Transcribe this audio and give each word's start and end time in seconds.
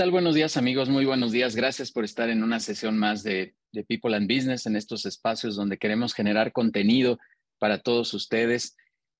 tal? 0.00 0.10
Buenos 0.10 0.34
días 0.34 0.56
amigos, 0.56 0.88
muy 0.88 1.04
buenos 1.04 1.30
días. 1.30 1.54
Gracias 1.54 1.92
por 1.92 2.06
estar 2.06 2.30
en 2.30 2.42
una 2.42 2.58
sesión 2.58 2.96
más 2.96 3.22
de, 3.22 3.54
de, 3.70 3.84
People 3.84 4.16
and 4.16 4.26
Business 4.34 4.64
en 4.64 4.74
estos 4.74 5.04
espacios 5.04 5.56
donde 5.56 5.76
queremos 5.76 6.14
generar 6.14 6.52
contenido 6.52 7.18
para 7.58 7.82
todos 7.82 8.14
ustedes. 8.14 8.78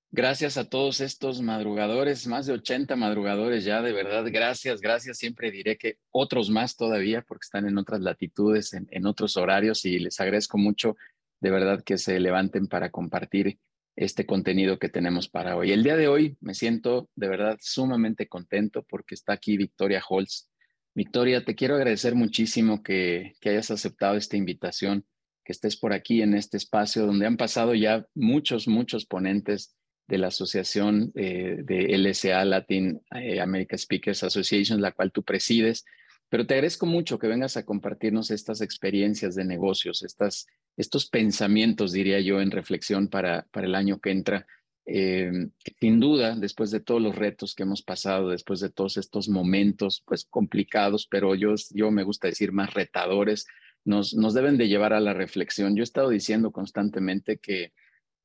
Gracias 0.09 0.57
a 0.57 0.69
todos 0.71 0.99
estos 0.99 1.39
madrugadores, 1.43 2.25
más 2.25 2.47
de 2.47 2.53
80 2.53 2.95
madrugadores 2.95 3.63
ya, 3.63 3.83
de 3.83 3.93
verdad, 3.93 4.25
gracias, 4.31 4.81
gracias. 4.81 5.19
Siempre 5.19 5.51
diré 5.51 5.77
que 5.77 5.99
otros 6.09 6.49
más 6.49 6.75
todavía 6.75 7.21
porque 7.21 7.43
están 7.43 7.67
en 7.67 7.77
otras 7.77 8.01
latitudes, 8.01 8.73
en, 8.73 8.87
en 8.89 9.05
otros 9.05 9.37
horarios 9.37 9.85
y 9.85 9.99
les 9.99 10.19
agradezco 10.19 10.57
mucho 10.57 10.95
de 11.41 11.51
verdad 11.51 11.83
que 11.83 11.99
se 11.99 12.19
levanten 12.19 12.65
para 12.65 12.89
compartir 12.89 13.59
este 13.95 14.25
contenido 14.25 14.79
que 14.79 14.89
tenemos 14.89 15.29
para 15.29 15.55
hoy. 15.57 15.73
El 15.73 15.83
día 15.83 15.95
de 15.95 16.07
hoy 16.07 16.37
me 16.41 16.55
siento 16.55 17.07
de 17.15 17.27
verdad 17.27 17.59
sumamente 17.61 18.27
contento 18.27 18.83
porque 18.89 19.13
está 19.13 19.33
aquí 19.33 19.57
Victoria 19.57 20.01
Holz. 20.09 20.50
Victoria, 20.93 21.45
te 21.45 21.55
quiero 21.55 21.75
agradecer 21.75 22.15
muchísimo 22.15 22.83
que, 22.83 23.33
hayas 23.45 23.71
aceptado 23.71 24.17
esta 24.17 24.35
invitación, 24.35 25.05
que 25.45 25.53
estés 25.53 25.77
por 25.77 25.93
aquí 25.93 26.21
en 26.21 26.33
este 26.33 26.57
espacio 26.57 27.05
donde 27.05 27.25
han 27.25 27.37
pasado 27.37 27.73
ya 27.73 28.05
muchos, 28.13 28.67
muchos 28.67 29.05
ponentes 29.05 29.75
de 30.07 30.17
la 30.17 30.27
asociación 30.27 31.11
eh, 31.15 31.57
de 31.63 31.97
LSA, 31.97 32.43
Latin 32.43 33.01
eh, 33.15 33.39
America 33.39 33.77
Speakers 33.77 34.23
Association, 34.23 34.81
la 34.81 34.91
cual 34.91 35.11
tú 35.11 35.23
presides. 35.23 35.85
Pero 36.29 36.45
te 36.45 36.53
agradezco 36.55 36.85
mucho 36.85 37.17
que 37.17 37.27
vengas 37.27 37.55
a 37.55 37.65
compartirnos 37.65 38.29
estas 38.29 38.61
experiencias 38.61 39.35
de 39.35 39.45
negocios, 39.45 40.03
estas, 40.03 40.47
estos 40.75 41.09
pensamientos, 41.09 41.93
diría 41.93 42.19
yo, 42.19 42.41
en 42.41 42.51
reflexión 42.51 43.07
para, 43.07 43.47
para 43.51 43.67
el 43.67 43.75
año 43.75 43.99
que 43.99 44.11
entra. 44.11 44.45
Eh, 44.85 45.31
sin 45.79 45.99
duda, 45.99 46.35
después 46.35 46.71
de 46.71 46.79
todos 46.79 47.01
los 47.01 47.15
retos 47.15 47.55
que 47.55 47.63
hemos 47.63 47.81
pasado, 47.83 48.29
después 48.29 48.59
de 48.59 48.69
todos 48.69 48.97
estos 48.97 49.29
momentos, 49.29 50.03
pues 50.05 50.25
complicados, 50.25 51.07
pero 51.07 51.35
yo, 51.35 51.53
yo 51.71 51.91
me 51.91 52.03
gusta 52.03 52.27
decir 52.27 52.51
más 52.51 52.73
retadores, 52.73 53.45
nos, 53.85 54.13
nos 54.13 54.33
deben 54.33 54.57
de 54.57 54.67
llevar 54.67 54.93
a 54.93 54.99
la 54.99 55.13
reflexión. 55.13 55.75
Yo 55.75 55.81
he 55.81 55.83
estado 55.83 56.09
diciendo 56.09 56.51
constantemente 56.51 57.37
que 57.37 57.73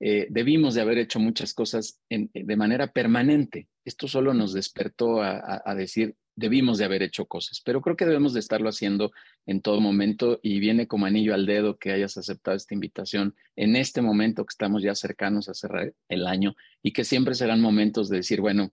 eh, 0.01 0.27
debimos 0.31 0.75
de 0.75 0.83
haber 0.83 0.99
hecho 0.99 1.19
muchas 1.19 1.55
cosas 1.55 2.01
de 2.11 2.57
manera 2.57 2.93
permanente. 2.93 3.69
Esto 3.85 4.09
solo 4.09 4.35
nos 4.35 4.53
despertó 4.53 5.23
a 5.23 5.75
decir, 5.75 6.17
debimos 6.37 6.77
de 6.79 6.85
haber 6.85 7.03
hecho 7.03 7.25
cosas, 7.25 7.61
pero 7.65 7.81
creo 7.81 7.97
que 7.97 8.05
debemos 8.05 8.35
de 8.35 8.41
estarlo 8.41 8.69
haciendo 8.69 9.11
en 9.47 9.63
todo 9.63 9.81
momento 9.81 10.39
y 10.43 10.61
viene 10.61 10.87
como 10.87 11.07
anillo 11.07 11.35
al 11.35 11.47
dedo 11.47 11.79
que 11.79 11.93
hayas 11.93 12.17
aceptado 12.19 12.57
esta 12.57 12.75
invitación 12.75 13.35
en 13.57 13.75
este 13.75 14.03
momento 14.03 14.45
que 14.45 14.53
estamos 14.53 14.83
ya 14.83 14.95
cercanos 14.95 15.49
a 15.49 15.55
cerrar 15.55 15.95
el 16.09 16.27
año 16.27 16.55
y 16.83 16.93
que 16.93 17.05
siempre 17.05 17.35
serán 17.35 17.63
momentos 17.63 18.11
de 18.11 18.19
decir, 18.19 18.43
bueno, 18.43 18.71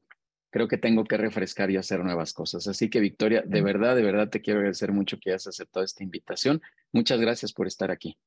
creo 0.51 0.67
que 0.67 0.77
tengo 0.77 1.05
que 1.05 1.17
refrescar 1.17 1.71
y 1.71 1.77
hacer 1.77 2.03
nuevas 2.03 2.33
cosas. 2.33 2.67
Así 2.67 2.89
que 2.89 2.99
Victoria, 2.99 3.41
de 3.45 3.61
verdad, 3.61 3.95
de 3.95 4.03
verdad 4.03 4.29
te 4.29 4.41
quiero 4.41 4.59
agradecer 4.59 4.91
mucho 4.91 5.17
que 5.19 5.31
hayas 5.31 5.47
aceptado 5.47 5.85
esta 5.85 6.03
invitación. 6.03 6.61
Muchas 6.91 7.19
gracias 7.19 7.53
por 7.53 7.65
estar 7.65 7.89
aquí. 7.89 8.17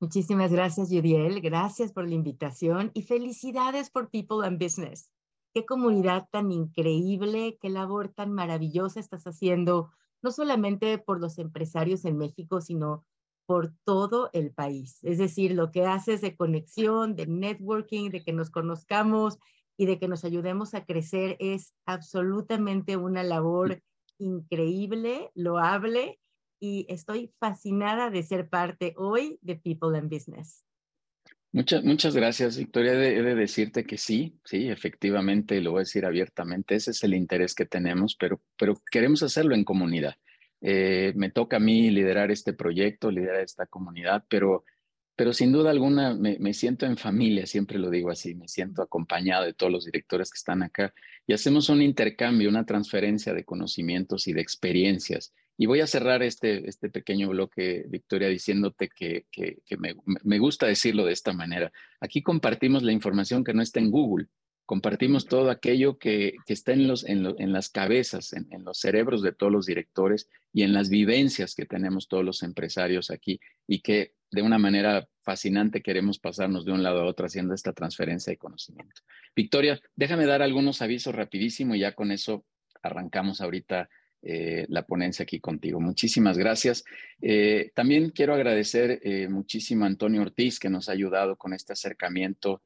Muchísimas 0.00 0.52
gracias, 0.52 0.90
Yudiel. 0.90 1.40
Gracias 1.40 1.92
por 1.92 2.08
la 2.08 2.14
invitación 2.14 2.90
y 2.94 3.02
felicidades 3.02 3.90
por 3.90 4.10
People 4.10 4.46
and 4.46 4.62
Business 4.62 5.10
qué 5.54 5.66
comunidad 5.66 6.28
tan 6.30 6.52
increíble, 6.52 7.58
qué 7.60 7.70
labor 7.70 8.08
tan 8.08 8.32
maravillosa 8.32 9.00
estás 9.00 9.24
haciendo, 9.24 9.90
no 10.22 10.30
solamente 10.30 10.98
por 10.98 11.20
los 11.20 11.38
empresarios 11.38 12.04
en 12.04 12.18
México, 12.18 12.60
sino 12.60 13.04
por 13.46 13.72
todo 13.84 14.28
el 14.34 14.52
país. 14.52 14.98
Es 15.02 15.16
decir, 15.18 15.52
lo 15.52 15.70
que 15.70 15.86
haces 15.86 16.20
de 16.20 16.36
conexión, 16.36 17.16
de 17.16 17.26
networking, 17.26 18.10
de 18.10 18.22
que 18.22 18.32
nos 18.32 18.50
conozcamos 18.50 19.38
y 19.78 19.86
de 19.86 19.98
que 19.98 20.08
nos 20.08 20.24
ayudemos 20.24 20.74
a 20.74 20.84
crecer 20.84 21.36
es 21.40 21.72
absolutamente 21.86 22.96
una 22.96 23.22
labor 23.22 23.82
increíble, 24.18 25.30
loable 25.34 26.20
y 26.60 26.84
estoy 26.88 27.32
fascinada 27.38 28.10
de 28.10 28.22
ser 28.22 28.50
parte 28.50 28.92
hoy 28.98 29.38
de 29.40 29.56
People 29.56 29.96
and 29.96 30.12
Business. 30.12 30.67
Muchas, 31.58 31.82
muchas 31.82 32.14
gracias, 32.14 32.56
Victoria. 32.56 32.92
He 32.92 33.20
de, 33.20 33.34
decirte 33.34 33.82
que 33.82 33.98
sí, 33.98 34.38
sí, 34.44 34.68
efectivamente, 34.68 35.60
lo 35.60 35.72
voy 35.72 35.78
a 35.78 35.80
decir 35.80 36.06
abiertamente, 36.06 36.76
ese 36.76 36.92
es 36.92 37.02
el 37.02 37.14
interés 37.14 37.52
que 37.52 37.66
tenemos, 37.66 38.14
pero, 38.14 38.40
pero 38.56 38.80
queremos 38.92 39.24
hacerlo 39.24 39.56
en 39.56 39.64
comunidad. 39.64 40.14
Eh, 40.60 41.12
me 41.16 41.30
toca 41.30 41.56
a 41.56 41.60
mí 41.60 41.90
liderar 41.90 42.30
este 42.30 42.52
proyecto, 42.52 43.10
liderar 43.10 43.40
esta 43.40 43.66
comunidad, 43.66 44.22
pero, 44.28 44.64
pero 45.16 45.32
sin 45.32 45.50
duda 45.50 45.72
alguna 45.72 46.14
me, 46.14 46.38
me, 46.38 46.54
siento 46.54 46.86
en 46.86 46.96
familia, 46.96 47.44
siempre 47.44 47.80
lo 47.80 47.90
digo 47.90 48.10
así, 48.10 48.36
me 48.36 48.46
siento 48.46 48.80
acompañado 48.80 49.44
de 49.44 49.52
todos 49.52 49.72
los 49.72 49.84
directores 49.84 50.30
que 50.30 50.38
están 50.38 50.62
acá 50.62 50.94
y 51.26 51.32
hacemos 51.32 51.68
un 51.70 51.82
intercambio, 51.82 52.50
una 52.50 52.66
transferencia 52.66 53.34
de 53.34 53.42
conocimientos 53.42 54.28
y 54.28 54.32
de 54.32 54.42
experiencias 54.42 55.34
y 55.60 55.66
voy 55.66 55.80
a 55.80 55.88
cerrar 55.88 56.22
este, 56.22 56.68
este 56.68 56.88
pequeño 56.88 57.28
bloque, 57.28 57.84
Victoria, 57.88 58.28
diciéndote 58.28 58.88
que, 58.88 59.26
que, 59.30 59.58
que 59.66 59.76
me, 59.76 59.96
me, 60.22 60.38
gusta 60.38 60.66
decirlo 60.66 61.04
de 61.04 61.12
esta 61.12 61.32
manera. 61.32 61.72
Aquí 62.00 62.22
compartimos 62.22 62.84
la 62.84 62.92
información 62.92 63.42
que 63.42 63.52
no 63.52 63.60
está 63.60 63.80
en 63.80 63.90
Google, 63.90 64.28
compartimos 64.64 65.26
todo 65.26 65.50
aquello 65.50 65.98
que, 65.98 66.36
que 66.46 66.52
está 66.52 66.72
en, 66.72 66.86
los, 66.86 67.04
en, 67.04 67.24
lo, 67.24 67.34
en 67.40 67.52
las 67.52 67.70
cabezas, 67.70 68.32
en, 68.34 68.46
en, 68.52 68.64
los 68.64 68.78
cerebros 68.78 69.20
de 69.20 69.32
todos 69.32 69.50
los 69.50 69.66
directores 69.66 70.28
y 70.52 70.62
en 70.62 70.72
las 70.72 70.90
vivencias 70.90 71.56
que 71.56 71.66
tenemos 71.66 72.06
todos 72.06 72.24
los 72.24 72.44
empresarios 72.44 73.10
aquí 73.10 73.40
y 73.66 73.80
que 73.80 74.14
de 74.30 74.42
una 74.42 74.58
manera 74.58 75.08
fascinante 75.22 75.82
queremos 75.82 76.20
pasarnos 76.20 76.64
de 76.66 76.72
un 76.72 76.84
lado 76.84 77.00
a 77.00 77.06
otro 77.06 77.26
haciendo 77.26 77.52
esta 77.52 77.72
transferencia 77.72 78.30
de 78.30 78.36
conocimiento. 78.36 79.00
Victoria, 79.34 79.80
déjame 79.96 80.24
dar 80.26 80.42
algunos 80.42 80.82
avisos 80.82 81.16
rapidísimo 81.16 81.74
y 81.74 81.80
ya 81.80 81.92
con 81.92 82.12
eso 82.12 82.44
arrancamos 82.80 83.40
ahorita 83.40 83.88
eh, 84.20 84.66
la 84.68 84.82
ponencia 84.82 85.22
aquí 85.22 85.38
contigo. 85.38 85.80
Muchísimas 85.80 86.36
gracias. 86.36 86.84
Eh, 87.22 87.70
también 87.74 88.10
quiero 88.10 88.34
agradecer 88.34 89.00
eh, 89.02 89.28
muchísimo 89.28 89.84
a 89.84 89.88
Antonio 89.88 90.22
Ortiz 90.22 90.58
que 90.58 90.68
nos 90.68 90.88
ha 90.88 90.92
ayudado 90.92 91.36
con 91.36 91.52
este 91.52 91.72
acercamiento 91.72 92.62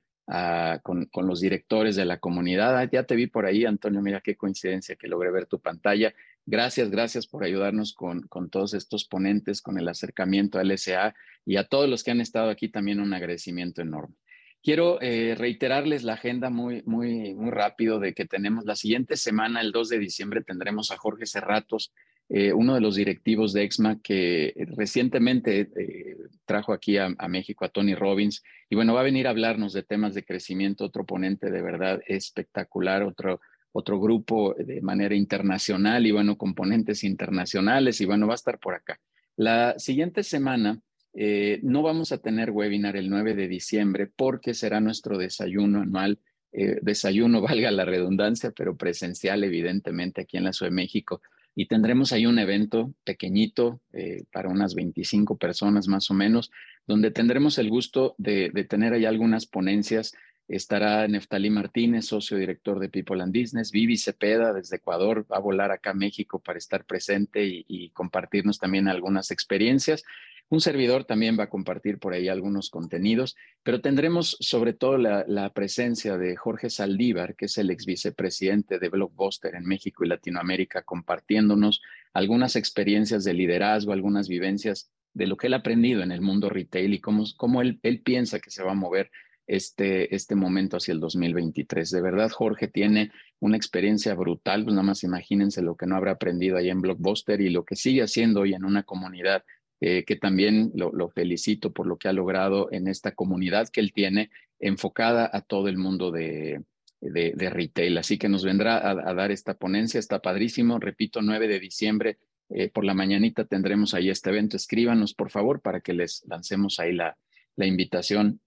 con, 0.83 1.11
los 1.27 1.41
directores 1.41 1.95
de 1.95 2.07
la 2.07 2.19
comunidad. 2.19 2.79
Ah, 2.79 2.89
ya 2.91 3.03
te 3.03 3.17
vi 3.17 3.27
por 3.27 3.45
ahí, 3.45 3.67
Antonio, 3.67 4.01
mira 4.01 4.23
qué 4.23 4.35
coincidencia 4.35 4.97
que 4.97 5.09
logré 5.09 5.31
ver 5.31 5.45
tu 5.45 5.61
pantalla. 5.61 6.15
Gracias, 6.47 6.91
gracias 6.91 7.27
por 7.27 7.45
ayudarnos 7.45 7.93
con, 7.93 8.23
con 8.29 8.49
todos 8.49 8.73
estos 8.73 9.05
ponentes, 9.05 9.61
con 9.61 9.79
el 9.79 9.89
acercamiento 9.89 10.59
al 10.59 10.69
LSA 10.69 11.15
y 11.45 11.57
a 11.57 11.65
todos 11.65 11.87
los 11.89 12.03
que 12.03 12.13
han 12.13 12.23
estado 12.23 12.49
aquí 12.49 12.69
también 12.71 13.01
un 13.01 13.13
agradecimiento 13.13 13.83
enorme. 13.83 14.15
Quiero 14.62 15.00
eh, 15.00 15.34
reiterarles 15.37 16.05
la 16.05 16.12
agenda 16.12 16.49
muy, 16.49 16.83
muy, 16.87 17.34
muy 17.34 17.50
rápido 17.50 17.99
de 17.99 18.15
que 18.15 18.27
tenemos 18.27 18.65
la 18.65 18.77
siguiente 18.77 19.17
semana, 19.17 19.61
el 19.61 19.73
2 19.73 19.89
de 19.89 19.99
diciembre, 19.99 20.45
tendremos 20.45 20.93
a 20.93 20.97
Jorge 20.97 21.27
Cerratos, 21.27 21.93
eh, 22.28 22.53
uno 22.53 22.75
de 22.75 22.81
los 22.81 22.95
directivos 22.95 23.53
de 23.53 23.65
EXMA 23.65 24.01
que 24.01 24.55
recientemente 24.77 25.69
eh, 25.77 26.17
trajo 26.45 26.72
aquí 26.72 26.97
a, 26.97 27.12
a, 27.19 27.28
México 27.28 27.65
a 27.65 27.71
Tony 27.71 27.97
Robbins. 27.97 28.45
Y 28.71 28.77
bueno, 28.77 28.95
va 28.95 29.01
a 29.01 29.05
venir 29.05 29.27
a 29.27 29.31
hablarnos 29.31 29.72
de 29.72 29.83
temas 29.83 30.15
de 30.15 30.25
crecimiento, 30.25 30.84
otro 30.84 31.05
ponente 31.05 31.51
de 31.51 31.61
verdad 31.61 32.01
espectacular, 32.06 33.03
otro, 33.03 33.41
otro 33.72 33.99
grupo 33.99 34.55
de 34.55 34.81
manera 34.81 35.17
internacional 35.17 36.06
y 36.06 36.12
bueno, 36.12 36.39
componentes 36.39 37.03
internacionales. 37.03 38.01
Y 38.01 38.05
bueno, 38.05 38.28
va 38.28 38.34
a 38.34 38.37
estar 38.37 38.61
por 38.61 38.75
acá. 38.75 39.01
La 39.37 39.77
siguiente 39.78 40.22
semana 40.22 40.81
eh, 41.15 41.61
no 41.62 41.83
vamos 41.83 42.12
a 42.12 42.19
tener 42.19 42.50
webinar 42.50 42.97
el 42.97 43.11
9 43.11 43.34
de 43.34 43.48
diciembre 43.48 44.07
porque 44.15 44.54
será 44.54 44.81
nuestro 44.81 45.19
desayuno 45.19 45.83
anual, 45.83 46.19
eh, 46.53 46.78
desayuno, 46.83 47.41
valga 47.42 47.71
la 47.71 47.84
redundancia, 47.84 48.51
pero 48.51 48.77
presencial 48.77 49.45
evidentemente 49.45 50.22
aquí 50.22 50.36
en 50.36 50.45
la 50.45 50.53
Ciudad 50.53 50.72
México. 50.72 51.21
Y 51.54 51.66
tendremos 51.66 52.13
ahí 52.13 52.25
un 52.25 52.39
evento 52.39 52.95
pequeñito 53.04 53.81
eh, 53.92 54.25
para 54.33 54.48
unas 54.48 54.75
25 54.75 55.36
personas 55.36 55.86
más 55.86 56.10
o 56.10 56.15
menos, 56.15 56.51
donde 56.86 57.10
tendremos 57.10 57.59
el 57.59 57.69
gusto 57.69 58.15
de, 58.16 58.51
tener 58.69 58.95
ahí 58.95 59.04
algunas 59.04 59.45
ponencias 59.47 60.15
estará 60.48 61.07
Neftalí 61.09 61.51
Martínez, 61.51 62.07
socio 62.07 62.36
director 62.36 62.78
de 62.78 62.89
People 62.89 63.22
and 63.22 63.36
Business, 63.36 63.71
Vivi 63.71 63.97
Cepeda 63.97 64.53
desde 64.53 64.77
Ecuador, 64.77 65.27
va 65.31 65.36
a 65.36 65.41
volar 65.41 65.71
acá 65.71 65.91
a 65.91 65.95
México 65.95 66.41
para 66.41 66.59
estar 66.59 66.84
presente 66.84 67.45
y, 67.45 67.91
compartirnos 67.91 68.59
también 68.59 68.89
algunas 68.89 69.31
experiencias. 69.31 70.04
Un 70.53 70.60
servidor 70.60 71.07
también 71.07 71.39
va 71.39 71.45
a 71.45 71.49
compartir 71.49 71.99
por 71.99 72.13
ahí 72.13 72.28
algunos 72.28 72.69
contenidos, 72.69 73.37
pero 73.63 73.81
tendremos 73.81 74.37
sobre 74.39 74.75
todo 74.75 74.99
la, 74.99 75.51
presencia 75.54 76.19
de 76.19 76.37
Jorge 76.37 76.69
Saldívar, 76.69 77.37
que 77.37 77.47
es 77.47 77.57
el 77.57 77.71
ex 77.71 77.87
vicepresidente 77.87 78.78
de 78.78 78.91
Blockbuster 78.91 79.54
en 79.54 79.65
México 79.65 80.04
y 80.04 80.09
Latinoamérica, 80.09 80.83
compartiéndonos 80.83 81.81
algunas 82.13 82.54
experiencias 82.54 83.25
de 83.25 83.33
liderazgo, 83.33 83.95
algunas 83.95 84.28
vivencias 84.28 84.91
de 85.15 85.27
lo 85.27 85.39
que 85.39 85.47
él 85.47 85.54
ha 85.54 85.60
aprendido 85.60 86.03
en 86.03 86.13
el 86.13 86.21
mundo 86.21 86.51
retail 86.51 86.93
y 86.93 87.01
cómo, 87.01 87.25
cómo 87.39 87.63
él, 87.63 87.81
él 87.83 88.03
piensa 88.03 88.39
que 88.39 88.51
se 88.51 88.63
va 88.63 88.72
a 88.72 88.75
mover 88.75 89.10
este, 89.47 90.15
este 90.15 90.34
momento 90.34 90.77
hacia 90.77 90.93
el 90.93 91.01
2023. 91.01 91.91
De 91.91 92.03
verdad, 92.03 92.31
Jorge 92.31 92.69
tiene 92.69 93.10
una 93.41 93.57
experiencia 93.57 94.15
brutal, 94.15 94.65
pues 94.65 94.75
nada 94.75 94.87
más 94.87 95.03
imagínense 95.03 95.63
lo 95.63 95.77
que 95.77 95.87
no 95.87 95.97
habrá 95.97 96.13
aprendido 96.13 96.59
ahí 96.59 96.69
en 96.69 96.83
Blockbuster 96.83 97.41
y 97.41 97.48
lo 97.48 97.65
que 97.65 97.75
sigue 97.75 98.03
haciendo 98.03 98.43
hoy 98.43 98.53
en 98.53 98.66
una 98.66 98.83
comunidad 98.83 99.45
eh, 99.84 100.05
que 100.05 100.15
también 100.15 100.71
lo, 100.77 101.09
felicito 101.09 101.73
por 101.73 101.89
lo 101.89 101.97
que 101.97 102.07
ha 102.07 102.13
logrado 102.13 102.69
en 102.71 102.87
esta 102.87 103.17
comunidad 103.17 103.69
que 103.69 103.81
él 103.81 103.93
tiene 103.93 104.31
enfocada 104.61 105.29
a 105.33 105.41
todo 105.41 105.67
el 105.67 105.77
mundo 105.77 106.13
de, 106.13 106.63
de, 107.01 107.51
retail. 107.51 107.99
Así 107.99 108.17
que 108.17 108.29
nos 108.29 108.45
vendrá 108.45 108.89
a, 108.89 109.13
dar 109.13 109.33
esta 109.33 109.55
ponencia, 109.55 109.99
está 109.99 110.21
padrísimo. 110.21 110.79
Repito, 110.79 111.21
9 111.21 111.49
de 111.49 111.59
diciembre 111.59 112.19
eh, 112.49 112.69
por 112.69 112.84
la 112.84 112.95
mañanita 112.95 113.45
tendremos 113.45 113.93
ahí 113.93 114.09
este 114.09 114.31
evento. 114.31 114.57
Escríbanos, 114.57 115.15
por 115.15 115.31
favor, 115.31 115.61
para 115.61 115.81
que 115.81 115.95
les 115.95 116.23
lancemos 116.29 116.79
ahí 116.79 116.93
la, 116.93 117.19
la 117.57 117.67
invitación. 117.67 118.41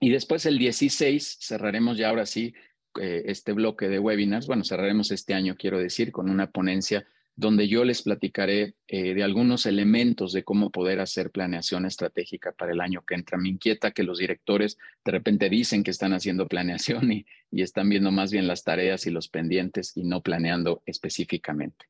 Y 0.00 0.10
después 0.10 0.44
el 0.44 0.58
16 0.58 1.38
cerraremos 1.40 1.98
ya 1.98 2.08
ahora 2.08 2.26
sí 2.26 2.52
eh, 3.00 3.22
este 3.26 3.52
bloque 3.52 3.88
de 3.88 4.00
webinars. 4.00 4.48
Bueno, 4.48 4.64
cerraremos 4.64 5.12
este 5.12 5.34
año, 5.34 5.54
quiero 5.56 5.78
decir, 5.78 6.10
con 6.10 6.28
una 6.28 6.50
ponencia 6.50 7.06
donde 7.36 7.68
yo 7.68 7.84
les 7.84 8.02
platicaré 8.02 8.74
eh, 8.86 9.14
de 9.14 9.22
algunos 9.22 9.64
elementos 9.66 10.32
de 10.32 10.44
cómo 10.44 10.70
poder 10.70 11.00
hacer 11.00 11.30
planeación 11.30 11.86
estratégica 11.86 12.52
para 12.52 12.72
el 12.72 12.80
año 12.80 13.02
que 13.06 13.14
entra. 13.14 13.38
Me 13.38 13.48
inquieta 13.48 13.92
que 13.92 14.02
los 14.02 14.18
directores 14.18 14.78
de 15.04 15.12
repente 15.12 15.48
dicen 15.48 15.82
que 15.82 15.90
están 15.90 16.12
haciendo 16.12 16.48
planeación 16.48 17.12
y, 17.12 17.26
están 17.52 17.88
viendo 17.88 18.12
más 18.12 18.30
bien 18.30 18.46
las 18.46 18.62
tareas 18.62 19.06
y 19.06 19.10
los 19.10 19.28
pendientes 19.28 19.96
y 19.96 20.04
no 20.04 20.22
planeando 20.22 20.82
específicamente. 20.86 21.86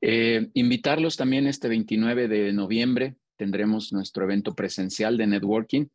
Eh, 0.00 0.48
invitarlos 0.54 1.16
también 1.16 1.46
este 1.46 1.68
29 1.68 2.26
de 2.28 2.52
noviembre. 2.52 3.14
Tendremos 3.36 3.92
nuestro 3.92 4.24
evento 4.24 4.54
presencial 4.54 5.16
de 5.16 5.26
networking 5.26 5.86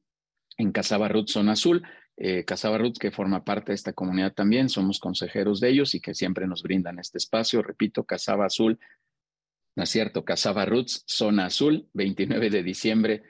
en 0.57 0.71
Casaba 0.71 1.07
Ruth 1.07 1.29
Zona 1.29 1.53
Azul. 1.53 1.83
Eh, 2.21 2.45
Ruth, 2.77 2.97
que 2.99 3.11
forma 3.11 3.45
parte 3.45 3.71
de 3.71 3.75
esta 3.75 3.93
comunidad 3.93 4.33
también, 4.33 4.67
somos 4.67 4.99
consejeros 4.99 5.61
de 5.61 5.69
ellos 5.69 5.95
y 5.95 6.01
que 6.01 6.13
siempre 6.13 6.47
nos 6.47 6.63
brindan 6.63 6.99
este 6.99 7.17
espacio. 7.17 7.61
Repito, 7.61 8.03
Casaba 8.03 8.45
Azul 8.45 8.77
¿no 9.79 9.83
es 9.83 9.89
cierto? 9.91 10.25
Casaba 10.25 10.65
Roots, 10.65 11.05
Zona 11.07 11.45
Azul, 11.45 11.87
29 11.93 12.49
de 12.49 12.63
diciembre. 12.63 13.23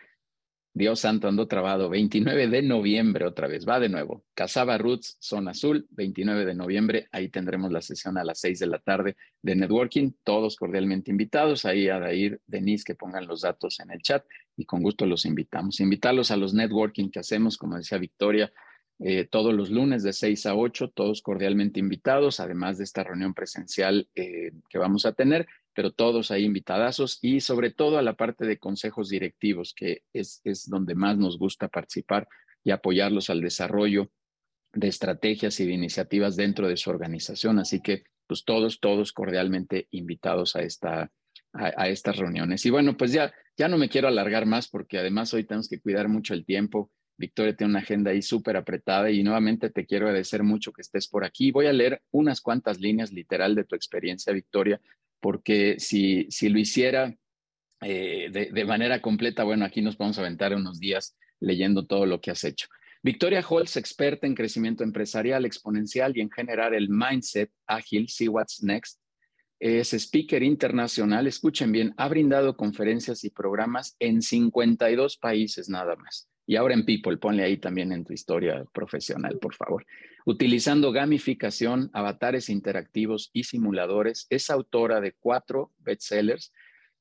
Dios 0.74 1.01
santo, 1.01 1.27
ando 1.27 1.47
trabado. 1.47 1.89
29 1.89 2.47
de 2.47 2.63
noviembre 2.63 3.25
otra 3.25 3.47
vez, 3.47 3.69
va 3.69 3.80
de 3.80 3.88
nuevo. 3.88 4.25
Casaba 4.33 4.75
Roots, 4.80 5.18
Zona 5.19 5.51
Azul, 5.51 5.85
29 5.92 6.45
de 6.45 6.56
noviembre. 6.56 7.07
Ahí 7.12 7.30
tendremos 7.30 7.71
la 7.71 7.83
sesión 7.83 8.18
a 8.18 8.24
las 8.24 8.39
6 8.39 8.57
de 8.57 8.65
la 8.65 8.80
tarde 8.80 9.15
de 9.44 9.56
networking. 9.56 10.13
Todos 10.24 10.56
cordialmente 10.56 11.12
invitados. 11.12 11.65
Ahí 11.65 11.88
a 11.88 12.00
Dair, 12.00 12.42
Denise, 12.47 12.83
que 12.83 12.95
pongan 12.95 13.27
los 13.27 13.42
datos 13.42 13.80
en 13.80 13.92
el 13.92 14.01
chat 14.01 14.25
y 14.57 14.65
con 14.65 14.81
gusto 14.81 15.06
los 15.06 15.25
invitamos. 15.25 15.80
Invitarlos 15.80 16.31
a 16.31 16.38
los 16.38 16.56
networking 16.56 17.09
que 17.12 17.19
hacemos, 17.19 17.57
como 17.57 17.77
decía 17.77 18.00
Victoria, 18.00 18.51
eh, 19.00 19.25
todos 19.25 19.54
los 19.54 19.69
lunes 19.69 20.04
de 20.04 20.13
6 20.13 20.46
a 20.46 20.56
8, 20.56 20.90
todos 20.90 21.22
cordialmente 21.22 21.80
invitados, 21.80 22.40
además 22.40 22.78
de 22.78 22.84
esta 22.84 23.04
reunión 23.04 23.34
presencial 23.34 24.07
eh, 24.16 24.51
que 24.69 24.78
vamos 24.78 25.06
a 25.06 25.13
tener 25.13 25.48
pero 25.80 25.92
todos 25.92 26.30
ahí 26.30 26.44
invitadazos 26.44 27.19
y 27.22 27.40
sobre 27.40 27.72
todo 27.72 27.98
a 27.98 28.01
la 28.01 28.16
parte 28.16 28.46
de 28.46 28.57
consejos 28.57 29.07
directivos, 29.07 29.74
que 29.74 30.04
es, 30.12 30.42
es 30.44 30.69
donde 30.69 30.94
más 30.94 31.18
nos 31.18 31.38
gusta 31.38 31.69
participar 31.69 32.28
y 32.66 32.72
apoyarlos 32.72 33.30
al 33.30 33.40
desarrollo 33.40 34.12
de 34.74 34.90
estrategias 34.90 35.57
y 35.62 35.66
de 35.66 35.72
iniciativas 35.72 36.36
dentro 36.36 36.68
de 36.68 36.75
su 36.75 36.90
organización. 36.90 37.60
Así 37.60 37.81
que, 37.81 38.04
pues 38.28 38.44
todos, 38.44 38.81
todos 38.81 39.13
cordialmente 39.13 39.88
invitados 39.92 40.57
a, 40.57 40.63
esta, 40.63 41.13
a, 41.54 41.88
estas 41.88 42.18
reuniones. 42.18 42.66
Y 42.66 42.72
bueno, 42.72 42.98
pues 42.98 43.13
ya, 43.13 43.34
ya 43.57 43.69
no 43.69 43.78
me 43.78 43.88
quiero 43.88 44.10
alargar 44.10 44.45
más 44.45 44.68
porque 44.68 44.98
además 44.98 45.34
hoy 45.34 45.45
tenemos 45.45 45.69
que 45.69 45.80
cuidar 45.80 46.10
mucho 46.10 46.34
el 46.34 46.44
tiempo. 46.44 46.92
Victoria 47.19 47.54
tiene 47.54 47.71
una 47.71 47.80
agenda 47.81 48.12
ahí 48.12 48.21
súper 48.21 48.56
apretada 48.56 49.12
y 49.12 49.21
nuevamente 49.24 49.69
te 49.69 49.86
quiero 49.86 50.07
agradecer 50.07 50.42
mucho 50.42 50.71
que 50.71 50.81
estés 50.81 51.06
por 51.10 51.25
aquí. 51.25 51.51
Voy 51.51 51.66
a 51.66 51.74
leer 51.74 52.01
unas 52.12 52.39
cuantas 52.39 52.80
líneas 52.80 53.12
literal 53.12 53.56
de 53.56 53.66
tu 53.66 53.75
experiencia, 53.75 54.31
Victoria, 54.31 54.80
porque 55.19 55.75
si, 55.80 56.27
si 56.30 56.48
lo 56.48 56.57
hiciera 56.57 57.13
eh, 57.81 58.30
de, 58.31 58.66
manera 58.66 59.01
completa, 59.01 59.44
bueno, 59.44 59.66
aquí 59.66 59.81
nos 59.81 59.98
vamos 59.98 60.18
a 60.18 60.21
aventar 60.21 60.56
unos 60.56 60.80
días 60.80 61.18
leyendo 61.42 61.86
todo 61.86 62.06
lo 62.06 62.21
que 62.21 62.31
has 62.31 62.45
hecho. 62.45 62.68
Victoria 63.04 63.45
Holtz, 63.48 63.75
experta 63.75 64.25
en 64.25 64.33
crecimiento 64.36 64.86
empresarial 64.86 65.45
exponencial 65.45 66.16
y 66.16 66.21
en 66.21 66.31
generar 66.31 66.74
el 66.74 66.88
mindset 66.89 67.51
ágil, 67.68 68.07
see 68.07 68.30
what's 68.30 68.63
next. 68.63 68.98
Es 69.60 69.92
speaker 69.92 70.42
internacional, 70.42 71.27
escuchen 71.27 71.74
bien, 71.74 71.94
ha 71.98 72.07
brindado 72.07 72.56
conferencias 72.56 73.25
y 73.25 73.30
programas 73.30 73.98
en 74.00 74.21
52 74.21 75.18
países 75.18 75.68
nada 75.68 75.98
más. 75.98 76.30
Y 76.50 76.56
ahora 76.56 76.74
en 76.74 76.84
People, 76.84 77.16
ponle 77.18 77.44
ahí 77.44 77.57
también 77.57 77.92
en 77.92 78.04
tu 78.04 78.12
historia 78.12 78.66
profesional, 78.74 79.38
por 79.38 79.54
favor. 79.54 79.86
Utilizando 80.25 80.92
gamificación, 80.92 81.92
avatares 81.94 82.50
interactivos 82.50 83.30
y 83.34 83.44
simuladores, 83.44 84.25
es 84.31 84.50
autora 84.50 85.00
de 85.00 85.12
cuatro 85.12 85.72
bestsellers, 85.78 86.51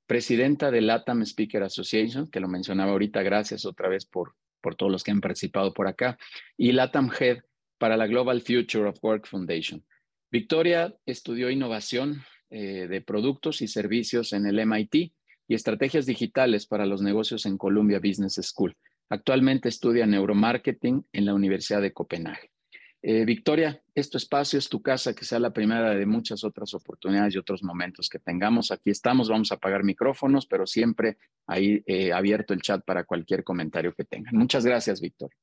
presidenta 0.07 0.71
de 0.71 0.83
LATAM 0.83 1.23
Speaker 1.23 1.63
Association, 1.63 2.27
que 2.31 2.41
lo 2.41 2.49
mencionaba 2.49 2.93
ahorita, 2.93 3.23
gracias 3.23 3.65
otra 3.65 3.89
vez 3.89 4.05
por, 4.05 4.35
por 4.61 4.75
todos 4.75 4.93
los 4.93 5.03
que 5.03 5.13
han 5.13 5.23
participado 5.23 5.73
por 5.73 5.89
acá, 5.89 6.19
y 6.59 6.73
LATAM 6.73 7.11
Head 7.19 7.39
para 7.79 7.97
la 7.97 8.07
Global 8.07 8.43
Future 8.43 8.91
of 8.91 9.03
Work 9.03 9.27
Foundation. 9.27 9.83
Victoria 10.31 10.95
estudió 11.07 11.49
innovación 11.49 12.21
eh, 12.51 12.87
de 12.87 13.01
productos 13.01 13.63
y 13.63 13.69
servicios 13.69 14.35
en 14.35 14.45
el 14.45 14.59
MIT 14.67 14.95
y 14.95 15.55
estrategias 15.55 16.05
digitales 16.05 16.67
para 16.67 16.85
los 16.85 17.01
negocios 17.01 17.47
en 17.47 17.57
Columbia 17.57 17.99
Business 17.99 18.35
School. 18.43 18.77
Actualmente 19.11 19.69
estudia 19.69 20.07
neuromarketing 20.07 21.07
en 21.13 21.25
la 21.25 21.35
Universidad 21.35 21.81
de 21.81 21.93
Copenhague. 21.93 22.51
Eh, 23.01 23.25
Victoria, 23.25 23.81
es 23.95 24.11
tu 24.11 24.19
espacio, 24.19 24.59
es 24.59 24.69
tu 24.69 24.83
casa, 24.83 25.15
que 25.15 25.25
sea 25.25 25.39
la 25.39 25.53
primera 25.53 25.91
de 25.95 26.05
muchas 26.05 26.43
otras 26.43 26.75
oportunidades 26.75 27.35
y 27.35 27.39
otros 27.39 27.63
momentos 27.63 28.09
que 28.09 28.19
tengamos. 28.19 28.73
Aquí 28.73 28.91
estamos, 28.91 29.29
vamos 29.29 29.53
a 29.53 29.55
apagar 29.55 29.85
micrófonos, 29.85 30.47
pero 30.47 30.67
siempre 30.67 31.17
ahí 31.47 31.83
eh, 31.87 32.13
abierto 32.13 32.55
el 32.55 32.61
chat 32.61 32.85
para 32.85 33.05
cualquier 33.05 33.45
comentario 33.45 33.95
que 33.95 34.05
tengan. 34.05 34.37
Muchas 34.37 34.67
gracias, 34.67 35.01
Victoria. 35.01 35.39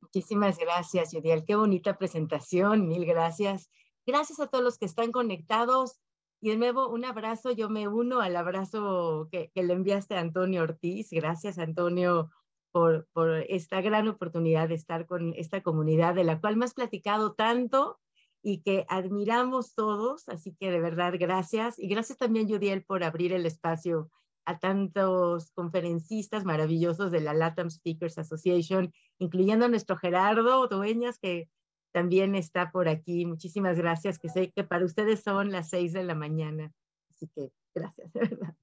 Muchísimas 0.00 0.56
gracias, 0.58 1.12
Yudiel. 1.12 1.44
Qué 1.44 1.56
bonita 1.56 1.98
presentación, 1.98 2.86
mil 2.86 3.04
gracias. 3.04 3.68
Gracias 4.06 4.38
a 4.38 4.46
todos 4.46 4.62
los 4.62 4.78
que 4.78 4.86
están 4.86 5.10
conectados. 5.10 6.00
Y 6.40 6.50
de 6.50 6.56
nuevo, 6.56 6.88
un 6.88 7.04
abrazo. 7.04 7.50
Yo 7.50 7.68
me 7.70 7.88
uno 7.88 8.20
al 8.20 8.36
abrazo 8.36 9.28
que, 9.32 9.50
que 9.52 9.64
le 9.64 9.72
enviaste 9.72 10.14
a 10.14 10.20
Antonio 10.20 10.62
Ortiz. 10.62 11.08
Gracias, 11.10 11.58
Antonio, 11.58 12.30
por, 12.74 13.06
esta 13.48 13.80
gran 13.80 14.08
oportunidad 14.08 14.68
de 14.68 14.74
estar 14.74 15.06
con 15.06 15.32
esta 15.36 15.62
comunidad 15.62 16.16
de 16.16 16.24
la 16.24 16.40
cual 16.40 16.56
me 16.56 16.64
has 16.64 16.74
platicado 16.74 17.34
tanto 17.34 18.00
y 18.42 18.62
que 18.62 18.84
admiramos 18.88 19.74
todos. 19.74 20.28
Así 20.28 20.56
que 20.58 20.72
de 20.72 20.80
verdad, 20.80 21.14
gracias. 21.16 21.78
Y 21.78 21.86
gracias 21.86 22.18
también, 22.18 22.48
Judiel, 22.48 22.82
por 22.84 23.04
abrir 23.04 23.32
el 23.32 23.46
espacio 23.46 24.10
a 24.44 24.58
tantos 24.58 25.52
conferencistas 25.52 26.44
maravillosos 26.44 27.12
de 27.12 27.20
la 27.20 27.32
LATAM 27.32 27.70
Speakers 27.70 28.18
Association, 28.18 28.92
incluyendo 29.18 29.66
a 29.66 29.68
nuestro 29.68 29.96
Gerardo 29.96 30.66
Dueñas, 30.66 31.20
que 31.20 31.48
también 31.92 32.34
está 32.34 32.72
por 32.72 32.88
aquí. 32.88 33.24
Muchísimas 33.24 33.78
gracias, 33.78 34.18
que 34.18 34.28
sé 34.28 34.50
que 34.50 34.64
para 34.64 34.84
ustedes 34.84 35.22
son 35.22 35.52
las 35.52 35.70
seis 35.70 35.92
de 35.92 36.02
la 36.02 36.16
mañana. 36.16 36.72
Así 37.08 37.30
que 37.34 37.52
gracias, 37.72 38.12
de 38.14 38.20
verdad. 38.20 38.56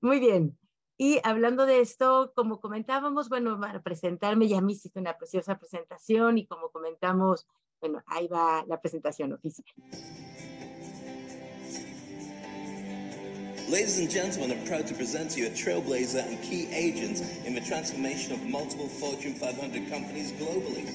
Muy 0.00 0.18
bien. 0.18 0.58
Y 0.96 1.20
hablando 1.24 1.66
de 1.66 1.80
esto, 1.80 2.32
como 2.36 2.60
comentábamos, 2.60 3.28
bueno, 3.28 3.58
para 3.60 3.82
presentarme, 3.82 4.46
ya 4.46 4.60
me 4.60 4.72
hiciste 4.72 5.00
una 5.00 5.16
preciosa 5.16 5.58
presentación 5.58 6.38
y 6.38 6.46
como 6.46 6.70
comentamos, 6.70 7.46
bueno, 7.80 8.02
ahí 8.06 8.28
va 8.28 8.64
la 8.68 8.80
presentación 8.80 9.32
oficial. 9.32 9.66
Ladies 13.68 13.98
and 13.98 14.10
gentlemen, 14.10 14.52
I'm 14.52 14.64
proud 14.66 14.86
to 14.86 14.94
present 14.94 15.30
to 15.32 15.40
you 15.40 15.46
a 15.46 15.50
trailblazer 15.50 16.22
and 16.28 16.40
key 16.42 16.68
agent 16.70 17.22
in 17.44 17.54
the 17.54 17.62
transformation 17.62 18.32
of 18.32 18.42
multiple 18.42 18.86
Fortune 18.86 19.34
500 19.34 19.90
companies 19.90 20.32
globally. 20.32 20.86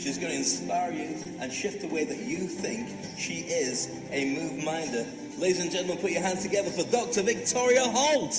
She's 0.00 0.18
going 0.18 0.32
to 0.32 0.38
inspire 0.38 0.92
you 0.92 1.14
and 1.40 1.52
shift 1.52 1.82
the 1.82 1.88
way 1.88 2.04
that 2.04 2.18
you 2.18 2.48
think. 2.48 2.88
She 3.18 3.42
is 3.42 3.88
a 4.10 4.34
move 4.34 4.64
minder. 4.64 5.06
Ladies 5.38 5.60
and 5.60 5.70
gentlemen, 5.70 5.98
put 5.98 6.10
your 6.10 6.22
hands 6.22 6.42
together 6.42 6.70
for 6.70 6.90
Dr. 6.90 7.22
Victoria 7.22 7.84
Holt. 7.84 8.34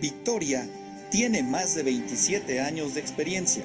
Victoria 0.00 0.66
tiene 1.10 1.42
más 1.42 1.74
de 1.74 1.82
27 1.82 2.60
años 2.60 2.94
de 2.94 3.00
experiencia. 3.00 3.64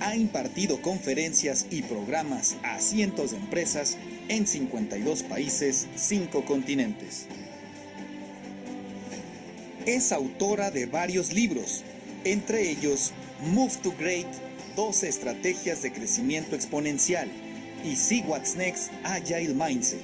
Ha 0.00 0.16
impartido 0.16 0.80
conferencias 0.80 1.66
y 1.70 1.82
programas 1.82 2.56
a 2.62 2.78
cientos 2.78 3.32
de 3.32 3.36
empresas 3.36 3.98
en 4.28 4.46
52 4.46 5.24
países, 5.24 5.86
5 5.94 6.46
continentes. 6.46 7.26
Es 9.84 10.12
autora 10.12 10.70
de 10.70 10.86
varios 10.86 11.34
libros, 11.34 11.82
entre 12.24 12.70
ellos 12.70 13.12
Move 13.42 13.76
to 13.82 13.94
Great, 13.98 14.26
12 14.76 15.08
estrategias 15.08 15.82
de 15.82 15.92
crecimiento 15.92 16.56
exponencial 16.56 17.28
y 17.84 17.96
See 17.96 18.24
What's 18.26 18.56
Next 18.56 18.90
Agile 19.02 19.52
Mindset. 19.52 20.00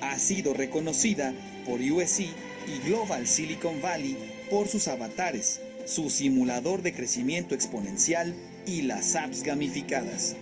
Ha 0.00 0.18
sido 0.18 0.54
reconocida 0.54 1.34
por 1.66 1.80
USC 1.80 2.20
y 2.20 2.86
Global 2.86 3.26
Silicon 3.26 3.82
Valley 3.82 4.35
por 4.50 4.68
sus 4.68 4.88
avatares, 4.88 5.60
su 5.84 6.10
simulador 6.10 6.82
de 6.82 6.92
crecimiento 6.92 7.54
exponencial 7.54 8.34
y 8.66 8.82
las 8.82 9.14
apps 9.16 9.42
gamificadas. 9.42 10.36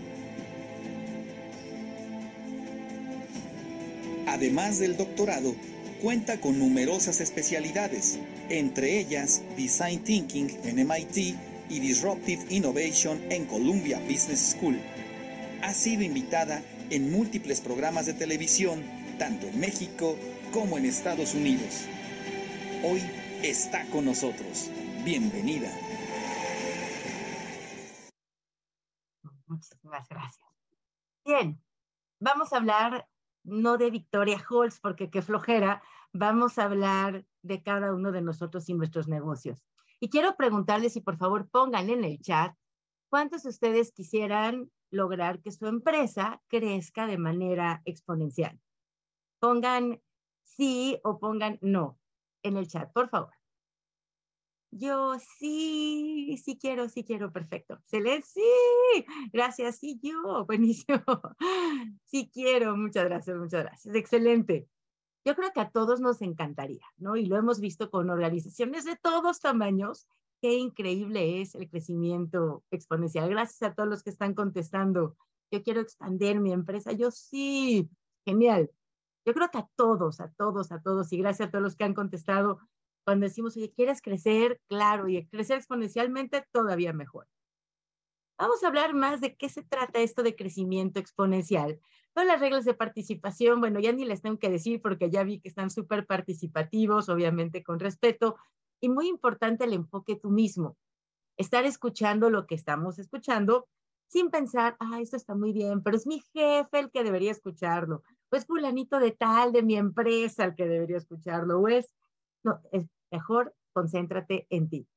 Además 4.26 4.78
del 4.78 4.96
doctorado, 4.96 5.54
cuenta 6.02 6.40
con 6.40 6.58
numerosas 6.58 7.20
especialidades, 7.20 8.18
entre 8.48 8.98
ellas 8.98 9.42
Design 9.56 10.00
Thinking 10.02 10.50
en 10.64 10.86
MIT 10.86 11.36
y 11.68 11.80
Disruptive 11.80 12.42
Innovation 12.50 13.20
en 13.30 13.44
Columbia 13.44 14.00
Business 14.00 14.56
School. 14.56 14.78
Ha 15.62 15.72
sido 15.72 16.02
invitada 16.02 16.62
en 16.90 17.10
múltiples 17.10 17.60
programas 17.60 18.06
de 18.06 18.14
televisión, 18.14 18.82
tanto 19.18 19.46
en 19.46 19.60
México 19.60 20.16
como 20.52 20.78
en 20.78 20.84
Estados 20.84 21.34
Unidos. 21.34 21.82
Hoy 22.82 23.00
está 23.50 23.84
con 23.90 24.06
nosotros. 24.06 24.70
Bienvenida. 25.04 25.68
Muchísimas 29.46 30.08
gracias. 30.08 30.48
Bien, 31.26 31.62
vamos 32.18 32.52
a 32.52 32.56
hablar 32.56 33.06
no 33.42 33.76
de 33.76 33.90
Victoria 33.90 34.42
Holz, 34.48 34.80
porque 34.80 35.10
qué 35.10 35.20
flojera, 35.20 35.82
vamos 36.14 36.58
a 36.58 36.64
hablar 36.64 37.26
de 37.42 37.62
cada 37.62 37.94
uno 37.94 38.12
de 38.12 38.22
nosotros 38.22 38.66
y 38.70 38.74
nuestros 38.74 39.08
negocios. 39.08 39.62
Y 40.00 40.08
quiero 40.08 40.36
preguntarles 40.36 40.94
si 40.94 41.02
por 41.02 41.18
favor 41.18 41.46
pongan 41.50 41.90
en 41.90 42.04
el 42.04 42.18
chat 42.20 42.56
cuántos 43.10 43.42
de 43.42 43.50
ustedes 43.50 43.92
quisieran 43.92 44.70
lograr 44.90 45.42
que 45.42 45.52
su 45.52 45.66
empresa 45.66 46.40
crezca 46.48 47.06
de 47.06 47.18
manera 47.18 47.82
exponencial. 47.84 48.58
Pongan 49.38 50.00
sí 50.42 50.98
o 51.04 51.18
pongan 51.18 51.58
no 51.60 51.98
en 52.44 52.56
el 52.56 52.68
chat, 52.68 52.92
por 52.92 53.08
favor. 53.08 53.32
Yo 54.76 55.16
sí, 55.38 56.36
sí 56.42 56.58
quiero, 56.58 56.88
sí 56.88 57.04
quiero, 57.04 57.32
perfecto. 57.32 57.74
Excelente, 57.74 58.26
sí, 58.26 59.06
gracias, 59.32 59.78
sí, 59.78 60.00
yo, 60.02 60.44
buenísimo. 60.46 61.00
Sí 62.04 62.30
quiero, 62.32 62.76
muchas 62.76 63.04
gracias, 63.04 63.36
muchas 63.36 63.64
gracias. 63.64 63.94
Excelente. 63.94 64.68
Yo 65.24 65.34
creo 65.36 65.52
que 65.52 65.60
a 65.60 65.70
todos 65.70 66.00
nos 66.00 66.20
encantaría, 66.22 66.84
¿no? 66.96 67.16
Y 67.16 67.26
lo 67.26 67.36
hemos 67.36 67.60
visto 67.60 67.90
con 67.90 68.10
organizaciones 68.10 68.84
de 68.84 68.96
todos 68.96 69.40
tamaños. 69.40 70.06
Qué 70.42 70.54
increíble 70.54 71.40
es 71.40 71.54
el 71.54 71.70
crecimiento 71.70 72.62
exponencial. 72.70 73.30
Gracias 73.30 73.62
a 73.62 73.74
todos 73.74 73.88
los 73.88 74.02
que 74.02 74.10
están 74.10 74.34
contestando. 74.34 75.16
Yo 75.50 75.62
quiero 75.62 75.80
expandir 75.80 76.40
mi 76.40 76.52
empresa. 76.52 76.92
Yo 76.92 77.10
sí, 77.10 77.88
genial. 78.26 78.70
Yo 79.24 79.32
creo 79.32 79.50
que 79.50 79.58
a 79.58 79.68
todos, 79.76 80.20
a 80.20 80.30
todos, 80.30 80.70
a 80.72 80.80
todos, 80.82 81.12
y 81.12 81.18
gracias 81.18 81.48
a 81.48 81.50
todos 81.50 81.62
los 81.62 81.76
que 81.76 81.84
han 81.84 81.94
contestado, 81.94 82.60
cuando 83.04 83.24
decimos, 83.24 83.56
oye, 83.56 83.72
¿quieres 83.72 84.00
crecer? 84.02 84.60
Claro, 84.68 85.08
y 85.08 85.26
crecer 85.26 85.58
exponencialmente, 85.58 86.46
todavía 86.52 86.92
mejor. 86.92 87.28
Vamos 88.38 88.64
a 88.64 88.66
hablar 88.66 88.94
más 88.94 89.20
de 89.20 89.36
qué 89.36 89.48
se 89.48 89.62
trata 89.62 90.00
esto 90.00 90.22
de 90.22 90.34
crecimiento 90.34 90.98
exponencial. 90.98 91.80
Con 92.14 92.26
las 92.26 92.40
reglas 92.40 92.64
de 92.64 92.74
participación, 92.74 93.60
bueno, 93.60 93.78
ya 93.80 93.92
ni 93.92 94.04
les 94.04 94.22
tengo 94.22 94.38
que 94.38 94.50
decir 94.50 94.82
porque 94.82 95.10
ya 95.10 95.22
vi 95.22 95.40
que 95.40 95.48
están 95.48 95.70
súper 95.70 96.06
participativos, 96.06 97.08
obviamente 97.08 97.62
con 97.62 97.78
respeto, 97.78 98.36
y 98.80 98.88
muy 98.88 99.08
importante 99.08 99.64
el 99.64 99.72
enfoque 99.72 100.16
tú 100.16 100.30
mismo. 100.30 100.76
Estar 101.36 101.64
escuchando 101.64 102.30
lo 102.30 102.46
que 102.46 102.54
estamos 102.54 102.98
escuchando 102.98 103.68
sin 104.08 104.30
pensar, 104.30 104.76
ah, 104.80 105.00
esto 105.00 105.16
está 105.16 105.34
muy 105.34 105.52
bien, 105.52 105.82
pero 105.82 105.96
es 105.96 106.06
mi 106.06 106.20
jefe 106.32 106.78
el 106.78 106.90
que 106.90 107.02
debería 107.02 107.30
escucharlo, 107.30 108.02
o 108.30 108.36
es 108.36 108.46
fulanito 108.46 108.98
de 108.98 109.12
tal 109.12 109.52
de 109.52 109.62
mi 109.62 109.76
empresa 109.76 110.44
el 110.44 110.54
que 110.54 110.66
debería 110.66 110.96
escucharlo, 110.96 111.60
o 111.60 111.68
es, 111.68 111.94
no, 112.42 112.60
es 112.72 112.86
Mejor 113.14 113.54
concéntrate 113.72 114.48
en 114.50 114.68
ti, 114.68 114.88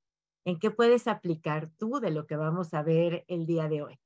en 0.43 0.57
qué 0.57 0.71
puedes 0.71 1.07
aplicar 1.07 1.69
tú 1.77 1.99
de 1.99 2.09
lo 2.09 2.25
que 2.25 2.35
vamos 2.35 2.73
a 2.73 2.81
ver 2.81 3.25
el 3.27 3.45
día 3.45 3.69
de 3.69 3.83
hoy. 3.83 3.99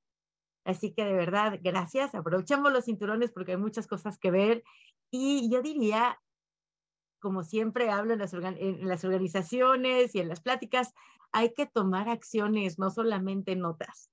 Así 0.65 0.93
que 0.93 1.05
de 1.05 1.13
verdad, 1.13 1.57
gracias. 1.63 2.13
Aprovechemos 2.13 2.73
los 2.73 2.83
cinturones 2.83 3.31
porque 3.31 3.51
hay 3.53 3.57
muchas 3.57 3.87
cosas 3.87 4.19
que 4.19 4.29
ver. 4.29 4.63
Y 5.11 5.49
yo 5.49 5.61
diría, 5.61 6.19
como 7.19 7.43
siempre 7.43 7.89
hablo 7.89 8.11
en 8.11 8.19
las, 8.19 8.33
en 8.33 8.85
las 8.85 9.05
organizaciones 9.05 10.13
y 10.13 10.19
en 10.19 10.27
las 10.27 10.41
pláticas, 10.41 10.93
hay 11.31 11.53
que 11.53 11.65
tomar 11.65 12.09
acciones, 12.09 12.79
no 12.79 12.89
solamente 12.89 13.55
notas. 13.55 14.11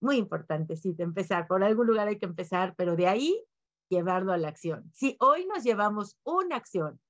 Muy 0.00 0.16
importante, 0.16 0.74
sí, 0.76 0.92
de 0.92 1.04
empezar. 1.04 1.46
Por 1.46 1.62
algún 1.62 1.86
lugar 1.86 2.08
hay 2.08 2.18
que 2.18 2.26
empezar, 2.26 2.74
pero 2.76 2.96
de 2.96 3.06
ahí 3.06 3.44
llevarlo 3.88 4.32
a 4.32 4.38
la 4.38 4.48
acción. 4.48 4.90
Si 4.94 5.16
hoy 5.20 5.46
nos 5.46 5.64
llevamos 5.64 6.18
una 6.24 6.56
acción 6.56 7.00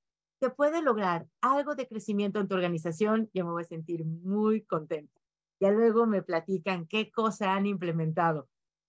que 0.41 0.51
puede 0.51 0.83
lograr 0.83 1.27
algo 1.41 1.75
de 1.75 1.89
crecimiento 1.89 2.41
en 2.41 2.49
tu 2.49 2.55
organización, 2.55 3.31
yo 3.33 3.45
me 3.45 3.53
voy 3.53 3.63
a 3.63 3.67
sentir 3.67 4.05
muy 4.05 4.63
contenta. 4.63 5.21
Ya 5.61 5.71
luego 5.71 6.07
me 6.07 6.23
platican 6.23 6.87
qué 6.87 7.11
cosa 7.11 7.55
han 7.55 7.67
implementado. 7.67 8.49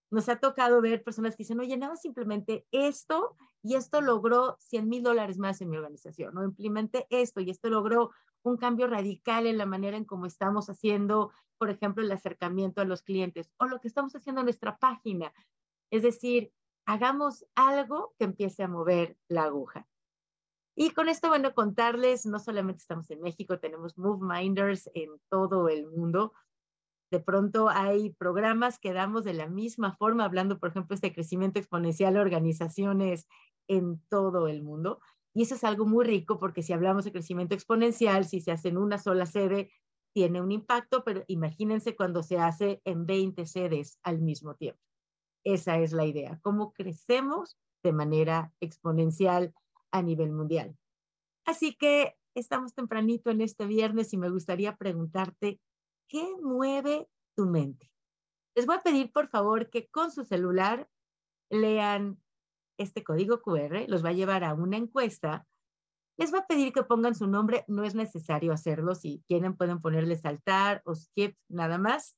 Nos 0.09 0.29
ha 0.29 0.37
tocado 0.37 0.81
ver 0.81 1.03
personas 1.03 1.35
que 1.35 1.43
dicen, 1.43 1.59
oye, 1.59 1.77
nada 1.77 1.95
simplemente 1.95 2.65
esto 2.71 3.35
y 3.61 3.75
esto 3.75 4.01
logró 4.01 4.57
100 4.59 4.87
mil 4.87 5.03
dólares 5.03 5.37
más 5.37 5.61
en 5.61 5.69
mi 5.69 5.77
organización, 5.77 6.37
o 6.37 6.43
implementé 6.43 7.07
esto 7.09 7.41
y 7.41 7.49
esto 7.49 7.69
logró 7.69 8.11
un 8.43 8.57
cambio 8.57 8.87
radical 8.87 9.47
en 9.47 9.57
la 9.57 9.65
manera 9.65 9.97
en 9.97 10.05
cómo 10.05 10.25
estamos 10.25 10.69
haciendo, 10.69 11.31
por 11.57 11.69
ejemplo, 11.69 12.03
el 12.03 12.11
acercamiento 12.11 12.81
a 12.81 12.85
los 12.85 13.01
clientes 13.01 13.51
o 13.57 13.65
lo 13.65 13.79
que 13.81 13.87
estamos 13.87 14.15
haciendo 14.15 14.41
en 14.41 14.45
nuestra 14.45 14.77
página. 14.77 15.33
Es 15.91 16.03
decir, 16.03 16.51
hagamos 16.87 17.45
algo 17.53 18.15
que 18.17 18.25
empiece 18.25 18.63
a 18.63 18.67
mover 18.67 19.17
la 19.27 19.43
aguja. 19.43 19.85
Y 20.73 20.91
con 20.91 21.09
esto, 21.09 21.27
bueno, 21.27 21.53
contarles, 21.53 22.25
no 22.25 22.39
solamente 22.39 22.79
estamos 22.79 23.09
en 23.11 23.21
México, 23.21 23.59
tenemos 23.59 23.97
Move 23.97 24.25
Minders 24.25 24.89
en 24.93 25.09
todo 25.29 25.69
el 25.69 25.85
mundo. 25.85 26.33
De 27.11 27.19
pronto 27.19 27.67
hay 27.67 28.11
programas 28.13 28.79
que 28.79 28.93
damos 28.93 29.25
de 29.25 29.33
la 29.33 29.47
misma 29.47 29.97
forma, 29.97 30.23
hablando, 30.23 30.59
por 30.59 30.69
ejemplo, 30.69 30.95
este 30.95 31.13
crecimiento 31.13 31.59
exponencial 31.59 32.15
organizaciones 32.15 33.27
en 33.67 34.01
todo 34.07 34.47
el 34.47 34.63
mundo. 34.63 35.01
Y 35.33 35.41
eso 35.41 35.55
es 35.55 35.63
algo 35.65 35.85
muy 35.85 36.05
rico 36.05 36.39
porque 36.39 36.63
si 36.63 36.71
hablamos 36.71 37.03
de 37.03 37.11
crecimiento 37.11 37.53
exponencial, 37.53 38.25
si 38.25 38.39
se 38.39 38.51
hace 38.51 38.69
en 38.69 38.77
una 38.77 38.97
sola 38.97 39.25
sede, 39.25 39.71
tiene 40.13 40.41
un 40.41 40.51
impacto, 40.51 41.03
pero 41.03 41.23
imagínense 41.27 41.95
cuando 41.95 42.23
se 42.23 42.39
hace 42.39 42.81
en 42.85 43.05
20 43.05 43.45
sedes 43.45 43.99
al 44.03 44.19
mismo 44.19 44.55
tiempo. 44.55 44.86
Esa 45.49 45.77
es 45.77 45.93
la 45.93 46.03
idea, 46.03 46.37
cómo 46.41 46.73
crecemos 46.73 47.57
de 47.81 47.93
manera 47.93 48.51
exponencial 48.59 49.53
a 49.91 50.01
nivel 50.01 50.33
mundial. 50.33 50.77
Así 51.45 51.73
que 51.73 52.17
estamos 52.35 52.73
tempranito 52.73 53.29
en 53.29 53.39
este 53.39 53.65
viernes 53.65 54.11
y 54.11 54.17
me 54.17 54.29
gustaría 54.29 54.75
preguntarte, 54.75 55.61
¿qué 56.09 56.35
mueve 56.41 57.07
tu 57.33 57.45
mente? 57.45 57.93
Les 58.55 58.65
voy 58.65 58.75
a 58.75 58.81
pedir, 58.81 59.13
por 59.13 59.29
favor, 59.29 59.69
que 59.69 59.87
con 59.87 60.11
su 60.11 60.25
celular 60.25 60.89
lean 61.49 62.21
este 62.77 63.05
código 63.05 63.41
QR, 63.41 63.87
los 63.87 64.03
va 64.03 64.09
a 64.09 64.19
llevar 64.19 64.43
a 64.43 64.53
una 64.53 64.75
encuesta. 64.75 65.47
Les 66.17 66.29
voy 66.29 66.41
a 66.41 66.47
pedir 66.47 66.73
que 66.73 66.83
pongan 66.83 67.15
su 67.15 67.25
nombre, 67.25 67.63
no 67.69 67.85
es 67.85 67.95
necesario 67.95 68.51
hacerlo, 68.51 68.95
si 68.95 69.23
quieren 69.29 69.55
pueden 69.55 69.79
ponerle 69.79 70.17
saltar 70.17 70.81
o 70.83 70.93
skip 70.93 71.37
nada 71.47 71.77
más. 71.77 72.17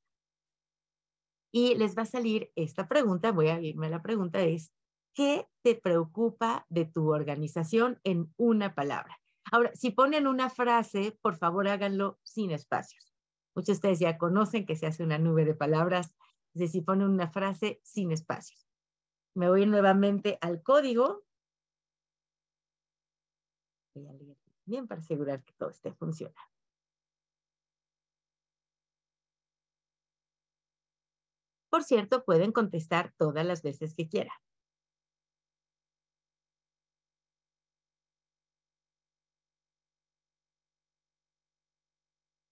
Y 1.52 1.76
les 1.76 1.98
va 1.98 2.04
a 2.04 2.06
salir 2.06 2.52
esta 2.56 2.88
pregunta, 2.88 3.32
voy 3.32 3.48
a 3.48 3.60
irme 3.60 3.88
a 3.88 3.90
la 3.90 4.02
pregunta, 4.02 4.42
es, 4.42 4.72
¿Qué 5.14 5.48
te 5.64 5.76
preocupa 5.76 6.66
de 6.70 6.86
tu 6.86 7.12
organización 7.12 8.00
en 8.04 8.34
una 8.38 8.74
palabra? 8.76 9.20
Ahora, 9.52 9.72
si 9.74 9.92
ponen 9.92 10.28
una 10.28 10.50
frase, 10.50 11.18
por 11.22 11.36
favor 11.36 11.68
háganlo 11.68 12.20
sin 12.24 12.52
espacios. 12.52 13.14
Muchos 13.56 13.68
de 13.68 13.74
ustedes 13.74 14.00
ya 14.00 14.18
conocen 14.18 14.66
que 14.66 14.76
se 14.76 14.86
hace 14.86 15.04
una 15.04 15.18
nube 15.18 15.44
de 15.44 15.56
palabras, 15.56 16.14
es 16.54 16.62
decir, 16.62 16.86
ponen 16.86 17.10
una 17.10 17.30
frase 17.30 17.82
sin 17.84 18.12
espacios. 18.12 18.66
Me 19.36 19.50
voy 19.50 19.66
nuevamente 19.66 20.38
al 20.42 20.62
código. 20.62 21.24
Bien 24.66 24.88
para 24.88 25.02
asegurar 25.02 25.44
que 25.44 25.52
todo 25.58 25.72
esté 25.72 25.92
funcionando. 25.92 26.59
Por 31.70 31.84
cierto, 31.84 32.24
pueden 32.26 32.52
contestar 32.52 33.14
todas 33.18 33.46
las 33.46 33.62
veces 33.64 33.94
que 33.96 34.08
quieran. 34.08 34.36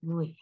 Muy 0.01 0.27
bien. 0.27 0.37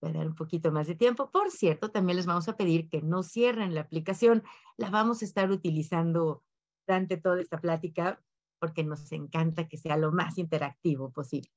Voy 0.00 0.10
a 0.10 0.14
dar 0.14 0.26
un 0.28 0.34
poquito 0.34 0.72
más 0.72 0.86
de 0.86 0.94
tiempo. 0.94 1.30
Por 1.30 1.50
cierto, 1.50 1.90
también 1.90 2.16
les 2.16 2.26
vamos 2.26 2.48
a 2.48 2.56
pedir 2.56 2.88
que 2.88 3.02
no 3.02 3.22
cierren 3.22 3.74
la 3.74 3.82
aplicación. 3.82 4.42
La 4.76 4.90
vamos 4.90 5.22
a 5.22 5.24
estar 5.26 5.50
utilizando 5.50 6.44
durante 6.86 7.16
toda 7.18 7.40
esta 7.40 7.60
plática 7.60 8.22
porque 8.60 8.84
nos 8.84 9.10
encanta 9.12 9.68
que 9.68 9.76
sea 9.78 9.96
lo 9.96 10.12
más 10.12 10.38
interactivo 10.38 11.10
posible. 11.12 11.50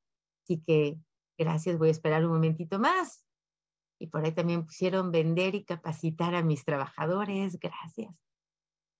Así 0.43 0.61
que 0.61 0.99
gracias. 1.37 1.77
Voy 1.77 1.89
a 1.89 1.91
esperar 1.91 2.25
un 2.25 2.33
momentito 2.33 2.79
más. 2.79 3.25
Y 4.03 4.07
por 4.07 4.25
ahí 4.25 4.33
también 4.33 4.65
pusieron 4.65 5.13
vender 5.13 5.55
y 5.55 5.63
capacitar 5.63 6.35
a 6.35 6.43
mis 6.43 6.65
trabajadores. 6.65 7.57
Gracias. 7.57 8.13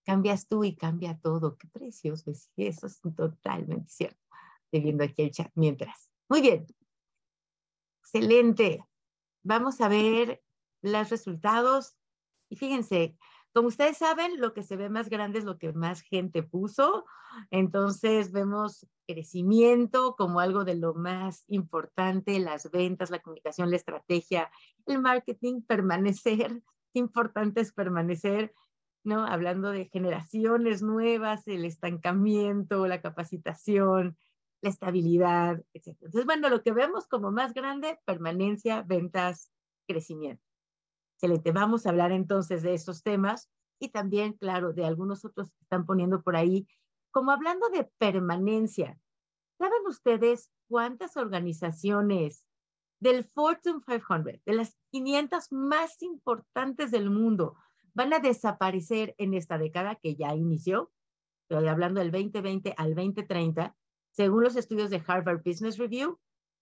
Cambias 0.06 0.48
tú 0.48 0.64
y 0.64 0.78
cambia 0.78 1.20
todo. 1.20 1.58
Qué 1.58 1.68
precioso. 1.68 2.32
Eso 2.56 2.88
es 2.88 3.02
totalmente 3.02 3.90
cierto. 3.90 4.22
Estoy 4.64 4.80
viendo 4.80 5.04
aquí 5.04 5.24
el 5.24 5.32
chat 5.32 5.52
mientras. 5.56 6.10
Muy 6.30 6.40
bien. 6.40 6.66
Excelente. 8.00 8.86
Vamos 9.44 9.82
a 9.82 9.90
ver 9.90 10.42
los 10.82 11.10
resultados. 11.10 11.98
Y 12.48 12.56
fíjense, 12.56 13.18
Como 13.54 13.68
ustedes 13.68 13.98
saben, 13.98 14.42
lo 14.42 14.54
que 14.54 14.64
se 14.64 14.78
ve 14.78 14.90
más 14.90 15.10
grande 15.10 15.38
es 15.38 15.46
lo 15.46 15.60
que 15.60 15.74
más 15.74 16.02
gente 16.02 16.42
puso. 16.42 17.06
Entonces 17.52 18.32
vemos 18.32 18.88
crecimiento 19.08 20.16
como 20.16 20.40
algo 20.40 20.64
de 20.64 20.76
lo 20.76 20.96
más 20.96 21.44
importante, 21.48 22.40
las 22.40 22.72
ventas, 22.72 23.12
la 23.12 23.20
comunicación, 23.20 23.70
la 23.70 23.76
estrategia, 23.76 24.50
el 24.88 25.00
marketing, 25.00 25.62
permanecer. 25.62 26.64
Importante 26.94 27.62
es 27.62 27.74
permanecer, 27.74 28.54
¿no? 29.04 29.26
Hablando 29.26 29.70
de 29.70 29.86
generaciones 29.86 30.82
nuevas, 30.82 31.48
el 31.48 31.66
estancamiento, 31.66 32.88
la 32.88 33.02
capacitación, 33.02 34.18
la 34.62 34.70
estabilidad, 34.70 35.64
etc. 35.74 35.88
Entonces, 36.02 36.26
bueno, 36.26 36.50
lo 36.50 36.64
que 36.64 36.72
vemos 36.72 37.08
como 37.08 37.32
más 37.32 37.54
grande, 37.54 38.00
permanencia, 38.06 38.82
ventas, 38.82 39.52
crecimiento. 39.88 40.53
Excelente. 41.15 41.51
Vamos 41.51 41.86
a 41.86 41.89
hablar 41.89 42.12
entonces 42.12 42.63
de 42.63 42.74
estos 42.74 43.03
temas 43.03 43.50
y 43.79 43.89
también, 43.89 44.34
claro, 44.34 44.74
de 44.74 44.86
algunos 44.86 45.25
otros 45.25 45.51
que 45.51 45.62
están 45.62 45.86
poniendo 45.86 46.22
por 46.22 46.36
ahí. 46.36 46.67
Como 47.12 47.32
hablando 47.32 47.70
de 47.70 47.89
permanencia, 47.98 49.00
¿saben 49.58 49.86
ustedes 49.88 50.51
cuántas 50.67 51.17
organizaciones 51.17 52.46
del 53.00 53.25
Fortune 53.25 53.82
500, 53.86 54.41
de 54.46 54.53
las 54.53 54.77
500 54.91 55.51
más 55.51 56.01
importantes 56.01 56.91
del 56.91 57.10
mundo, 57.10 57.55
van 57.93 58.13
a 58.13 58.20
desaparecer 58.20 59.13
en 59.17 59.34
esta 59.34 59.58
década 59.58 59.96
que 59.96 60.15
ya 60.15 60.34
inició? 60.34 60.91
Estoy 61.50 61.67
hablando 61.67 62.00
del 62.00 62.12
2020 62.12 62.74
al 62.77 62.96
2030, 62.96 63.75
según 64.12 64.43
los 64.43 64.55
estudios 64.55 64.89
de 64.89 65.03
Harvard 65.05 65.43
Business 65.46 65.77
Review. 65.77 66.20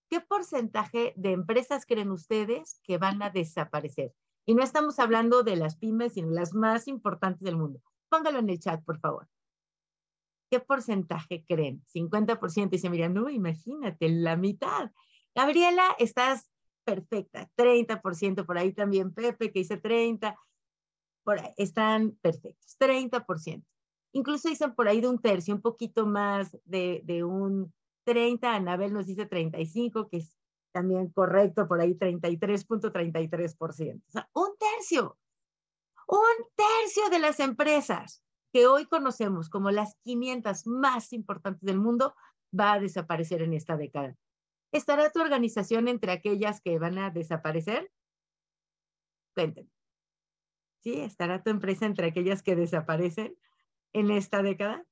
¿Qué 0.09 0.19
porcentaje 0.19 1.13
de 1.15 1.31
empresas 1.31 1.85
creen 1.85 2.11
ustedes 2.11 2.81
que 2.83 2.97
van 2.97 3.21
a 3.21 3.29
desaparecer? 3.29 4.13
Y 4.45 4.55
no 4.55 4.63
estamos 4.63 4.99
hablando 4.99 5.43
de 5.43 5.55
las 5.55 5.77
pymes, 5.77 6.13
sino 6.13 6.29
las 6.29 6.53
más 6.53 6.87
importantes 6.87 7.41
del 7.41 7.57
mundo. 7.57 7.81
Póngalo 8.09 8.39
en 8.39 8.49
el 8.49 8.59
chat, 8.59 8.83
por 8.83 8.99
favor. 8.99 9.27
¿Qué 10.49 10.59
porcentaje 10.59 11.45
creen? 11.47 11.83
50%. 11.93 12.75
Y 12.75 12.77
se 12.79 12.89
miran, 12.89 13.13
no, 13.13 13.29
imagínate, 13.29 14.09
la 14.09 14.35
mitad. 14.35 14.91
Gabriela, 15.33 15.95
estás 15.97 16.51
perfecta. 16.83 17.49
30% 17.55 18.45
por 18.45 18.57
ahí 18.57 18.73
también. 18.73 19.13
Pepe, 19.13 19.51
que 19.51 19.59
dice 19.59 19.77
30. 19.77 20.35
Por 21.23 21.39
ahí, 21.39 21.53
están 21.57 22.17
perfectos. 22.21 22.75
30%. 22.79 23.63
Incluso 24.13 24.49
dicen 24.49 24.75
por 24.75 24.89
ahí 24.89 24.99
de 24.99 25.07
un 25.07 25.19
tercio, 25.19 25.55
un 25.55 25.61
poquito 25.61 26.05
más 26.05 26.57
de, 26.65 27.01
de 27.05 27.23
un 27.23 27.73
30. 28.03 28.53
Anabel 28.53 28.91
nos 28.91 29.05
dice 29.05 29.25
35, 29.25 30.09
que 30.09 30.17
es 30.17 30.40
también 30.71 31.09
correcto, 31.09 31.67
por 31.67 31.81
ahí 31.81 31.95
33.33%. 31.95 34.01
O 34.07 34.11
sea, 34.11 34.29
un 34.33 34.55
tercio, 34.57 35.17
un 36.07 36.45
tercio 36.55 37.09
de 37.09 37.19
las 37.19 37.39
empresas 37.39 38.23
que 38.51 38.67
hoy 38.67 38.85
conocemos 38.85 39.49
como 39.49 39.71
las 39.71 39.95
500 40.03 40.67
más 40.67 41.13
importantes 41.13 41.61
del 41.61 41.79
mundo 41.79 42.15
va 42.57 42.73
a 42.73 42.79
desaparecer 42.79 43.41
en 43.41 43.53
esta 43.53 43.77
década. 43.77 44.15
¿Estará 44.71 45.09
tu 45.09 45.21
organización 45.21 45.87
entre 45.87 46.11
aquellas 46.11 46.61
que 46.61 46.79
van 46.79 46.97
a 46.97 47.09
desaparecer? 47.09 47.91
Cuéntenme. 49.33 49.69
¿Sí? 50.79 50.99
¿Estará 50.99 51.43
tu 51.43 51.49
empresa 51.49 51.85
entre 51.85 52.07
aquellas 52.07 52.41
que 52.41 52.55
desaparecen 52.55 53.37
en 53.93 54.11
esta 54.11 54.41
década? 54.41 54.85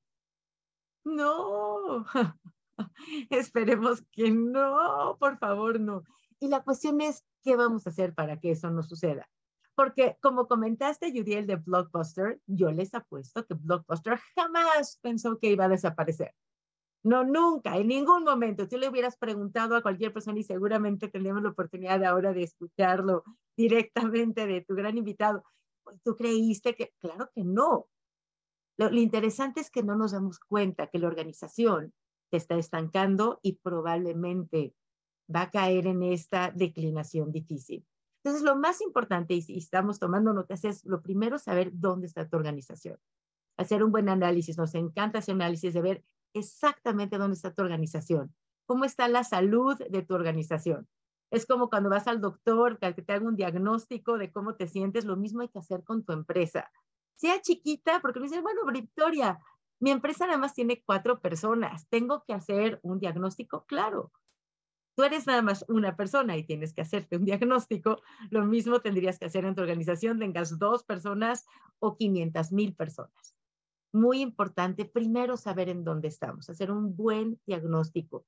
No. 1.04 2.04
Esperemos 3.30 4.02
que 4.12 4.30
no, 4.30 5.16
por 5.18 5.38
favor, 5.38 5.80
no. 5.80 6.02
Y 6.38 6.48
la 6.48 6.62
cuestión 6.62 7.00
es, 7.00 7.24
¿qué 7.42 7.56
vamos 7.56 7.86
a 7.86 7.90
hacer 7.90 8.14
para 8.14 8.38
que 8.38 8.52
eso 8.52 8.70
no 8.70 8.82
suceda? 8.82 9.28
Porque 9.74 10.16
como 10.20 10.46
comentaste, 10.46 11.10
Judiel, 11.10 11.46
de 11.46 11.56
Blockbuster, 11.56 12.40
yo 12.46 12.70
les 12.70 12.94
apuesto 12.94 13.46
que 13.46 13.54
Blockbuster 13.54 14.18
jamás 14.34 14.98
pensó 15.00 15.38
que 15.38 15.50
iba 15.50 15.66
a 15.66 15.68
desaparecer. 15.68 16.34
No, 17.02 17.24
nunca, 17.24 17.78
en 17.78 17.88
ningún 17.88 18.24
momento. 18.24 18.68
Tú 18.68 18.76
le 18.76 18.88
hubieras 18.88 19.16
preguntado 19.16 19.74
a 19.74 19.82
cualquier 19.82 20.12
persona 20.12 20.38
y 20.38 20.42
seguramente 20.42 21.08
tendremos 21.08 21.42
la 21.42 21.50
oportunidad 21.50 22.04
ahora 22.04 22.34
de 22.34 22.42
escucharlo 22.42 23.24
directamente 23.56 24.46
de 24.46 24.60
tu 24.60 24.74
gran 24.74 24.98
invitado. 24.98 25.44
¿Tú 26.04 26.14
creíste 26.14 26.74
que? 26.74 26.92
Claro 26.98 27.30
que 27.34 27.42
no. 27.42 27.88
Lo, 28.76 28.90
lo 28.90 29.00
interesante 29.00 29.60
es 29.60 29.70
que 29.70 29.82
no 29.82 29.96
nos 29.96 30.12
damos 30.12 30.38
cuenta 30.40 30.88
que 30.88 30.98
la 30.98 31.08
organización 31.08 31.94
se 32.30 32.36
está 32.36 32.56
estancando 32.56 33.40
y 33.42 33.54
probablemente 33.54 34.74
va 35.34 35.42
a 35.42 35.50
caer 35.50 35.86
en 35.86 36.02
esta 36.02 36.50
declinación 36.50 37.32
difícil. 37.32 37.86
Entonces, 38.22 38.42
lo 38.42 38.56
más 38.56 38.80
importante, 38.80 39.34
y, 39.34 39.58
estamos 39.58 39.98
tomando 39.98 40.32
notas, 40.32 40.64
es 40.64 40.84
lo 40.84 41.00
primero 41.02 41.38
saber 41.38 41.70
dónde 41.72 42.06
está 42.06 42.28
tu 42.28 42.36
organización. 42.36 42.98
Hacer 43.56 43.82
un 43.82 43.92
buen 43.92 44.08
análisis. 44.08 44.58
Nos 44.58 44.74
encanta 44.74 45.18
hacer 45.18 45.34
análisis 45.34 45.72
de 45.72 45.82
ver 45.82 46.04
exactamente 46.34 47.18
dónde 47.18 47.36
está 47.36 47.54
tu 47.54 47.62
organización. 47.62 48.34
¿Cómo 48.66 48.84
está 48.84 49.08
la 49.08 49.24
salud 49.24 49.76
de 49.78 50.02
tu 50.02 50.14
organización? 50.14 50.86
Es 51.30 51.46
como 51.46 51.70
cuando 51.70 51.90
vas 51.90 52.08
al 52.08 52.20
doctor, 52.20 52.78
que 52.78 52.92
te 52.92 53.12
haga 53.12 53.26
un 53.26 53.36
diagnóstico 53.36 54.18
de 54.18 54.32
cómo 54.32 54.56
te 54.56 54.66
sientes, 54.66 55.04
lo 55.04 55.16
mismo 55.16 55.40
hay 55.40 55.48
que 55.48 55.60
hacer 55.60 55.84
con 55.84 56.04
tu 56.04 56.12
empresa. 56.12 56.70
Sea 57.16 57.40
chiquita, 57.40 58.00
porque 58.00 58.18
me 58.18 58.26
dicen, 58.26 58.42
bueno, 58.42 58.60
Victoria, 58.72 59.38
mi 59.80 59.90
empresa 59.90 60.26
nada 60.26 60.38
más 60.38 60.54
tiene 60.54 60.82
cuatro 60.84 61.20
personas. 61.20 61.88
¿Tengo 61.88 62.24
que 62.24 62.34
hacer 62.34 62.80
un 62.82 63.00
diagnóstico? 63.00 63.64
Claro. 63.66 64.12
Tú 64.94 65.04
eres 65.04 65.26
nada 65.26 65.40
más 65.40 65.64
una 65.68 65.96
persona 65.96 66.36
y 66.36 66.44
tienes 66.44 66.74
que 66.74 66.82
hacerte 66.82 67.16
un 67.16 67.24
diagnóstico. 67.24 68.02
Lo 68.30 68.44
mismo 68.44 68.80
tendrías 68.80 69.18
que 69.18 69.24
hacer 69.24 69.44
en 69.46 69.54
tu 69.54 69.62
organización, 69.62 70.18
tengas 70.18 70.58
dos 70.58 70.84
personas 70.84 71.46
o 71.78 71.96
500 71.96 72.52
mil 72.52 72.74
personas. 72.74 73.34
Muy 73.92 74.20
importante, 74.20 74.84
primero 74.84 75.36
saber 75.36 75.68
en 75.68 75.82
dónde 75.82 76.08
estamos, 76.08 76.50
hacer 76.50 76.70
un 76.70 76.94
buen 76.94 77.40
diagnóstico 77.46 78.26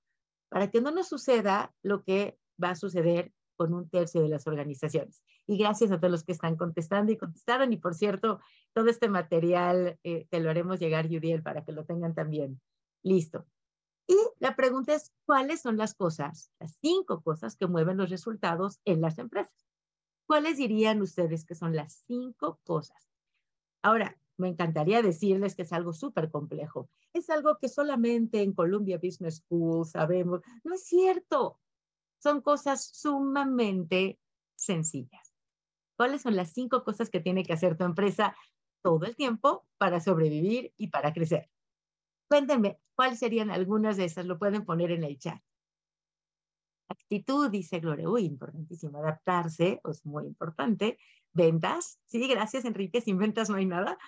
para 0.49 0.71
que 0.71 0.81
no 0.81 0.91
nos 0.91 1.09
suceda 1.09 1.75
lo 1.83 2.03
que 2.05 2.38
va 2.62 2.71
a 2.71 2.77
suceder 2.77 3.33
con 3.62 3.75
un 3.75 3.88
tercio 3.88 4.20
de 4.20 4.29
las 4.29 4.48
organizaciones. 4.48 5.22
Y 5.46 5.57
gracias 5.57 5.92
a 5.92 5.98
todos 5.98 6.11
los 6.11 6.25
que 6.25 6.33
están 6.33 6.57
contestando 6.57 7.12
y 7.12 7.16
contestaron. 7.16 7.72
Y 7.72 7.77
por 7.77 7.94
cierto, 7.94 8.40
todo 8.72 8.88
este 8.88 9.09
material 9.09 10.01
eh, 10.03 10.27
te 10.31 10.40
lo 10.40 10.51
haremos 10.51 10.81
llegar, 10.81 11.07
Yudiel, 11.07 11.44
para 11.44 11.64
que 11.64 11.70
lo 11.70 11.85
tengan 11.85 12.12
también 12.12 12.61
listo. 13.05 13.46
Y 14.09 14.16
la 14.40 14.57
pregunta 14.57 14.94
es, 14.94 15.12
¿cuáles 15.27 15.62
son 15.62 15.77
las 15.77 15.94
cosas, 15.94 16.51
las 16.59 16.77
cinco 16.81 17.22
cosas 17.22 17.55
que 17.55 17.68
mueven 17.68 17.98
los 17.98 18.11
resultados 18.11 18.81
en 18.85 19.01
las 19.01 19.16
empresas? 19.20 19.68
¿Cuáles 20.27 20.57
dirían 20.57 21.01
ustedes 21.01 21.44
que 21.44 21.55
son 21.55 21.77
las 21.77 22.03
cinco 22.09 22.59
cosas? 22.64 23.09
Ahora, 23.81 24.18
me 24.38 24.48
encantaría 24.48 25.03
decirles 25.03 25.55
que 25.55 25.62
es 25.62 25.72
algo 25.72 25.92
súper 25.92 26.33
complejo. 26.33 26.90
Es 27.12 27.31
algo 27.31 27.59
que 27.61 27.68
solamente 27.68 28.42
en 28.42 28.55
Columbia 28.55 28.98
Business 29.01 29.37
School 29.37 29.87
sabemos. 29.87 30.40
No 30.64 30.75
es 30.75 30.83
cierto. 30.83 31.61
Son 32.23 32.41
cosas 32.41 32.85
sumamente 32.93 34.21
sencillas. 34.55 35.35
¿Cuáles 35.97 36.23
son 36.23 36.37
las 36.37 36.53
cinco 36.53 36.85
cosas 36.85 37.11
que 37.11 37.21
tiene 37.21 37.43
que 37.43 37.53
hacer 37.53 37.77
tu 37.77 37.85
empresa 37.85 38.37
todo 38.81 39.07
el 39.07 39.17
tiempo 39.17 39.67
para 39.77 40.01
sobrevivir 40.01 40.73
y 40.77 40.89
para 40.89 41.13
crecer? 41.13 41.51
Cuéntenme, 42.29 42.79
¿cuáles 42.95 43.19
serían 43.19 43.51
algunas 43.51 43.97
de 43.97 44.05
esas? 44.05 44.25
Lo 44.25 44.39
pueden 44.39 44.65
poner 44.65 44.93
en 44.93 45.03
el 45.03 45.19
chat. 45.19 45.43
Actitud, 46.89 47.51
dice 47.51 47.81
Gloria. 47.81 48.09
Uy, 48.09 48.25
importantísimo. 48.25 48.99
Adaptarse, 48.99 49.81
es 49.91 50.07
muy 50.07 50.25
importante. 50.25 50.99
Ventas. 51.33 51.99
Sí, 52.07 52.29
gracias, 52.29 52.65
Enrique. 52.65 53.01
Sin 53.01 53.19
ventas 53.19 53.51
no 53.51 53.57
hay 53.57 53.67
nada. 53.67 53.99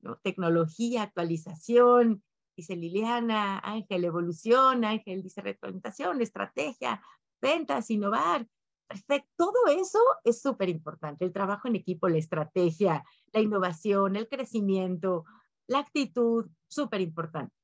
¿No? 0.00 0.18
Tecnología, 0.18 1.02
actualización, 1.02 2.22
dice 2.56 2.76
Liliana. 2.76 3.58
Ángel, 3.58 4.04
evolución. 4.04 4.84
Ángel 4.84 5.22
dice 5.22 5.40
retroalimentación, 5.40 6.20
estrategia, 6.20 7.02
ventas, 7.46 7.90
innovar. 7.90 8.46
Perfecto. 8.88 9.28
Todo 9.36 9.66
eso 9.68 10.00
es 10.24 10.40
súper 10.40 10.68
importante. 10.68 11.24
El 11.24 11.32
trabajo 11.32 11.68
en 11.68 11.76
equipo, 11.76 12.08
la 12.08 12.18
estrategia, 12.18 13.04
la 13.32 13.40
innovación, 13.40 14.16
el 14.16 14.28
crecimiento, 14.28 15.24
la 15.68 15.78
actitud, 15.78 16.46
súper 16.68 17.00
importante. 17.00 17.54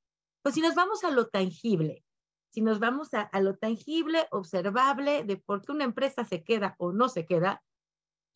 Pues 0.43 0.55
si 0.55 0.61
nos 0.61 0.75
vamos 0.75 1.05
a 1.05 1.11
lo 1.11 1.29
tangible, 1.29 2.05
si 2.51 2.61
nos 2.61 2.79
vamos 2.79 3.15
a, 3.15 3.23
a, 3.23 3.41
lo 3.41 3.57
tangible, 3.57 4.27
observable 4.31 5.25
de 5.25 5.37
por 5.37 5.63
qué 5.63 5.73
una 5.73 5.85
empresa 5.85 6.25
se 6.25 6.45
queda 6.45 6.75
o 6.79 6.93
no 6.93 7.09
se 7.09 7.27
queda, 7.27 7.63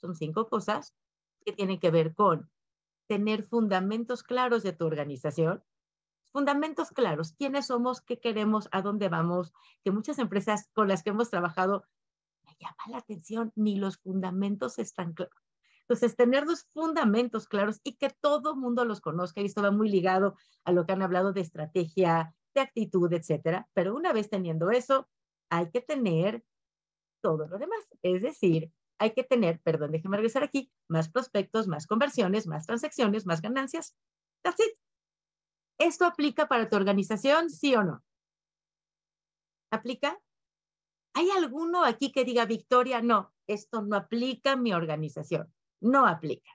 son 0.00 0.14
cinco 0.14 0.48
cosas 0.48 0.94
que 1.44 1.52
tienen 1.52 1.78
que 1.78 1.90
ver 1.90 2.14
con 2.14 2.50
tener 3.08 3.44
fundamentos 3.44 4.22
claros 4.22 4.62
de 4.62 4.72
tu 4.72 4.86
organización, 4.86 5.62
fundamentos 6.32 6.90
claros, 6.90 7.32
quiénes 7.32 7.66
somos, 7.66 8.00
qué 8.00 8.18
queremos, 8.20 8.68
a 8.72 8.82
dónde 8.82 9.08
vamos, 9.08 9.52
que 9.84 9.90
muchas 9.90 10.18
empresas 10.18 10.68
con 10.72 10.88
las 10.88 11.02
que 11.02 11.10
hemos 11.10 11.30
trabajado 11.30 11.84
llama 12.60 12.76
la 12.88 12.98
atención, 12.98 13.52
ni 13.54 13.76
los 13.76 13.98
fundamentos 13.98 14.78
están 14.78 15.12
claros. 15.12 15.34
Entonces, 15.82 16.16
tener 16.16 16.46
los 16.46 16.64
fundamentos 16.72 17.46
claros 17.46 17.80
y 17.84 17.96
que 17.96 18.10
todo 18.20 18.56
mundo 18.56 18.84
los 18.84 19.00
conozca, 19.00 19.40
y 19.40 19.46
esto 19.46 19.62
va 19.62 19.70
muy 19.70 19.88
ligado 19.88 20.36
a 20.64 20.72
lo 20.72 20.84
que 20.84 20.92
han 20.92 21.02
hablado 21.02 21.32
de 21.32 21.42
estrategia, 21.42 22.34
de 22.54 22.60
actitud, 22.60 23.12
etcétera. 23.12 23.68
Pero 23.72 23.94
una 23.94 24.12
vez 24.12 24.28
teniendo 24.28 24.70
eso, 24.70 25.08
hay 25.48 25.70
que 25.70 25.80
tener 25.80 26.42
todo 27.22 27.46
lo 27.46 27.58
demás, 27.58 27.80
es 28.02 28.22
decir, 28.22 28.72
hay 28.98 29.12
que 29.12 29.24
tener, 29.24 29.60
perdón, 29.60 29.92
déjeme 29.92 30.16
regresar 30.16 30.42
aquí, 30.42 30.70
más 30.88 31.08
prospectos, 31.08 31.68
más 31.68 31.86
conversiones, 31.86 32.46
más 32.46 32.66
transacciones, 32.66 33.26
más 33.26 33.42
ganancias. 33.42 33.96
That's 34.42 34.60
it. 34.60 34.85
¿Esto 35.78 36.06
aplica 36.06 36.48
para 36.48 36.68
tu 36.68 36.76
organización, 36.76 37.50
sí 37.50 37.74
o 37.74 37.82
no? 37.82 38.02
¿Aplica? 39.70 40.18
¿Hay 41.14 41.30
alguno 41.30 41.84
aquí 41.84 42.12
que 42.12 42.24
diga, 42.24 42.44
Victoria, 42.44 43.00
no, 43.02 43.32
esto 43.46 43.82
no 43.82 43.96
aplica 43.96 44.52
a 44.52 44.56
mi 44.56 44.72
organización? 44.72 45.52
No 45.80 46.06
aplica. 46.06 46.50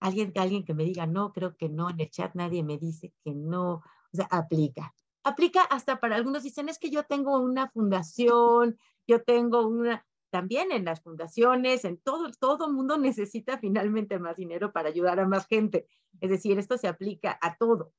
Alguien, 0.00 0.32
alguien 0.36 0.64
que 0.64 0.74
me 0.74 0.84
diga, 0.84 1.06
no, 1.06 1.32
creo 1.32 1.56
que 1.56 1.68
no, 1.68 1.90
en 1.90 2.00
el 2.00 2.10
chat 2.10 2.34
nadie 2.34 2.62
me 2.62 2.78
dice 2.78 3.12
que 3.24 3.32
no, 3.32 3.74
o 3.74 3.82
sea, 4.12 4.26
aplica. 4.30 4.94
Aplica 5.24 5.62
hasta 5.62 5.98
para 5.98 6.16
algunos 6.16 6.44
dicen, 6.44 6.68
es 6.68 6.78
que 6.78 6.90
yo 6.90 7.04
tengo 7.04 7.38
una 7.38 7.68
fundación, 7.68 8.78
yo 9.06 9.22
tengo 9.22 9.66
una, 9.66 10.06
también 10.30 10.72
en 10.72 10.84
las 10.84 11.02
fundaciones, 11.02 11.84
en 11.84 11.98
todo, 11.98 12.30
todo 12.38 12.72
mundo 12.72 12.98
necesita 12.98 13.58
finalmente 13.58 14.18
más 14.18 14.36
dinero 14.36 14.72
para 14.72 14.88
ayudar 14.88 15.20
a 15.20 15.26
más 15.26 15.46
gente. 15.46 15.86
Es 16.20 16.30
decir, 16.30 16.58
esto 16.58 16.78
se 16.78 16.88
aplica 16.88 17.38
a 17.40 17.56
todo. 17.56 17.92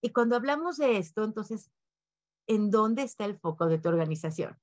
Y 0.00 0.10
cuando 0.10 0.36
hablamos 0.36 0.76
de 0.76 0.98
esto, 0.98 1.24
entonces, 1.24 1.70
¿en 2.46 2.70
dónde 2.70 3.02
está 3.02 3.24
el 3.24 3.38
foco 3.38 3.66
de 3.66 3.78
tu 3.78 3.88
organización? 3.88 4.58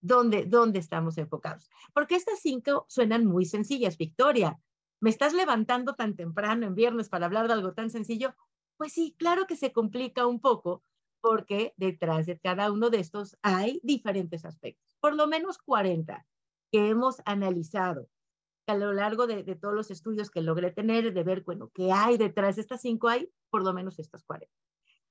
¿Dónde, 0.00 0.44
dónde 0.44 0.78
estamos 0.78 1.18
enfocados? 1.18 1.70
Porque 1.92 2.16
estas 2.16 2.40
cinco 2.40 2.86
suenan 2.88 3.26
muy 3.26 3.44
sencillas, 3.44 3.98
Victoria. 3.98 4.60
¿Me 5.00 5.10
estás 5.10 5.32
levantando 5.34 5.94
tan 5.94 6.16
temprano 6.16 6.66
en 6.66 6.74
viernes 6.74 7.08
para 7.08 7.26
hablar 7.26 7.48
de 7.48 7.54
algo 7.54 7.72
tan 7.74 7.90
sencillo? 7.90 8.34
Pues 8.76 8.92
sí, 8.92 9.14
claro 9.18 9.46
que 9.46 9.56
se 9.56 9.72
complica 9.72 10.26
un 10.26 10.40
poco 10.40 10.84
porque 11.20 11.74
detrás 11.76 12.26
de 12.26 12.38
cada 12.38 12.70
uno 12.70 12.88
de 12.88 13.00
estos 13.00 13.36
hay 13.42 13.80
diferentes 13.82 14.44
aspectos, 14.44 14.85
por 15.06 15.14
lo 15.14 15.28
menos 15.28 15.58
40 15.58 16.26
que 16.72 16.88
hemos 16.88 17.22
analizado 17.26 18.08
a 18.66 18.74
lo 18.74 18.92
largo 18.92 19.28
de, 19.28 19.44
todos 19.54 19.72
los 19.72 19.92
estudios 19.92 20.32
que 20.32 20.40
logré 20.40 20.72
tener, 20.72 21.14
de 21.14 21.22
ver, 21.22 21.44
bueno, 21.44 21.70
qué 21.72 21.92
hay 21.92 22.18
detrás 22.18 22.56
de 22.56 22.62
estas 22.62 22.80
cinco, 22.80 23.06
hay 23.06 23.30
por 23.48 23.62
lo 23.62 23.72
menos 23.72 24.00
estas 24.00 24.24
40. 24.24 24.52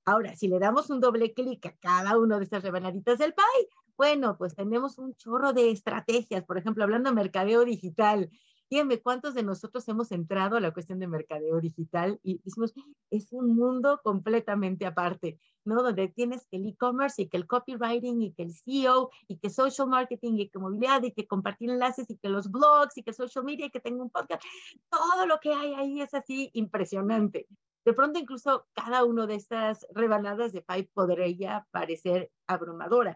Ahora, 0.04 0.36
si 0.36 0.50
le 0.50 0.60
damos 0.60 0.90
un 0.90 1.00
doble 1.00 1.34
clic 1.34 1.66
a 1.66 1.78
cada 1.78 2.18
una 2.18 2.40
de 2.40 2.44
estas 2.44 2.62
rebanaditas 2.62 3.20
del 3.20 3.34
pie, 3.34 3.70
bueno, 3.96 4.38
pues 4.38 4.54
tenemos 4.54 4.98
un 4.98 5.16
chorro 5.16 5.54
de 5.54 5.72
estrategias, 5.72 6.44
por 6.44 6.58
ejemplo, 6.58 6.84
hablando 6.84 7.10
de 7.10 7.16
mercadeo 7.16 7.64
digital, 7.64 8.30
Díganme 8.68 9.00
cuántos 9.00 9.36
de 9.36 9.44
nosotros 9.44 9.88
hemos 9.90 10.12
entrado 10.12 10.58
a 10.58 10.60
la 10.60 10.74
cuestión 10.74 11.00
de 11.00 11.08
mercadeo 11.08 11.62
digital 11.62 12.20
y 12.24 12.42
decimos, 12.44 12.74
es 13.12 13.32
un 13.32 13.56
mundo 13.56 14.02
completamente 14.04 14.88
aparte, 14.88 15.40
¿no? 15.66 15.84
Donde 15.84 16.08
tienes 16.08 16.48
que 16.48 16.58
el 16.58 16.66
e-commerce 16.66 17.22
y 17.22 17.30
que 17.30 17.38
el 17.38 17.46
copywriting 17.46 18.24
y 18.24 18.34
que 18.34 18.42
el 18.42 18.54
SEO 18.54 19.12
y 19.28 19.38
que 19.38 19.52
social 19.52 19.88
marketing 19.88 20.40
y 20.40 20.50
que 20.50 20.58
movilidad 20.58 21.04
y 21.04 21.12
que 21.12 21.28
compartir 21.28 21.70
enlaces 21.70 22.10
y 22.10 22.18
que 22.18 22.28
los 22.28 22.50
blogs 22.50 22.98
y 22.98 23.04
que 23.04 23.14
social 23.14 23.46
media 23.46 23.68
y 23.68 23.70
que 23.70 23.80
tengo 23.80 24.02
un 24.02 24.10
podcast. 24.10 24.44
Todo 24.90 25.28
lo 25.28 25.40
que 25.40 25.54
hay 25.54 25.76
ahí 25.76 26.02
es 26.02 26.16
así 26.16 26.50
impresionante. 26.54 27.48
De 27.86 27.94
pronto 27.94 28.18
incluso 28.18 28.66
cada 28.74 29.04
una 29.04 29.28
de 29.28 29.36
estas 29.36 29.86
rebanadas 29.92 30.54
de 30.54 30.64
pie 30.64 30.90
podría 30.92 31.68
parecer 31.70 32.32
abrumadora. 32.48 33.16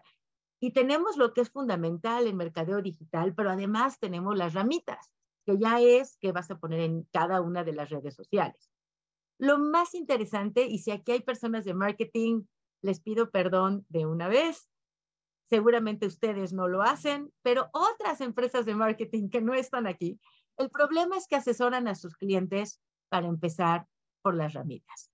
Y 0.60 0.72
tenemos 0.72 1.16
lo 1.16 1.34
que 1.34 1.40
es 1.40 1.50
fundamental 1.50 2.28
en 2.28 2.36
mercadeo 2.36 2.80
digital, 2.82 3.34
pero 3.34 3.50
además 3.50 3.98
tenemos 3.98 4.36
las 4.36 4.54
ramitas 4.54 5.10
que 5.44 5.58
ya 5.58 5.80
es 5.80 6.16
que 6.18 6.32
vas 6.32 6.50
a 6.50 6.58
poner 6.58 6.80
en 6.80 7.04
cada 7.12 7.40
una 7.40 7.64
de 7.64 7.72
las 7.72 7.90
redes 7.90 8.14
sociales. 8.14 8.70
Lo 9.38 9.58
más 9.58 9.94
interesante, 9.94 10.66
y 10.66 10.78
si 10.78 10.90
aquí 10.90 11.12
hay 11.12 11.20
personas 11.20 11.64
de 11.64 11.74
marketing, 11.74 12.42
les 12.82 13.00
pido 13.00 13.30
perdón 13.30 13.86
de 13.88 14.06
una 14.06 14.28
vez, 14.28 14.68
seguramente 15.48 16.06
ustedes 16.06 16.52
no 16.52 16.68
lo 16.68 16.82
hacen, 16.82 17.32
pero 17.42 17.68
otras 17.72 18.20
empresas 18.20 18.66
de 18.66 18.74
marketing 18.74 19.28
que 19.28 19.40
no 19.40 19.54
están 19.54 19.86
aquí, 19.86 20.20
el 20.56 20.70
problema 20.70 21.16
es 21.16 21.26
que 21.26 21.36
asesoran 21.36 21.88
a 21.88 21.94
sus 21.94 22.16
clientes 22.16 22.80
para 23.08 23.26
empezar 23.26 23.86
por 24.22 24.36
las 24.36 24.52
ramitas. 24.52 25.10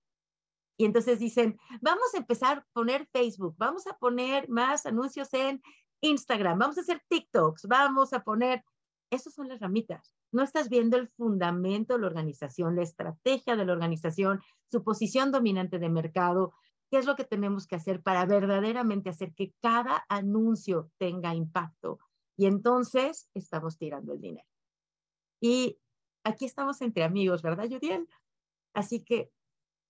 Y 0.77 0.85
entonces 0.85 1.19
dicen, 1.19 1.57
vamos 1.81 2.13
a 2.13 2.17
empezar 2.17 2.59
a 2.59 2.67
poner 2.73 3.07
Facebook, 3.07 3.55
vamos 3.57 3.87
a 3.87 3.97
poner 3.97 4.47
más 4.47 4.85
anuncios 4.85 5.33
en 5.33 5.61
Instagram, 6.01 6.59
vamos 6.59 6.77
a 6.77 6.81
hacer 6.81 7.01
TikToks, 7.09 7.65
vamos 7.67 8.13
a 8.13 8.21
poner, 8.21 8.63
esas 9.09 9.33
son 9.33 9.47
las 9.47 9.59
ramitas 9.59 10.13
no 10.31 10.43
estás 10.43 10.69
viendo 10.69 10.97
el 10.97 11.07
fundamento 11.07 11.93
de 11.93 12.01
la 12.01 12.07
organización, 12.07 12.75
la 12.75 12.83
estrategia 12.83 13.55
de 13.55 13.65
la 13.65 13.73
organización, 13.73 14.41
su 14.69 14.83
posición 14.83 15.31
dominante 15.31 15.79
de 15.79 15.89
mercado, 15.89 16.53
qué 16.89 16.97
es 16.97 17.05
lo 17.05 17.15
que 17.15 17.23
tenemos 17.23 17.67
que 17.67 17.75
hacer 17.75 18.01
para 18.01 18.25
verdaderamente 18.25 19.09
hacer 19.09 19.33
que 19.33 19.53
cada 19.61 20.05
anuncio 20.09 20.91
tenga 20.97 21.33
impacto. 21.33 21.99
Y 22.35 22.45
entonces 22.45 23.29
estamos 23.33 23.77
tirando 23.77 24.13
el 24.13 24.21
dinero. 24.21 24.47
Y 25.41 25.79
aquí 26.23 26.45
estamos 26.45 26.81
entre 26.81 27.03
amigos, 27.03 27.41
¿verdad, 27.41 27.67
Judiel? 27.69 28.07
Así 28.73 29.03
que 29.03 29.31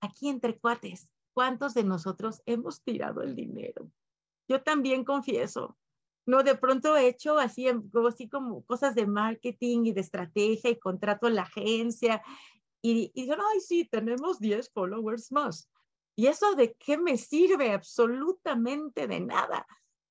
aquí 0.01 0.29
entre 0.29 0.57
cuates, 0.59 1.09
¿cuántos 1.33 1.73
de 1.73 1.83
nosotros 1.83 2.41
hemos 2.45 2.83
tirado 2.83 3.21
el 3.21 3.35
dinero? 3.35 3.91
Yo 4.47 4.63
también 4.63 5.03
confieso, 5.03 5.77
no, 6.27 6.43
de 6.43 6.55
pronto 6.55 6.95
he 6.97 7.07
hecho 7.07 7.39
así, 7.39 7.67
así 8.07 8.27
como 8.27 8.63
cosas 8.65 8.95
de 8.95 9.07
marketing 9.07 9.85
y 9.85 9.93
de 9.93 10.01
estrategia 10.01 10.69
y 10.69 10.77
contrato 10.77 11.27
en 11.27 11.35
la 11.35 11.43
agencia 11.43 12.21
y, 12.81 13.11
y 13.15 13.21
digo, 13.23 13.35
ay, 13.53 13.61
sí, 13.61 13.85
tenemos 13.85 14.37
10 14.39 14.69
followers 14.71 15.31
más. 15.31 15.69
¿Y 16.17 16.27
eso 16.27 16.53
de 16.55 16.73
qué 16.73 16.97
me 16.97 17.17
sirve? 17.17 17.71
Absolutamente 17.71 19.07
de 19.07 19.21
nada. 19.21 19.65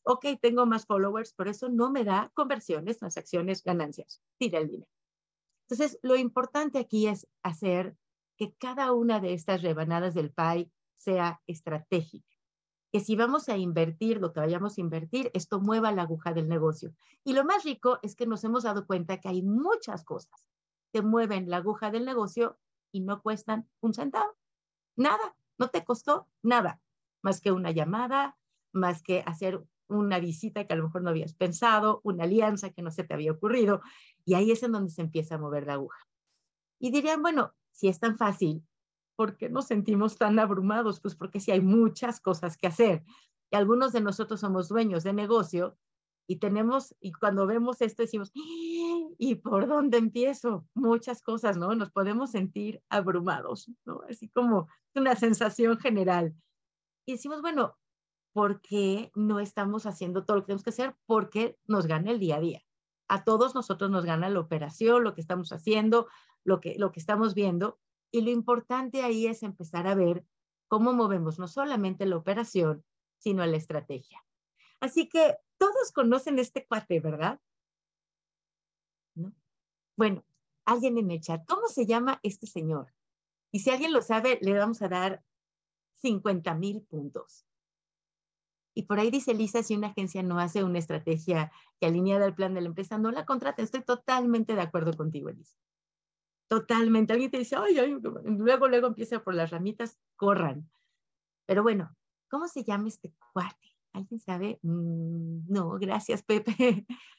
Ok, 0.05 0.24
tengo 0.40 0.64
más 0.64 0.87
followers, 0.87 1.35
pero 1.37 1.50
eso 1.50 1.68
no 1.68 1.90
me 1.90 2.02
da 2.02 2.31
conversiones, 2.33 2.98
transacciones, 2.98 3.62
ganancias. 3.62 4.22
Tira 4.38 4.61
el 4.61 4.68
dinero. 4.68 4.90
Entonces, 5.68 5.98
lo 6.02 6.16
importante 6.16 6.79
aquí 6.79 7.09
es 7.09 7.26
hacer 7.42 7.94
que 8.38 8.55
cada 8.55 8.92
una 8.92 9.20
de 9.20 9.35
estas 9.35 9.62
rebanadas 9.62 10.14
del 10.14 10.33
pie 10.33 10.70
sea 10.96 11.42
estratégica 11.46 12.36
que 12.97 13.05
si 13.05 13.15
vamos 13.15 13.51
a 13.51 13.59
invertir 13.59 14.23
lo 14.23 14.33
que 14.33 14.41
vayamos 14.41 14.79
a 14.79 14.81
invertir, 14.81 15.31
esto 15.35 15.61
mueva 15.61 15.93
la 15.93 16.01
aguja 16.01 16.33
del 16.33 16.49
negocio. 16.49 16.95
Y 17.25 17.35
lo 17.35 17.45
más 17.45 17.63
rico 17.63 17.99
es 18.01 18.17
que 18.17 18.27
nos 18.27 18.43
hemos 18.43 18.63
dado 18.63 18.87
cuenta 18.87 19.21
que 19.21 19.29
hay 19.29 19.43
muchas 19.43 20.03
cosas 20.03 20.47
que 20.95 21.03
mueven 21.03 21.51
la 21.51 21.59
aguja 21.59 21.91
del 21.91 22.07
negocio 22.07 22.59
y 22.93 23.01
no 23.03 23.21
cuestan 23.21 23.69
un 23.83 23.93
centavo. 23.93 24.35
Nada, 24.97 25.37
no 25.59 25.69
te 25.69 25.85
costó 25.85 26.27
nada, 26.43 26.81
más 27.21 27.43
que 27.43 27.53
una 27.53 27.71
llamada, 27.71 28.39
más 28.73 29.03
que 29.03 29.23
hacer 29.27 29.63
una 29.89 30.19
visita 30.19 30.67
que 30.67 30.73
a 30.73 30.77
lo 30.77 30.85
mejor 30.85 31.03
no 31.03 31.11
habías 31.11 31.35
pensado, 31.35 32.01
una 32.03 32.25
alianza 32.25 32.71
que 32.71 32.81
no 32.81 32.91
se 32.91 33.05
te 33.05 33.13
había 33.13 33.33
ocurrido. 33.33 33.83
Y 34.25 34.33
ahí 34.37 34.53
es 34.53 34.63
en 34.63 34.73
donde 34.73 34.91
se 34.91 35.03
empieza 35.03 35.35
a 35.35 35.39
mover 35.39 35.67
la 35.67 35.75
aguja. 35.75 35.99
Y 36.79 36.93
dirían, 36.93 37.21
bueno, 37.21 37.53
si 37.73 37.89
es 37.89 38.01
tan 38.01 38.17
fácil, 38.17 38.67
¿por 39.16 39.37
qué 39.37 39.48
nos 39.48 39.66
sentimos 39.66 40.16
tan 40.16 40.38
abrumados? 40.38 41.00
Pues 41.00 41.14
porque 41.14 41.40
sí 41.40 41.50
hay 41.50 41.61
muchas 41.61 42.20
cosas 42.20 42.57
que 42.57 42.66
hacer. 42.66 43.05
Y 43.50 43.57
algunos 43.57 43.92
de 43.92 44.00
nosotros 44.00 44.40
somos 44.40 44.68
dueños 44.68 45.02
de 45.05 45.12
negocio 45.12 45.76
y 46.29 46.37
tenemos, 46.37 46.94
y 47.00 47.12
cuando 47.12 47.46
vemos 47.46 47.81
esto 47.81 48.02
decimos, 48.02 48.33
¿y 48.35 49.37
por 49.37 49.68
dónde 49.68 49.98
empiezo? 49.98 50.66
Muchas 50.74 51.22
cosas, 51.22 51.57
¿no? 51.57 51.74
Nos 51.74 51.90
podemos 51.90 52.33
sentir 52.33 52.83
abrumados, 52.88 53.70
¿no? 53.85 54.02
Así 54.09 54.29
como 54.29 54.68
una 54.94 55.14
sensación 55.14 55.79
general. 55.79 56.35
Y 57.07 57.12
decimos, 57.12 57.42
bueno, 57.42 57.76
¿por 58.33 58.61
qué 58.61 59.12
no 59.14 59.38
estamos 59.38 59.87
haciendo 59.87 60.24
todo 60.24 60.38
lo 60.38 60.42
que 60.42 60.46
tenemos 60.48 60.64
que 60.64 60.70
hacer? 60.70 60.96
Porque 61.07 61.59
nos 61.66 61.87
gana 61.87 62.11
el 62.11 62.18
día 62.18 62.37
a 62.37 62.40
día. 62.40 62.62
A 63.09 63.22
todos 63.22 63.55
nosotros 63.55 63.90
nos 63.90 64.05
gana 64.05 64.29
la 64.29 64.40
operación, 64.40 65.05
lo 65.05 65.14
que 65.14 65.20
estamos 65.20 65.52
haciendo, 65.52 66.09
lo 66.42 66.61
que, 66.61 66.74
lo 66.76 66.90
que 66.90 66.98
estamos 66.98 67.35
viendo, 67.35 67.79
y 68.16 68.22
lo 68.22 68.31
importante 68.31 69.02
ahí 69.02 69.26
es 69.26 69.42
empezar 69.42 69.87
a 69.87 69.94
ver 69.94 70.24
cómo 70.68 70.92
movemos 70.92 71.38
no 71.38 71.48
solamente 71.48 72.07
la 72.07 72.16
operación, 72.16 72.85
sino 73.18 73.44
la 73.46 73.57
estrategia. 73.57 74.24
Así 74.81 75.09
que 75.09 75.37
todos 75.59 75.92
conocen 75.92 76.38
este 76.38 76.66
cuate, 76.66 77.00
¿verdad? 77.00 77.40
¿No? 79.14 79.33
Bueno, 79.96 80.24
alguien 80.64 80.98
en 80.98 81.11
el 81.11 81.20
chat, 81.20 81.46
¿cómo 81.46 81.68
se 81.68 81.87
llama 81.87 82.20
este 82.22 82.46
señor? 82.46 82.92
Y 83.52 83.61
si 83.61 83.70
alguien 83.70 83.92
lo 83.92 84.02
sabe, 84.02 84.38
le 84.42 84.52
vamos 84.55 84.83
a 84.83 84.88
dar 84.88 85.22
50 85.96 86.55
mil 86.55 86.83
puntos. 86.83 87.46
Y 88.74 88.83
por 88.83 88.98
ahí 88.98 89.11
dice 89.11 89.33
Lisa, 89.33 89.62
si 89.62 89.74
una 89.74 89.88
agencia 89.88 90.22
no 90.22 90.38
hace 90.38 90.62
una 90.62 90.79
estrategia 90.79 91.50
que 91.81 91.87
alinea 91.87 92.22
al 92.22 92.35
plan 92.35 92.52
de 92.52 92.61
la 92.61 92.68
empresa, 92.68 92.98
no 92.98 93.11
la 93.11 93.24
contrata. 93.24 93.62
Estoy 93.62 93.83
totalmente 93.83 94.55
de 94.55 94.61
acuerdo 94.61 94.94
contigo, 94.94 95.31
Elisa. 95.31 95.57
Totalmente. 96.49 97.13
Alguien 97.13 97.31
te 97.31 97.39
dice, 97.39 97.57
ay, 97.57 97.79
ay, 97.79 97.97
luego, 98.25 98.69
luego 98.69 98.87
empieza 98.87 99.23
por 99.23 99.35
las 99.35 99.51
ramitas, 99.51 99.99
corran. 100.17 100.71
Pero 101.47 101.63
bueno, 101.63 101.97
¿cómo 102.31 102.49
se 102.49 102.65
llama 102.65 102.89
este 102.89 103.13
cuate? 103.33 103.77
¿Alguien 103.93 104.21
sabe? 104.21 104.59
Mm, 104.63 105.53
no, 105.53 105.71
gracias, 105.79 106.23
Pepe. 106.23 106.87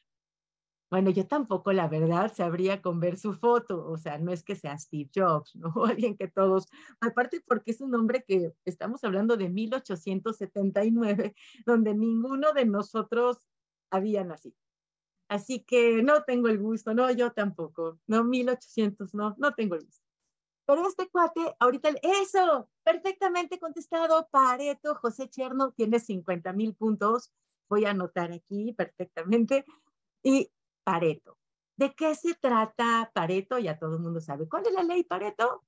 Bueno, 0.89 1.09
yo 1.09 1.27
tampoco, 1.27 1.73
la 1.73 1.89
verdad, 1.89 2.33
sabría 2.33 2.81
con 2.81 3.01
ver 3.01 3.17
su 3.17 3.33
foto. 3.33 3.85
O 3.89 3.97
sea, 3.97 4.17
no 4.19 4.31
es 4.31 4.43
que 4.43 4.55
sea 4.55 4.77
Steve 4.77 5.09
Jobs, 5.13 5.53
¿no? 5.55 5.73
Alguien 5.85 6.15
que 6.15 6.29
todos, 6.29 6.67
aparte 7.01 7.41
porque 7.45 7.71
es 7.71 7.81
un 7.81 7.93
hombre 7.93 8.23
que 8.25 8.53
estamos 8.63 9.03
hablando 9.03 9.35
de 9.35 9.49
1879, 9.49 11.35
donde 11.65 11.93
ninguno 11.93 12.53
de 12.53 12.65
nosotros 12.65 13.39
había 13.91 14.23
nacido. 14.23 14.55
Así 15.29 15.63
que 15.63 16.01
no 16.03 16.23
tengo 16.23 16.47
el 16.47 16.57
gusto, 16.57 16.93
no, 16.93 17.11
yo 17.11 17.31
tampoco, 17.31 17.99
no, 18.07 18.23
1800, 18.23 19.13
no, 19.13 19.35
no 19.37 19.53
tengo 19.53 19.75
el 19.75 19.85
gusto. 19.85 20.05
Pero 20.65 20.87
este 20.87 21.09
cuate, 21.09 21.55
ahorita, 21.59 21.89
eso, 22.01 22.69
perfectamente 22.83 23.59
contestado, 23.59 24.27
Pareto, 24.31 24.95
José 24.95 25.29
Cherno 25.29 25.71
tiene 25.71 25.99
50 25.99 26.53
mil 26.53 26.75
puntos, 26.75 27.33
voy 27.69 27.85
a 27.85 27.91
anotar 27.91 28.31
aquí 28.31 28.73
perfectamente, 28.73 29.65
y 30.23 30.51
Pareto. 30.83 31.37
¿De 31.77 31.93
qué 31.93 32.15
se 32.15 32.33
trata 32.35 33.11
Pareto? 33.13 33.59
Ya 33.59 33.77
todo 33.77 33.95
el 33.95 34.01
mundo 34.01 34.19
sabe. 34.19 34.47
¿Cuál 34.49 34.65
es 34.65 34.73
la 34.73 34.83
ley 34.83 35.03
Pareto? 35.03 35.63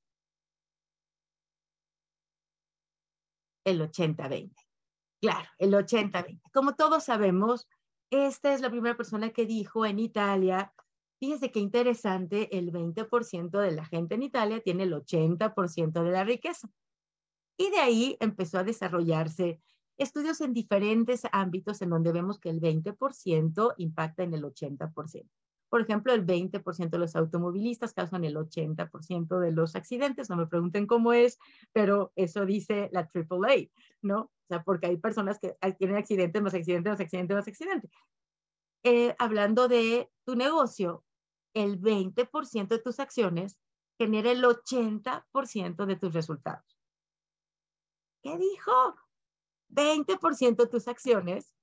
El 3.63 3.82
80-20. 3.82 4.56
Claro, 5.22 5.50
el 5.60 5.74
80-20. 5.74 6.41
Como 6.52 6.76
todos 6.76 7.04
sabemos, 7.04 7.67
esta 8.12 8.54
es 8.54 8.62
la 8.62 8.69
primera 8.69 8.98
persona 8.98 9.30
que 9.32 9.45
dijo 9.45 9.86
en 9.86 10.00
Italia, 10.00 10.74
fíjese 11.19 11.52
qué 11.52 11.60
interesante, 11.60 12.58
el 12.58 12.72
20% 12.72 13.60
de 13.60 13.72
la 13.72 13.86
gente 13.86 14.15
en 14.15 14.24
Italia 14.24 14.62
tiene 14.62 14.84
el 14.84 14.93
80% 14.93 16.04
de 16.04 16.12
la 16.12 16.24
riqueza. 16.24 16.69
Y 17.58 17.69
de 17.72 17.80
ahí 17.80 18.17
empezó 18.19 18.58
a 18.58 18.63
desarrollarse 18.63 19.62
estudios 19.98 20.39
en 20.41 20.54
diferentes 20.54 21.24
ámbitos 21.32 21.82
en 21.82 21.89
donde 21.89 22.13
vemos 22.13 22.39
que 22.39 22.50
el 22.50 22.62
20% 22.62 23.74
impacta 23.78 24.24
en 24.24 24.34
el 24.34 24.43
80%. 24.43 25.30
Por 25.69 25.82
ejemplo, 25.82 26.13
el 26.13 26.25
20% 26.25 26.89
de 26.89 26.97
los 26.97 27.15
automovilistas 27.15 27.93
causan 27.93 28.23
el 28.23 28.36
80% 28.36 29.39
de 29.39 29.51
los 29.51 29.75
accidentes. 29.75 30.29
No 30.29 30.36
me 30.36 30.47
pregunten 30.47 30.88
cómo 30.88 31.13
es, 31.13 31.38
pero 31.71 32.12
eso 32.15 32.45
dice 32.45 32.89
la 32.91 33.01
AAA, 33.01 33.69
¿no? 34.01 34.21
O 34.21 34.32
sea, 34.47 34.63
porque 34.63 34.88
hay 34.88 34.97
personas 34.97 35.39
que 35.39 35.55
tienen 35.77 35.97
accidentes, 35.97 36.41
más 36.41 36.53
accidentes, 36.53 36.91
más 36.91 36.99
accidentes, 36.99 37.36
más 37.36 37.47
accidentes. 37.47 37.91
Eh, 38.84 39.15
hablando 39.19 39.67
de 39.67 40.10
tu 40.25 40.36
negocio, 40.36 41.03
el 41.53 41.79
20% 41.79 42.67
de 42.67 42.79
tus 42.79 42.99
acciones 42.99 43.60
genera 43.99 44.32
el 44.32 44.43
80% 44.43 45.86
de 45.86 45.95
tus 45.97 46.13
resultados. 46.13 46.79
¿Qué 48.23 48.38
dijo? 48.38 48.95
20% 49.69 50.55
de 50.55 50.67
tus 50.67 50.88
acciones 50.88 51.53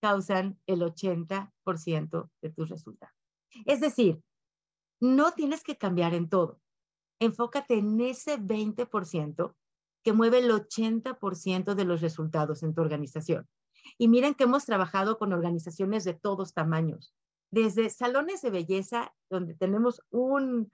causan 0.00 0.60
el 0.66 0.82
80% 0.82 2.30
de 2.42 2.50
tus 2.50 2.68
resultados. 2.68 3.17
Es 3.66 3.80
decir, 3.80 4.22
no 5.00 5.32
tienes 5.32 5.62
que 5.62 5.76
cambiar 5.76 6.14
en 6.14 6.28
todo. 6.28 6.60
Enfócate 7.20 7.78
en 7.78 8.00
ese 8.00 8.38
20% 8.38 9.54
que 10.02 10.12
mueve 10.12 10.38
el 10.38 10.50
80% 10.50 11.74
de 11.74 11.84
los 11.84 12.00
resultados 12.00 12.62
en 12.62 12.74
tu 12.74 12.80
organización. 12.80 13.48
Y 13.96 14.08
miren 14.08 14.34
que 14.34 14.44
hemos 14.44 14.64
trabajado 14.64 15.18
con 15.18 15.32
organizaciones 15.32 16.04
de 16.04 16.14
todos 16.14 16.52
tamaños, 16.52 17.14
desde 17.50 17.90
salones 17.90 18.42
de 18.42 18.50
belleza, 18.50 19.14
donde 19.30 19.54
tenemos 19.54 20.02
una 20.10 20.66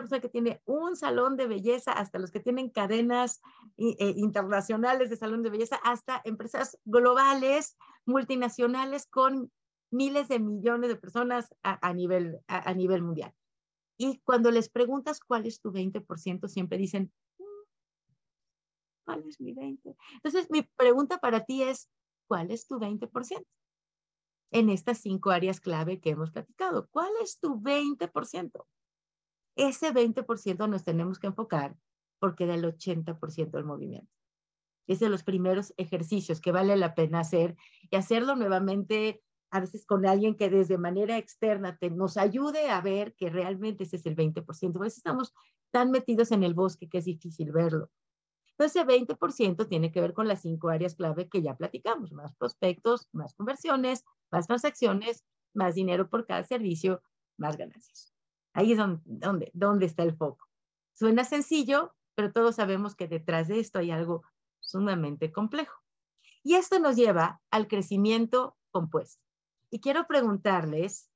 persona 0.00 0.20
que 0.20 0.28
tiene 0.28 0.62
un 0.64 0.96
salón 0.96 1.36
de 1.36 1.46
belleza, 1.46 1.92
hasta 1.92 2.18
los 2.18 2.30
que 2.30 2.40
tienen 2.40 2.70
cadenas 2.70 3.40
eh, 3.76 4.14
internacionales 4.16 5.10
de 5.10 5.16
salón 5.16 5.42
de 5.42 5.50
belleza, 5.50 5.76
hasta 5.84 6.20
empresas 6.24 6.78
globales, 6.84 7.76
multinacionales 8.06 9.06
con 9.06 9.50
miles 9.90 10.28
de 10.28 10.38
millones 10.38 10.88
de 10.88 10.96
personas 10.96 11.54
a, 11.62 11.92
nivel, 11.94 12.40
a, 12.48 12.74
nivel 12.74 13.02
mundial. 13.02 13.32
Y 13.98 14.18
cuando 14.24 14.50
les 14.50 14.68
preguntas 14.68 15.20
cuál 15.20 15.46
es 15.46 15.60
tu 15.60 15.72
20%, 15.72 16.48
siempre 16.48 16.78
dicen, 16.78 17.12
mm, 17.38 17.64
¿cuál 19.04 19.24
es 19.26 19.40
mi 19.40 19.54
20%? 19.54 19.96
Entonces, 20.14 20.50
mi 20.50 20.62
pregunta 20.62 21.18
para 21.18 21.44
ti 21.44 21.62
es, 21.62 21.88
¿cuál 22.28 22.50
es 22.50 22.66
tu 22.66 22.78
20%? 22.78 23.44
En 24.52 24.70
estas 24.70 24.98
cinco 24.98 25.30
áreas 25.30 25.60
clave 25.60 26.00
que 26.00 26.10
hemos 26.10 26.30
platicado, 26.30 26.88
¿cuál 26.90 27.10
es 27.22 27.38
tu 27.38 27.60
20%? 27.60 28.66
Ese 29.56 29.92
20% 29.92 30.68
nos 30.68 30.84
tenemos 30.84 31.18
que 31.18 31.28
enfocar 31.28 31.76
porque 32.18 32.46
da 32.46 32.54
el 32.54 32.64
80% 32.64 33.50
del 33.50 33.64
movimiento. 33.64 34.10
Es 34.86 35.00
de 35.00 35.08
los 35.08 35.24
primeros 35.24 35.74
ejercicios 35.78 36.40
que 36.40 36.52
vale 36.52 36.76
la 36.76 36.94
pena 36.94 37.20
hacer 37.20 37.56
y 37.90 37.96
hacerlo 37.96 38.36
nuevamente 38.36 39.22
a 39.50 39.60
veces 39.60 39.86
con 39.86 40.06
alguien 40.06 40.34
que 40.34 40.50
desde 40.50 40.78
manera 40.78 41.18
externa 41.18 41.76
te, 41.76 41.90
nos 41.90 42.16
ayude 42.16 42.68
a 42.70 42.80
ver 42.80 43.14
que 43.14 43.30
realmente 43.30 43.84
ese 43.84 43.96
es 43.96 44.06
el 44.06 44.16
20%. 44.16 44.76
A 44.76 44.80
veces 44.80 44.98
estamos 44.98 45.32
tan 45.70 45.90
metidos 45.90 46.32
en 46.32 46.42
el 46.42 46.54
bosque 46.54 46.88
que 46.88 46.98
es 46.98 47.04
difícil 47.04 47.52
verlo. 47.52 47.90
Entonces, 48.52 48.82
ese 48.82 48.86
20% 48.86 49.68
tiene 49.68 49.92
que 49.92 50.00
ver 50.00 50.14
con 50.14 50.28
las 50.28 50.40
cinco 50.40 50.70
áreas 50.70 50.94
clave 50.94 51.28
que 51.28 51.42
ya 51.42 51.56
platicamos, 51.56 52.12
más 52.12 52.34
prospectos, 52.36 53.08
más 53.12 53.34
conversiones, 53.34 54.04
más 54.30 54.46
transacciones, 54.46 55.24
más 55.52 55.74
dinero 55.74 56.08
por 56.08 56.26
cada 56.26 56.42
servicio, 56.42 57.02
más 57.36 57.58
ganancias. 57.58 58.14
Ahí 58.54 58.72
es 58.72 58.78
donde, 58.78 59.02
donde, 59.04 59.50
donde 59.52 59.86
está 59.86 60.02
el 60.02 60.16
foco. 60.16 60.48
Suena 60.94 61.24
sencillo, 61.24 61.94
pero 62.14 62.32
todos 62.32 62.56
sabemos 62.56 62.94
que 62.94 63.08
detrás 63.08 63.48
de 63.48 63.60
esto 63.60 63.78
hay 63.78 63.90
algo 63.90 64.22
sumamente 64.60 65.30
complejo. 65.30 65.82
Y 66.42 66.54
esto 66.54 66.78
nos 66.78 66.96
lleva 66.96 67.42
al 67.50 67.68
crecimiento 67.68 68.56
compuesto. 68.70 69.25
Y 69.70 69.80
quiero 69.80 70.06
preguntarles, 70.06 71.10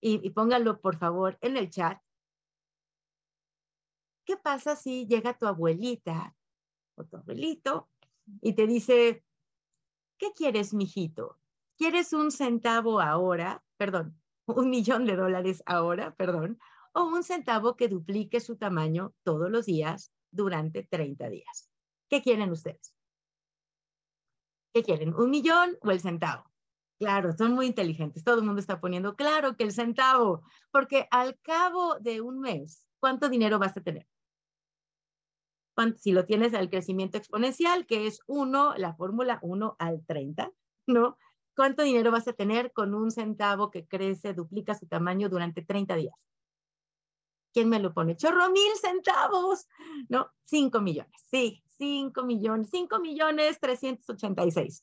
y, 0.00 0.30
pónganlo 0.30 0.80
por 0.80 0.96
favor 0.98 1.38
en 1.40 1.56
el 1.56 1.70
chat, 1.70 2.00
¿qué 4.24 4.36
pasa 4.36 4.76
si 4.76 5.06
llega 5.06 5.38
tu 5.38 5.46
abuelita 5.46 6.36
o 6.96 7.04
tu 7.04 7.16
abuelito 7.16 7.88
y 8.42 8.54
te 8.54 8.66
dice, 8.66 9.24
¿qué 10.18 10.32
quieres, 10.32 10.74
mijito? 10.74 11.38
¿Quieres 11.76 12.12
un 12.12 12.30
centavo 12.30 13.00
ahora? 13.00 13.64
Perdón, 13.76 14.20
un 14.46 14.70
millón 14.70 15.06
de 15.06 15.16
dólares 15.16 15.62
ahora, 15.66 16.14
perdón, 16.14 16.58
o 16.92 17.04
un 17.04 17.22
centavo 17.22 17.76
que 17.76 17.88
duplique 17.88 18.40
su 18.40 18.56
tamaño 18.56 19.14
todos 19.22 19.50
los 19.50 19.66
días 19.66 20.12
durante 20.30 20.82
30 20.84 21.28
días. 21.28 21.70
¿Qué 22.08 22.22
quieren 22.22 22.50
ustedes? 22.50 22.94
¿Qué 24.72 24.82
quieren? 24.82 25.14
¿Un 25.14 25.30
millón 25.30 25.76
o 25.82 25.90
el 25.90 26.00
centavo? 26.00 26.44
Claro, 26.98 27.32
son 27.36 27.52
muy 27.52 27.66
inteligentes. 27.66 28.24
Todo 28.24 28.38
el 28.38 28.44
mundo 28.44 28.60
está 28.60 28.80
poniendo, 28.80 29.16
claro 29.16 29.56
que 29.56 29.64
el 29.64 29.72
centavo, 29.72 30.42
porque 30.70 31.06
al 31.10 31.38
cabo 31.40 31.98
de 32.00 32.22
un 32.22 32.40
mes, 32.40 32.86
¿cuánto 33.00 33.28
dinero 33.28 33.58
vas 33.58 33.76
a 33.76 33.82
tener? 33.82 34.06
Si 35.98 36.12
lo 36.12 36.24
tienes 36.24 36.54
al 36.54 36.70
crecimiento 36.70 37.18
exponencial, 37.18 37.84
que 37.86 38.06
es 38.06 38.20
1, 38.26 38.76
la 38.78 38.94
fórmula 38.94 39.38
1 39.42 39.76
al 39.78 40.02
30, 40.06 40.50
¿no? 40.86 41.18
¿Cuánto 41.54 41.82
dinero 41.82 42.10
vas 42.10 42.26
a 42.28 42.32
tener 42.32 42.72
con 42.72 42.94
un 42.94 43.10
centavo 43.10 43.70
que 43.70 43.86
crece, 43.86 44.32
duplica 44.32 44.74
su 44.74 44.86
tamaño 44.86 45.28
durante 45.28 45.60
30 45.60 45.96
días? 45.96 46.14
¿Quién 47.52 47.68
me 47.68 47.78
lo 47.78 47.92
pone? 47.92 48.16
Chorro 48.16 48.50
mil 48.50 48.72
centavos, 48.80 49.66
¿no? 50.08 50.30
5 50.44 50.80
millones, 50.80 51.12
sí, 51.30 51.62
5 51.76 52.24
millones, 52.24 52.68
5 52.70 52.98
millones 53.00 53.60
386. 53.60 54.82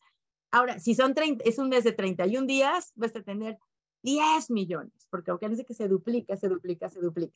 Ahora, 0.53 0.79
si 0.79 0.93
son 0.93 1.15
30, 1.15 1.43
es 1.45 1.57
un 1.57 1.69
mes 1.69 1.83
de 1.83 1.93
31 1.93 2.45
días, 2.45 2.93
vas 2.93 3.15
a 3.15 3.23
tener 3.23 3.57
10 4.03 4.51
millones, 4.51 5.07
porque 5.09 5.31
dice 5.49 5.65
que 5.65 5.73
se 5.73 5.87
duplica, 5.87 6.37
se 6.37 6.47
duplica, 6.47 6.89
se 6.89 6.99
duplica. 6.99 7.35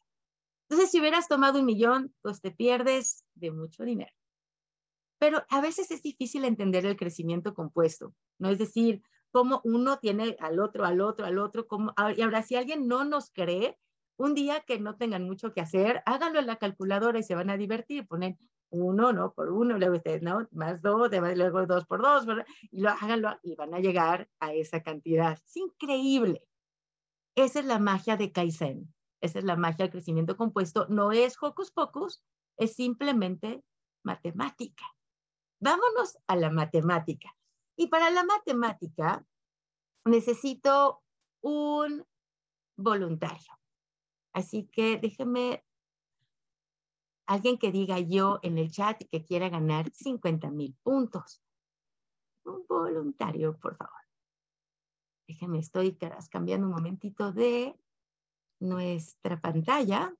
Entonces, 0.69 0.91
si 0.91 0.99
hubieras 0.99 1.27
tomado 1.27 1.59
un 1.59 1.65
millón, 1.65 2.13
pues 2.21 2.41
te 2.41 2.51
pierdes 2.51 3.25
de 3.33 3.51
mucho 3.51 3.83
dinero. 3.83 4.13
Pero 5.17 5.43
a 5.49 5.61
veces 5.61 5.89
es 5.89 6.03
difícil 6.03 6.45
entender 6.45 6.85
el 6.85 6.95
crecimiento 6.95 7.55
compuesto, 7.55 8.13
¿no? 8.37 8.51
Es 8.51 8.59
decir, 8.59 9.01
cómo 9.31 9.61
uno 9.63 9.97
tiene 9.97 10.37
al 10.39 10.59
otro, 10.59 10.85
al 10.85 11.01
otro, 11.01 11.25
al 11.25 11.39
otro, 11.39 11.65
como, 11.65 11.95
y 12.15 12.21
ahora 12.21 12.43
si 12.43 12.55
alguien 12.55 12.87
no 12.87 13.03
nos 13.03 13.31
cree, 13.31 13.79
un 14.15 14.35
día 14.35 14.59
que 14.59 14.79
no 14.79 14.95
tengan 14.95 15.23
mucho 15.23 15.53
que 15.53 15.61
hacer, 15.61 16.03
háganlo 16.05 16.39
en 16.39 16.45
la 16.45 16.57
calculadora 16.57 17.17
y 17.17 17.23
se 17.23 17.33
van 17.33 17.49
a 17.49 17.57
divertir, 17.57 18.07
ponen 18.07 18.37
uno, 18.69 19.13
¿no? 19.13 19.33
Por 19.33 19.51
uno, 19.51 19.77
luego 19.77 19.95
ustedes, 19.95 20.21
¿no? 20.21 20.47
Más 20.51 20.81
dos, 20.81 21.09
luego 21.11 21.65
dos 21.65 21.85
por 21.85 22.01
dos, 22.01 22.25
¿verdad? 22.25 22.45
y 22.71 22.81
lo 22.81 22.89
háganlo 22.89 23.37
y 23.43 23.55
van 23.55 23.73
a 23.73 23.79
llegar 23.79 24.29
a 24.39 24.53
esa 24.53 24.81
cantidad. 24.81 25.33
Es 25.45 25.57
increíble. 25.57 26.43
Esa 27.35 27.59
es 27.59 27.65
la 27.65 27.79
magia 27.79 28.17
de 28.17 28.31
Kaizen. 28.31 28.93
Esa 29.21 29.39
es 29.39 29.45
la 29.45 29.55
magia 29.55 29.85
del 29.85 29.91
crecimiento 29.91 30.37
compuesto. 30.37 30.87
No 30.89 31.11
es 31.11 31.37
hocus 31.41 31.71
pocus, 31.71 32.23
es 32.57 32.75
simplemente 32.75 33.63
matemática. 34.03 34.85
Vámonos 35.59 36.17
a 36.27 36.35
la 36.35 36.51
matemática. 36.51 37.35
Y 37.75 37.87
para 37.87 38.09
la 38.09 38.23
matemática 38.23 39.25
necesito 40.05 41.01
un 41.41 42.05
voluntario. 42.75 43.53
Así 44.33 44.67
que 44.71 44.97
déjenme 44.97 45.63
alguien 47.27 47.57
que 47.57 47.71
diga 47.71 47.99
yo 47.99 48.39
en 48.41 48.57
el 48.57 48.71
chat 48.71 49.03
que 49.11 49.23
quiera 49.23 49.49
ganar 49.49 49.91
50 49.91 50.49
mil 50.49 50.75
puntos. 50.81 51.43
Un 52.45 52.65
voluntario, 52.67 53.57
por 53.57 53.75
favor. 53.75 53.93
Déjenme, 55.27 55.59
estoy 55.59 55.97
cambiando 56.31 56.67
un 56.67 56.73
momentito 56.73 57.33
de 57.33 57.77
nuestra 58.59 59.39
pantalla. 59.39 60.15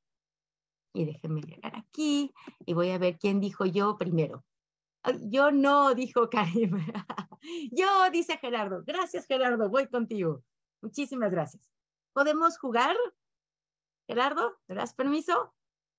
Y 0.94 1.06
déjenme 1.06 1.42
llegar 1.42 1.76
aquí 1.76 2.34
y 2.66 2.74
voy 2.74 2.90
a 2.90 2.98
ver 2.98 3.18
quién 3.18 3.40
dijo 3.40 3.66
yo 3.66 3.98
primero. 3.98 4.44
Yo 5.30 5.52
no, 5.52 5.96
dijo 5.96 6.30
Karim. 6.30 6.72
yo, 7.72 8.10
dice 8.12 8.38
Gerardo. 8.38 8.84
Gracias, 8.86 9.26
Gerardo. 9.26 9.70
Voy 9.70 9.88
contigo. 9.88 10.44
Muchísimas 10.82 11.32
gracias. 11.32 11.70
¿Podemos 12.14 12.58
jugar? 12.58 12.98
Gerardo, 14.08 14.58
¿me 14.68 14.76
das 14.76 14.94
permiso? 14.94 15.54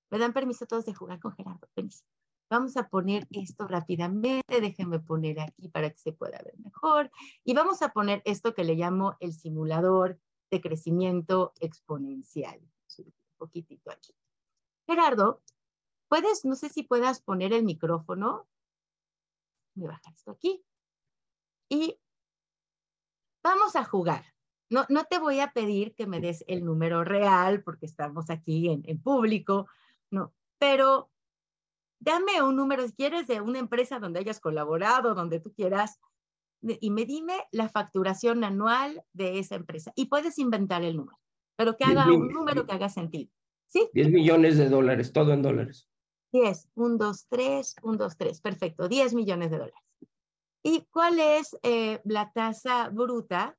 ¿Me 0.09 0.17
dan 0.17 0.33
permiso 0.33 0.65
todos 0.65 0.85
de 0.85 0.93
jugar 0.93 1.19
con 1.19 1.33
Gerardo? 1.33 1.67
Permiso. 1.73 2.03
Vamos 2.49 2.77
a 2.77 2.89
poner 2.89 3.27
esto 3.29 3.67
rápidamente, 3.67 4.59
déjenme 4.59 4.99
poner 4.99 5.39
aquí 5.39 5.67
para 5.69 5.91
que 5.91 5.99
se 5.99 6.13
pueda 6.13 6.41
ver 6.43 6.57
mejor. 6.57 7.11
Y 7.43 7.53
vamos 7.53 7.83
a 7.83 7.89
poner 7.89 8.23
esto 8.25 8.55
que 8.55 8.63
le 8.63 8.73
llamo 8.73 9.15
el 9.19 9.33
simulador 9.33 10.19
de 10.49 10.61
crecimiento 10.61 11.53
exponencial. 11.59 12.59
Un 12.97 13.13
poquitito 13.37 13.91
aquí. 13.91 14.15
Gerardo, 14.87 15.43
puedes, 16.07 16.43
no 16.43 16.55
sé 16.55 16.69
si 16.69 16.81
puedas 16.81 17.21
poner 17.21 17.53
el 17.53 17.63
micrófono. 17.63 18.47
Voy 19.75 19.87
a 19.87 19.91
bajar 19.91 20.13
esto 20.15 20.31
aquí. 20.31 20.65
Y 21.69 21.99
vamos 23.43 23.75
a 23.75 23.83
jugar. 23.83 24.25
No, 24.71 24.85
no 24.89 25.05
te 25.05 25.19
voy 25.19 25.39
a 25.39 25.53
pedir 25.53 25.93
que 25.93 26.07
me 26.07 26.19
des 26.19 26.43
el 26.47 26.65
número 26.65 27.03
real 27.03 27.63
porque 27.63 27.85
estamos 27.85 28.31
aquí 28.31 28.69
en, 28.69 28.81
en 28.87 28.99
público, 28.99 29.67
no, 30.11 30.33
pero 30.57 31.09
dame 31.99 32.41
un 32.41 32.55
número, 32.55 32.87
si 32.87 32.93
quieres, 32.93 33.27
de 33.27 33.41
una 33.41 33.59
empresa 33.59 33.99
donde 33.99 34.19
hayas 34.19 34.39
colaborado, 34.39 35.13
donde 35.13 35.39
tú 35.39 35.53
quieras, 35.53 35.99
y 36.61 36.91
me 36.91 37.05
dime 37.05 37.33
la 37.51 37.69
facturación 37.69 38.43
anual 38.43 39.03
de 39.13 39.39
esa 39.39 39.55
empresa. 39.55 39.91
Y 39.95 40.05
puedes 40.05 40.37
inventar 40.39 40.83
el 40.83 40.97
número, 40.97 41.17
pero 41.55 41.77
que 41.77 41.85
haga 41.85 42.05
un 42.05 42.29
número 42.29 42.65
que 42.65 42.73
haga 42.73 42.89
sentido. 42.89 43.31
¿Sí? 43.67 43.87
10 43.93 44.09
millones 44.09 44.57
de 44.57 44.67
dólares, 44.67 45.13
todo 45.13 45.31
en 45.31 45.43
dólares. 45.43 45.87
10, 46.31 46.69
1, 46.75 46.97
2, 46.97 47.27
3, 47.29 47.75
1, 47.83 47.97
2, 47.97 48.17
3, 48.17 48.41
perfecto, 48.41 48.87
10 48.87 49.13
millones 49.13 49.51
de 49.51 49.57
dólares. 49.57 49.83
¿Y 50.63 50.85
cuál 50.91 51.19
es 51.19 51.57
eh, 51.63 52.01
la 52.03 52.31
tasa 52.31 52.89
bruta? 52.89 53.57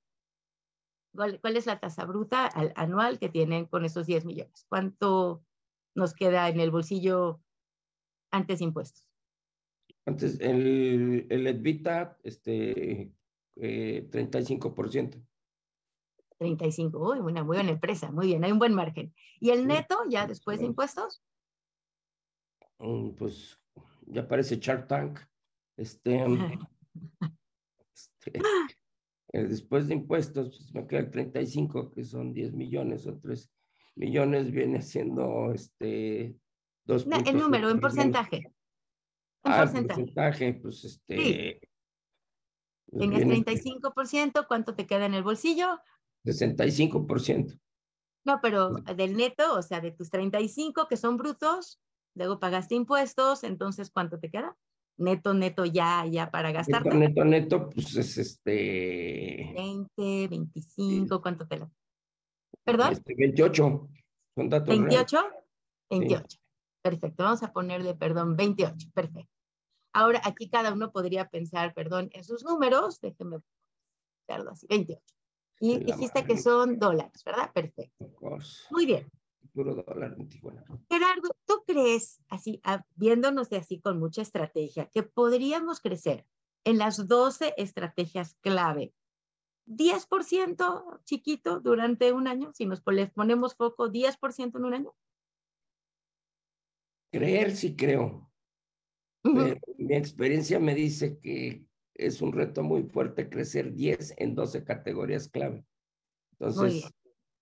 ¿Cuál, 1.14 1.40
¿Cuál, 1.40 1.56
es 1.56 1.66
la 1.66 1.80
tasa 1.80 2.04
bruta 2.04 2.46
al, 2.46 2.72
anual 2.76 3.18
que 3.18 3.28
tienen 3.28 3.66
con 3.66 3.84
esos 3.84 4.06
10 4.06 4.24
millones? 4.24 4.66
¿Cuánto 4.68 5.42
nos 6.00 6.14
queda 6.14 6.48
en 6.48 6.58
el 6.58 6.72
bolsillo 6.72 7.40
antes 8.32 8.60
impuestos? 8.60 9.06
Antes, 10.06 10.40
el, 10.40 11.26
el 11.30 11.46
Edvita, 11.46 12.18
este, 12.24 13.12
eh, 13.56 14.08
35%. 14.10 15.22
35, 16.38 16.98
uy, 16.98 17.18
una 17.18 17.44
muy 17.44 17.58
buena 17.58 17.70
empresa, 17.70 18.10
muy 18.10 18.28
bien, 18.28 18.42
hay 18.42 18.50
un 18.50 18.58
buen 18.58 18.74
margen. 18.74 19.14
¿Y 19.38 19.50
el 19.50 19.66
neto, 19.66 19.98
ya 20.08 20.26
después 20.26 20.58
de 20.58 20.66
impuestos? 20.66 21.22
Mm, 22.78 23.10
pues 23.10 23.58
ya 24.06 24.26
parece 24.26 24.56
Shark 24.56 24.88
Tank. 24.88 25.20
Este, 25.76 26.24
este 27.94 28.40
eh, 29.32 29.44
después 29.44 29.86
de 29.86 29.94
impuestos, 29.94 30.56
pues 30.56 30.74
me 30.74 30.86
queda 30.86 31.00
el 31.00 31.10
35, 31.10 31.90
que 31.90 32.04
son 32.04 32.32
10 32.32 32.54
millones 32.54 33.06
o 33.06 33.18
3 33.18 33.52
millones, 34.00 34.50
viene 34.50 34.80
siendo 34.80 35.52
este 35.52 36.34
dos 36.84 37.06
no, 37.06 37.18
El 37.18 37.38
número, 37.38 37.70
en 37.70 37.80
porcentaje. 37.80 38.38
En 39.44 39.52
ah, 39.52 39.58
porcentaje. 39.58 40.00
porcentaje, 40.00 40.54
pues 40.54 40.84
este. 40.84 41.16
Sí. 41.16 41.68
Pues 42.86 43.00
Tenías 43.02 43.22
35%, 43.22 44.46
¿cuánto 44.48 44.74
te 44.74 44.86
queda 44.86 45.06
en 45.06 45.14
el 45.14 45.22
bolsillo? 45.22 45.78
65%. 46.24 47.60
No, 48.24 48.40
pero 48.42 48.70
del 48.70 49.16
neto, 49.16 49.54
o 49.56 49.62
sea, 49.62 49.80
de 49.80 49.92
tus 49.92 50.10
35 50.10 50.88
que 50.88 50.96
son 50.96 51.16
brutos, 51.16 51.80
luego 52.16 52.40
pagaste 52.40 52.74
impuestos, 52.74 53.44
entonces 53.44 53.90
¿cuánto 53.90 54.18
te 54.18 54.30
queda? 54.30 54.56
Neto, 54.96 55.34
neto, 55.34 55.64
ya, 55.64 56.04
ya 56.06 56.30
para 56.30 56.50
gastar. 56.50 56.84
Neto, 56.84 56.96
neto, 56.96 57.24
neto, 57.24 57.70
pues 57.70 57.96
es 57.96 58.18
este. 58.18 59.52
20, 59.54 60.28
25, 60.28 61.22
¿cuánto 61.22 61.46
te 61.46 61.58
lo? 61.58 61.70
¿Perdón? 62.70 62.92
Este, 62.92 63.14
28. 63.14 63.88
Son 64.36 64.48
datos 64.48 64.68
¿28? 64.68 65.32
28. 65.90 66.26
Sí. 66.28 66.38
Perfecto. 66.82 67.24
Vamos 67.24 67.42
a 67.42 67.52
ponerle, 67.52 67.94
perdón, 67.94 68.36
28. 68.36 68.88
Perfecto. 68.94 69.32
Ahora 69.92 70.20
aquí 70.24 70.48
cada 70.48 70.72
uno 70.72 70.92
podría 70.92 71.28
pensar, 71.28 71.74
perdón, 71.74 72.10
en 72.12 72.24
sus 72.24 72.44
números. 72.44 73.00
Déjenme 73.00 73.38
hacerlo 74.28 74.52
así. 74.52 74.66
28. 74.68 75.02
Y 75.60 75.78
dijiste 75.80 76.24
que 76.24 76.38
son 76.38 76.78
dólares, 76.78 77.22
¿verdad? 77.24 77.52
Perfecto. 77.52 78.06
Muy 78.70 78.86
bien. 78.86 79.10
Puro 79.52 79.74
dólar 79.74 80.14
en 80.16 80.28
Tijuana. 80.28 80.64
Gerardo, 80.88 81.36
¿tú 81.44 81.64
crees, 81.66 82.22
así, 82.28 82.62
viéndonos 82.94 83.50
de 83.50 83.58
así 83.58 83.80
con 83.80 83.98
mucha 83.98 84.22
estrategia, 84.22 84.86
que 84.86 85.02
podríamos 85.02 85.80
crecer 85.80 86.24
en 86.64 86.78
las 86.78 87.08
12 87.08 87.54
estrategias 87.56 88.36
clave 88.40 88.94
10% 89.70 91.00
chiquito 91.04 91.60
durante 91.60 92.12
un 92.12 92.26
año, 92.26 92.52
si 92.52 92.66
nos 92.66 92.80
ponemos 92.80 93.54
foco 93.54 93.88
10% 93.88 94.58
en 94.58 94.64
un 94.64 94.74
año? 94.74 94.94
Creer 97.12 97.54
sí 97.54 97.76
creo. 97.76 98.30
mi 99.22 99.94
experiencia 99.94 100.58
me 100.58 100.74
dice 100.74 101.18
que 101.20 101.64
es 101.94 102.20
un 102.20 102.32
reto 102.32 102.62
muy 102.62 102.82
fuerte 102.84 103.28
crecer 103.28 103.74
10 103.74 104.14
en 104.16 104.34
12 104.34 104.64
categorías 104.64 105.28
clave. 105.28 105.64
Entonces, 106.32 106.90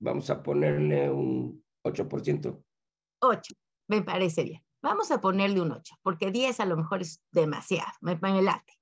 vamos 0.01 0.29
a 0.31 0.43
ponerle 0.43 1.11
un 1.11 1.65
8%. 1.85 2.63
8, 3.21 3.55
me 3.89 4.03
parece 4.03 4.45
bien. 4.45 4.63
Vamos 4.83 5.11
a 5.11 5.21
ponerle 5.21 5.61
un 5.61 5.73
8, 5.73 5.97
porque 6.03 6.31
10 6.31 6.61
a 6.61 6.67
lo 6.67 6.77
mejor 6.77 7.03
es 7.03 7.23
demasiado, 7.33 7.91
me, 8.01 8.17
me 8.17 8.43
late. 8.43 8.78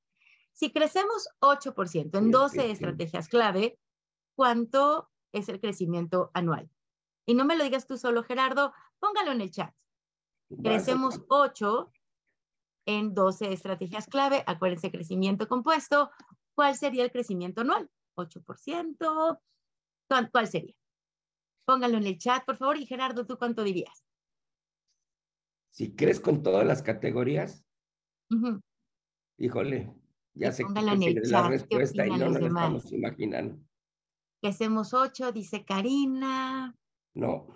Si 0.56 0.72
crecemos 0.72 1.28
8% 1.40 2.16
en 2.16 2.30
12 2.30 2.70
estrategias 2.70 3.28
clave, 3.28 3.78
¿cuánto 4.34 5.10
es 5.32 5.50
el 5.50 5.60
crecimiento 5.60 6.30
anual? 6.32 6.70
Y 7.26 7.34
no 7.34 7.44
me 7.44 7.56
lo 7.56 7.64
digas 7.64 7.86
tú 7.86 7.98
solo, 7.98 8.22
Gerardo, 8.22 8.72
póngalo 8.98 9.32
en 9.32 9.42
el 9.42 9.50
chat. 9.50 9.74
Crecemos 10.62 11.20
8 11.28 11.92
en 12.86 13.12
12 13.12 13.52
estrategias 13.52 14.06
clave. 14.06 14.44
Acuérdense, 14.46 14.90
crecimiento 14.90 15.46
compuesto. 15.46 16.10
¿Cuál 16.54 16.74
sería 16.74 17.04
el 17.04 17.12
crecimiento 17.12 17.60
anual? 17.60 17.90
8%. 18.16 19.38
¿Cuál 20.32 20.48
sería? 20.48 20.74
Póngalo 21.66 21.98
en 21.98 22.06
el 22.06 22.16
chat, 22.16 22.46
por 22.46 22.56
favor. 22.56 22.78
Y 22.78 22.86
Gerardo, 22.86 23.26
¿tú 23.26 23.36
cuánto 23.36 23.62
dirías? 23.62 24.06
Si 25.68 25.94
crees 25.94 26.18
con 26.18 26.42
todas 26.42 26.66
las 26.66 26.82
categorías, 26.82 27.62
híjole, 29.36 29.94
ya 30.36 30.52
sé 30.52 30.64
que 30.64 30.80
en 30.80 31.02
el 31.02 31.22
la 31.30 31.48
respuesta 31.48 32.06
y 32.06 32.10
no 32.10 32.28
nos 32.28 32.36
estamos 32.36 32.92
imaginando. 32.92 33.58
Que 34.40 34.48
hacemos 34.48 34.92
ocho, 34.92 35.32
dice 35.32 35.64
Karina. 35.64 36.76
No. 37.14 37.46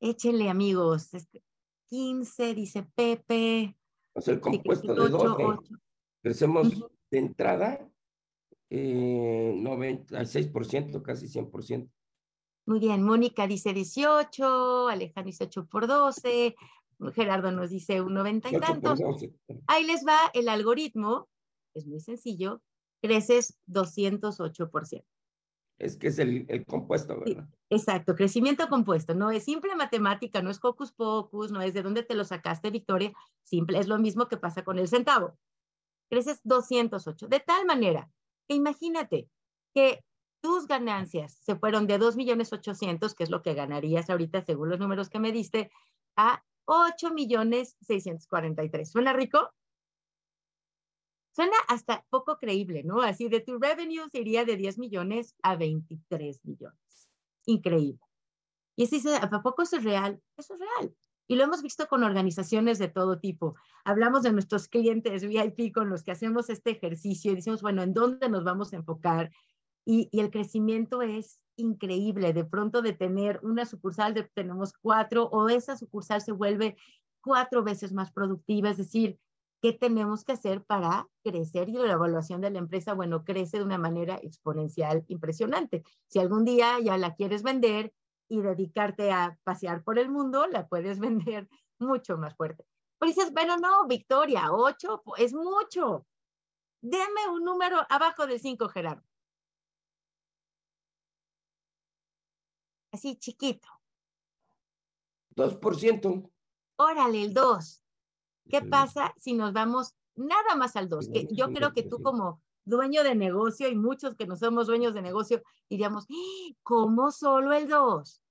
Échenle, 0.00 0.48
amigos. 0.48 1.10
15, 1.88 2.54
dice 2.54 2.82
Pepe. 2.82 3.76
O 4.14 4.20
sea, 4.20 4.34
el 4.34 4.40
compuesto 4.40 4.94
de 4.94 5.08
12. 5.08 5.58
Crecemos 6.22 6.70
de 7.10 7.18
entrada 7.18 7.86
eh, 8.70 9.54
96%, 9.56 11.02
casi 11.02 11.26
100%. 11.26 11.90
Muy 12.66 12.80
bien, 12.80 13.02
Mónica 13.02 13.46
dice 13.46 13.74
18, 13.74 14.88
Alejandro 14.88 15.26
dice 15.26 15.44
8 15.44 15.66
por 15.66 15.86
12, 15.86 16.56
Gerardo 17.12 17.52
nos 17.52 17.70
dice 17.70 18.00
un 18.00 18.14
noventa 18.14 18.50
y 18.50 18.58
tantos. 18.58 19.00
Ahí 19.66 19.84
les 19.84 20.06
va 20.06 20.18
el 20.32 20.48
algoritmo, 20.48 21.28
es 21.74 21.86
muy 21.86 22.00
sencillo, 22.00 22.62
creces 23.02 23.58
208%. 23.68 25.04
Es 25.78 25.96
que 25.96 26.06
es 26.08 26.18
el, 26.20 26.46
el 26.48 26.64
compuesto, 26.64 27.18
¿verdad? 27.18 27.48
Sí, 27.48 27.56
exacto, 27.70 28.14
crecimiento 28.14 28.68
compuesto. 28.68 29.14
No 29.14 29.30
es 29.30 29.44
simple 29.44 29.74
matemática, 29.74 30.40
no 30.40 30.50
es 30.50 30.60
hocus 30.62 30.92
pocus, 30.92 31.50
no 31.50 31.60
es 31.60 31.74
de 31.74 31.82
dónde 31.82 32.04
te 32.04 32.14
lo 32.14 32.24
sacaste, 32.24 32.70
Victoria. 32.70 33.12
Simple, 33.42 33.78
es 33.78 33.88
lo 33.88 33.98
mismo 33.98 34.28
que 34.28 34.36
pasa 34.36 34.62
con 34.62 34.78
el 34.78 34.86
centavo. 34.86 35.36
Creces 36.08 36.40
208. 36.44 37.26
De 37.26 37.40
tal 37.40 37.66
manera 37.66 38.08
que 38.46 38.54
imagínate 38.54 39.28
que 39.74 40.04
tus 40.40 40.66
ganancias 40.66 41.38
se 41.42 41.56
fueron 41.56 41.86
de 41.86 41.98
2.800.000, 41.98 43.14
que 43.14 43.24
es 43.24 43.30
lo 43.30 43.42
que 43.42 43.54
ganarías 43.54 44.10
ahorita 44.10 44.44
según 44.44 44.68
los 44.68 44.78
números 44.78 45.08
que 45.08 45.18
me 45.18 45.32
diste, 45.32 45.70
a 46.16 46.44
8 46.66 47.12
millones 47.12 47.76
643. 47.80 48.90
¿Suena 48.90 49.12
rico? 49.12 49.50
Suena 51.34 51.56
hasta 51.68 52.06
poco 52.10 52.38
creíble, 52.38 52.84
¿no? 52.84 53.02
Así 53.02 53.28
de 53.28 53.40
tu 53.40 53.58
revenue 53.58 54.08
iría 54.12 54.44
de 54.44 54.56
10 54.56 54.78
millones 54.78 55.34
a 55.42 55.56
23 55.56 56.44
millones. 56.44 57.08
Increíble. 57.46 58.00
Y 58.76 58.86
si 58.86 58.96
dice, 58.96 59.16
¿a 59.16 59.42
poco 59.42 59.62
eso 59.62 59.76
es 59.76 59.84
real? 59.84 60.20
Eso 60.36 60.54
es 60.54 60.60
real. 60.60 60.94
Y 61.26 61.36
lo 61.36 61.44
hemos 61.44 61.62
visto 61.62 61.88
con 61.88 62.04
organizaciones 62.04 62.78
de 62.78 62.88
todo 62.88 63.18
tipo. 63.18 63.56
Hablamos 63.84 64.22
de 64.22 64.32
nuestros 64.32 64.68
clientes 64.68 65.26
VIP 65.26 65.72
con 65.72 65.88
los 65.88 66.02
que 66.02 66.12
hacemos 66.12 66.50
este 66.50 66.70
ejercicio 66.70 67.32
y 67.32 67.36
decimos, 67.36 67.62
bueno, 67.62 67.82
¿en 67.82 67.94
dónde 67.94 68.28
nos 68.28 68.44
vamos 68.44 68.72
a 68.72 68.76
enfocar? 68.76 69.30
Y, 69.84 70.08
y 70.12 70.20
el 70.20 70.30
crecimiento 70.30 71.02
es 71.02 71.40
increíble. 71.56 72.32
De 72.32 72.44
pronto 72.44 72.82
de 72.82 72.92
tener 72.92 73.40
una 73.42 73.66
sucursal, 73.66 74.14
de, 74.14 74.24
tenemos 74.24 74.72
cuatro, 74.72 75.24
o 75.26 75.48
esa 75.48 75.76
sucursal 75.76 76.20
se 76.20 76.32
vuelve 76.32 76.76
cuatro 77.22 77.62
veces 77.62 77.92
más 77.92 78.12
productiva. 78.12 78.70
Es 78.70 78.76
decir, 78.76 79.18
¿Qué 79.64 79.72
tenemos 79.72 80.26
que 80.26 80.32
hacer 80.32 80.62
para 80.62 81.08
crecer? 81.22 81.70
Y 81.70 81.72
la 81.72 81.94
evaluación 81.94 82.42
de 82.42 82.50
la 82.50 82.58
empresa, 82.58 82.92
bueno, 82.92 83.24
crece 83.24 83.56
de 83.56 83.64
una 83.64 83.78
manera 83.78 84.16
exponencial 84.16 85.06
impresionante. 85.08 85.82
Si 86.06 86.18
algún 86.18 86.44
día 86.44 86.78
ya 86.80 86.98
la 86.98 87.14
quieres 87.14 87.42
vender 87.42 87.90
y 88.28 88.42
dedicarte 88.42 89.10
a 89.10 89.38
pasear 89.42 89.82
por 89.82 89.98
el 89.98 90.10
mundo, 90.10 90.46
la 90.48 90.68
puedes 90.68 90.98
vender 91.00 91.48
mucho 91.78 92.18
más 92.18 92.36
fuerte. 92.36 92.66
Pero 92.98 93.08
dices, 93.10 93.32
bueno, 93.32 93.56
no, 93.56 93.86
Victoria, 93.86 94.52
ocho 94.52 95.02
es 95.16 95.32
mucho. 95.32 96.04
Deme 96.82 97.30
un 97.32 97.42
número 97.42 97.78
abajo 97.88 98.26
del 98.26 98.40
cinco, 98.40 98.68
Gerardo. 98.68 99.02
Así 102.94 103.16
chiquito. 103.16 103.66
2%. 105.34 106.30
Órale, 106.76 107.24
el 107.24 107.34
2. 107.34 107.82
¿Qué 108.48 108.62
pasa 108.62 109.12
si 109.18 109.32
nos 109.32 109.52
vamos 109.52 109.96
nada 110.14 110.54
más 110.54 110.76
al 110.76 110.88
2? 110.88 111.08
Que 111.08 111.26
yo 111.32 111.48
creo 111.48 111.72
que 111.72 111.82
tú 111.82 112.00
como 112.00 112.40
dueño 112.64 113.02
de 113.02 113.16
negocio 113.16 113.68
y 113.68 113.74
muchos 113.74 114.14
que 114.14 114.28
no 114.28 114.36
somos 114.36 114.68
dueños 114.68 114.94
de 114.94 115.02
negocio 115.02 115.42
diríamos, 115.68 116.06
¡Ah! 116.08 116.54
¿cómo 116.62 117.10
solo 117.10 117.52
el 117.52 117.66
2? 117.66 118.22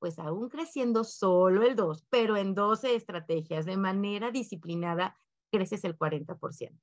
Pues 0.00 0.18
aún 0.18 0.48
creciendo 0.48 1.04
solo 1.04 1.62
el 1.62 1.76
2, 1.76 2.06
pero 2.10 2.36
en 2.36 2.56
12 2.56 2.96
estrategias 2.96 3.66
de 3.66 3.76
manera 3.76 4.32
disciplinada 4.32 5.16
creces 5.52 5.84
el 5.84 5.96
40%. 5.96 6.76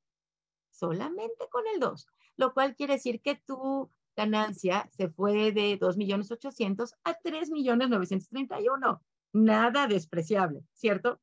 Solamente 0.71 1.49
con 1.49 1.67
el 1.67 1.81
2, 1.81 2.07
lo 2.37 2.53
cual 2.53 2.77
quiere 2.77 2.93
decir 2.93 3.21
que 3.21 3.35
tu 3.35 3.91
ganancia 4.17 4.89
se 4.97 5.07
fue 5.07 5.53
de 5.53 5.79
2.800.000 5.79 6.93
a 7.05 7.17
3.931. 7.19 8.99
Nada 9.31 9.87
despreciable, 9.87 10.63
¿cierto? 10.73 11.21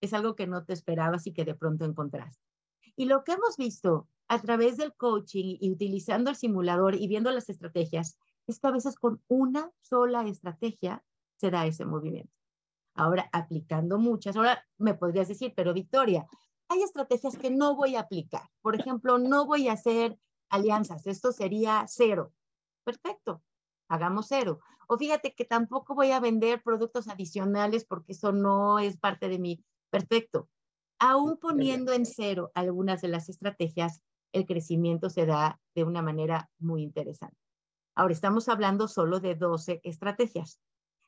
es 0.00 0.14
algo 0.14 0.34
que 0.34 0.46
no 0.46 0.64
te 0.64 0.72
esperabas 0.72 1.26
y 1.26 1.32
que 1.32 1.44
de 1.44 1.54
pronto 1.54 1.84
encontraste. 1.84 2.42
Y 2.96 3.04
lo 3.04 3.24
que 3.24 3.32
hemos 3.32 3.56
visto 3.56 4.08
a 4.28 4.40
través 4.40 4.76
del 4.76 4.94
coaching 4.94 5.56
y 5.60 5.70
utilizando 5.70 6.30
el 6.30 6.36
simulador 6.36 6.94
y 6.94 7.06
viendo 7.08 7.30
las 7.30 7.48
estrategias, 7.48 8.16
es 8.46 8.58
que 8.58 8.66
a 8.66 8.72
veces 8.72 8.96
con 8.96 9.22
una 9.28 9.70
sola 9.80 10.26
estrategia 10.26 11.02
se 11.36 11.50
da 11.50 11.66
ese 11.66 11.84
movimiento. 11.84 12.32
Ahora, 12.94 13.28
aplicando 13.32 13.98
muchas, 13.98 14.36
ahora 14.36 14.64
me 14.78 14.94
podrías 14.94 15.28
decir, 15.28 15.52
pero 15.54 15.72
Victoria, 15.72 16.26
hay 16.68 16.82
estrategias 16.82 17.36
que 17.36 17.50
no 17.50 17.74
voy 17.74 17.96
a 17.96 18.00
aplicar. 18.00 18.48
Por 18.62 18.78
ejemplo, 18.78 19.18
no 19.18 19.46
voy 19.46 19.68
a 19.68 19.72
hacer 19.72 20.18
alianzas. 20.50 21.06
Esto 21.06 21.32
sería 21.32 21.84
cero. 21.88 22.32
Perfecto. 22.84 23.42
Hagamos 23.88 24.26
cero. 24.28 24.60
O 24.88 24.98
fíjate 24.98 25.34
que 25.34 25.44
tampoco 25.44 25.94
voy 25.94 26.10
a 26.10 26.20
vender 26.20 26.62
productos 26.62 27.08
adicionales 27.08 27.84
porque 27.84 28.12
eso 28.12 28.32
no 28.32 28.78
es 28.78 28.98
parte 28.98 29.28
de 29.28 29.38
mi 29.38 29.64
Perfecto. 29.90 30.48
Aún 30.98 31.38
poniendo 31.38 31.92
en 31.92 32.06
cero 32.06 32.50
algunas 32.54 33.02
de 33.02 33.08
las 33.08 33.28
estrategias, 33.28 34.00
el 34.32 34.46
crecimiento 34.46 35.10
se 35.10 35.26
da 35.26 35.60
de 35.74 35.84
una 35.84 36.02
manera 36.02 36.48
muy 36.58 36.82
interesante. 36.82 37.36
Ahora 37.96 38.12
estamos 38.12 38.48
hablando 38.48 38.86
solo 38.86 39.18
de 39.18 39.34
12 39.34 39.80
estrategias. 39.82 40.60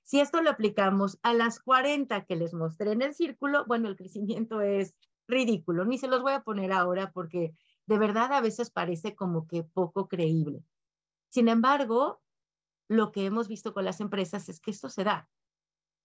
Si 0.02 0.20
esto 0.20 0.42
lo 0.42 0.50
aplicamos 0.50 1.18
a 1.22 1.32
las 1.32 1.60
40 1.60 2.24
que 2.24 2.34
les 2.34 2.54
mostré 2.54 2.90
en 2.92 3.02
el 3.02 3.14
círculo, 3.14 3.64
bueno, 3.66 3.88
el 3.88 3.96
crecimiento 3.96 4.60
es 4.60 4.94
ridículo. 5.28 5.84
Ni 5.84 5.98
se 5.98 6.08
los 6.08 6.22
voy 6.22 6.32
a 6.32 6.42
poner 6.42 6.72
ahora 6.72 7.12
porque 7.12 7.54
de 7.86 7.98
verdad 7.98 8.32
a 8.32 8.40
veces 8.40 8.70
parece 8.70 9.14
como 9.14 9.46
que 9.46 9.64
poco 9.64 10.08
creíble. 10.08 10.64
Sin 11.28 11.48
embargo, 11.48 12.20
lo 12.88 13.12
que 13.12 13.26
hemos 13.26 13.48
visto 13.48 13.72
con 13.72 13.84
las 13.84 14.00
empresas 14.00 14.48
es 14.48 14.60
que 14.60 14.70
esto 14.70 14.88
se 14.88 15.04
da. 15.04 15.28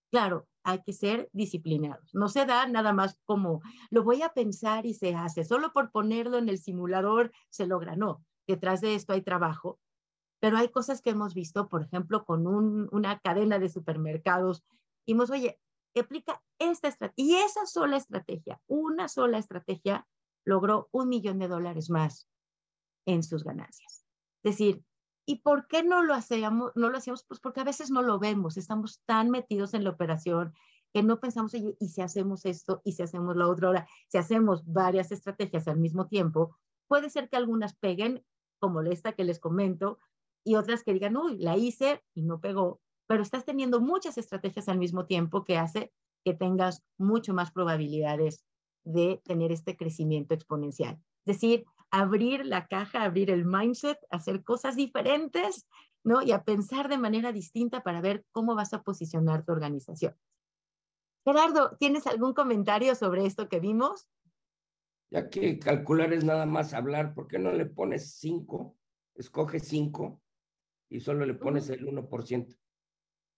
Claro, 0.10 0.48
hay 0.64 0.82
que 0.84 0.94
ser 0.94 1.30
disciplinados. 1.34 2.14
No 2.14 2.30
se 2.30 2.46
da 2.46 2.66
nada 2.68 2.94
más 2.94 3.20
como 3.26 3.62
lo 3.90 4.04
voy 4.04 4.22
a 4.22 4.34
pensar 4.34 4.86
y 4.86 4.94
se 4.94 5.16
hace. 5.16 5.44
Solo 5.44 5.74
por 5.74 5.92
ponerlo 5.92 6.38
en 6.38 6.48
el 6.48 6.60
simulador 6.60 7.32
se 7.50 7.68
logra. 7.68 7.96
No, 7.96 8.24
detrás 8.48 8.80
de 8.82 8.96
esto 8.96 9.14
hay 9.14 9.22
trabajo. 9.22 9.80
Pero 10.40 10.58
hay 10.58 10.70
cosas 10.70 11.02
que 11.02 11.10
hemos 11.10 11.34
visto, 11.34 11.68
por 11.68 11.84
ejemplo, 11.84 12.24
con 12.24 12.48
una 12.48 13.20
cadena 13.20 13.60
de 13.60 13.70
supermercados. 13.70 14.64
Y 15.06 15.14
hemos, 15.14 15.30
oye, 15.30 15.60
aplica 16.00 16.42
esta 16.60 16.88
estrategia. 16.88 17.26
Y 17.26 17.36
esa 17.36 17.66
sola 17.66 17.98
estrategia, 17.98 18.62
una 18.68 19.08
sola 19.08 19.38
estrategia, 19.38 20.08
logró 20.48 20.88
un 20.92 21.10
millón 21.10 21.40
de 21.40 21.48
dólares 21.48 21.90
más 21.90 22.28
en 23.06 23.22
sus 23.22 23.44
ganancias. 23.44 24.06
Es 24.44 24.54
decir, 24.54 24.84
¿Y 25.30 25.42
por 25.42 25.68
qué 25.68 25.84
no 25.84 26.04
lo 26.04 26.14
hacíamos? 26.14 26.72
No 26.76 26.90
lo 26.90 26.98
hacíamos, 26.98 27.26
pues 27.26 27.42
porque 27.42 27.60
a 27.60 27.66
veces 27.66 27.92
no 27.92 28.02
lo 28.02 28.18
vemos, 28.18 28.56
estamos 28.56 29.02
tan 29.06 29.30
metidos 29.30 29.74
en 29.74 29.84
la 29.84 29.90
operación 29.90 30.54
que 30.94 31.04
no 31.04 31.20
pensamos, 31.20 31.54
y 31.54 31.90
si 31.90 32.02
hacemos 32.02 32.46
esto, 32.46 32.82
y 32.86 32.94
si 32.94 33.04
hacemos 33.04 33.36
la 33.36 33.50
otra. 33.50 33.68
Ahora, 33.68 33.88
si 34.08 34.18
hacemos 34.18 34.66
varias 34.66 35.12
estrategias 35.12 35.68
al 35.68 35.80
mismo 35.80 36.08
tiempo, 36.08 36.56
puede 36.88 37.10
ser 37.10 37.28
que 37.28 37.36
algunas 37.36 37.76
peguen, 37.76 38.24
como 38.58 38.82
esta 38.84 39.12
que 39.12 39.26
les 39.26 39.40
comento, 39.40 40.00
y 40.46 40.56
otras 40.56 40.86
que 40.86 40.94
digan, 40.94 41.18
uy, 41.18 41.38
la 41.38 41.58
hice 41.58 42.02
y 42.14 42.22
no 42.22 42.40
pegó, 42.40 42.80
pero 43.06 43.22
estás 43.22 43.44
teniendo 43.44 43.82
muchas 43.82 44.18
estrategias 44.18 44.70
al 44.70 44.78
mismo 44.78 45.08
tiempo 45.08 45.44
que 45.44 45.58
hace 45.58 45.92
que 46.24 46.34
tengas 46.34 46.86
mucho 46.98 47.34
más 47.34 47.52
probabilidades 47.52 48.46
de 48.88 49.22
tener 49.26 49.52
este 49.52 49.76
crecimiento 49.76 50.34
exponencial. 50.34 51.00
Es 51.26 51.36
decir, 51.36 51.66
abrir 51.92 52.46
la 52.46 52.68
caja, 52.68 53.04
abrir 53.04 53.30
el 53.30 53.46
mindset, 53.46 53.98
hacer 54.10 54.44
cosas 54.44 54.76
diferentes, 54.76 55.68
¿no? 56.04 56.22
Y 56.22 56.32
a 56.32 56.44
pensar 56.44 56.88
de 56.88 56.98
manera 56.98 57.32
distinta 57.32 57.82
para 57.84 58.02
ver 58.02 58.26
cómo 58.32 58.56
vas 58.56 58.74
a 58.74 58.84
posicionar 58.84 59.44
tu 59.44 59.52
organización. 59.52 60.16
Gerardo, 61.26 61.76
¿tienes 61.78 62.08
algún 62.08 62.34
comentario 62.34 62.96
sobre 62.96 63.26
esto 63.26 63.50
que 63.50 63.60
vimos? 63.60 64.08
Ya 65.12 65.30
que 65.30 65.60
calcular 65.60 66.14
es 66.14 66.24
nada 66.24 66.46
más 66.46 66.74
hablar, 66.74 67.14
¿por 67.14 67.28
qué 67.28 67.40
no 67.40 67.52
le 67.52 67.66
pones 67.66 68.16
cinco? 68.20 68.78
Escoge 69.16 69.60
cinco 69.60 70.22
y 70.90 71.02
solo 71.02 71.26
le 71.26 71.34
pones 71.34 71.70
el 71.70 71.86
1%. 71.86 72.58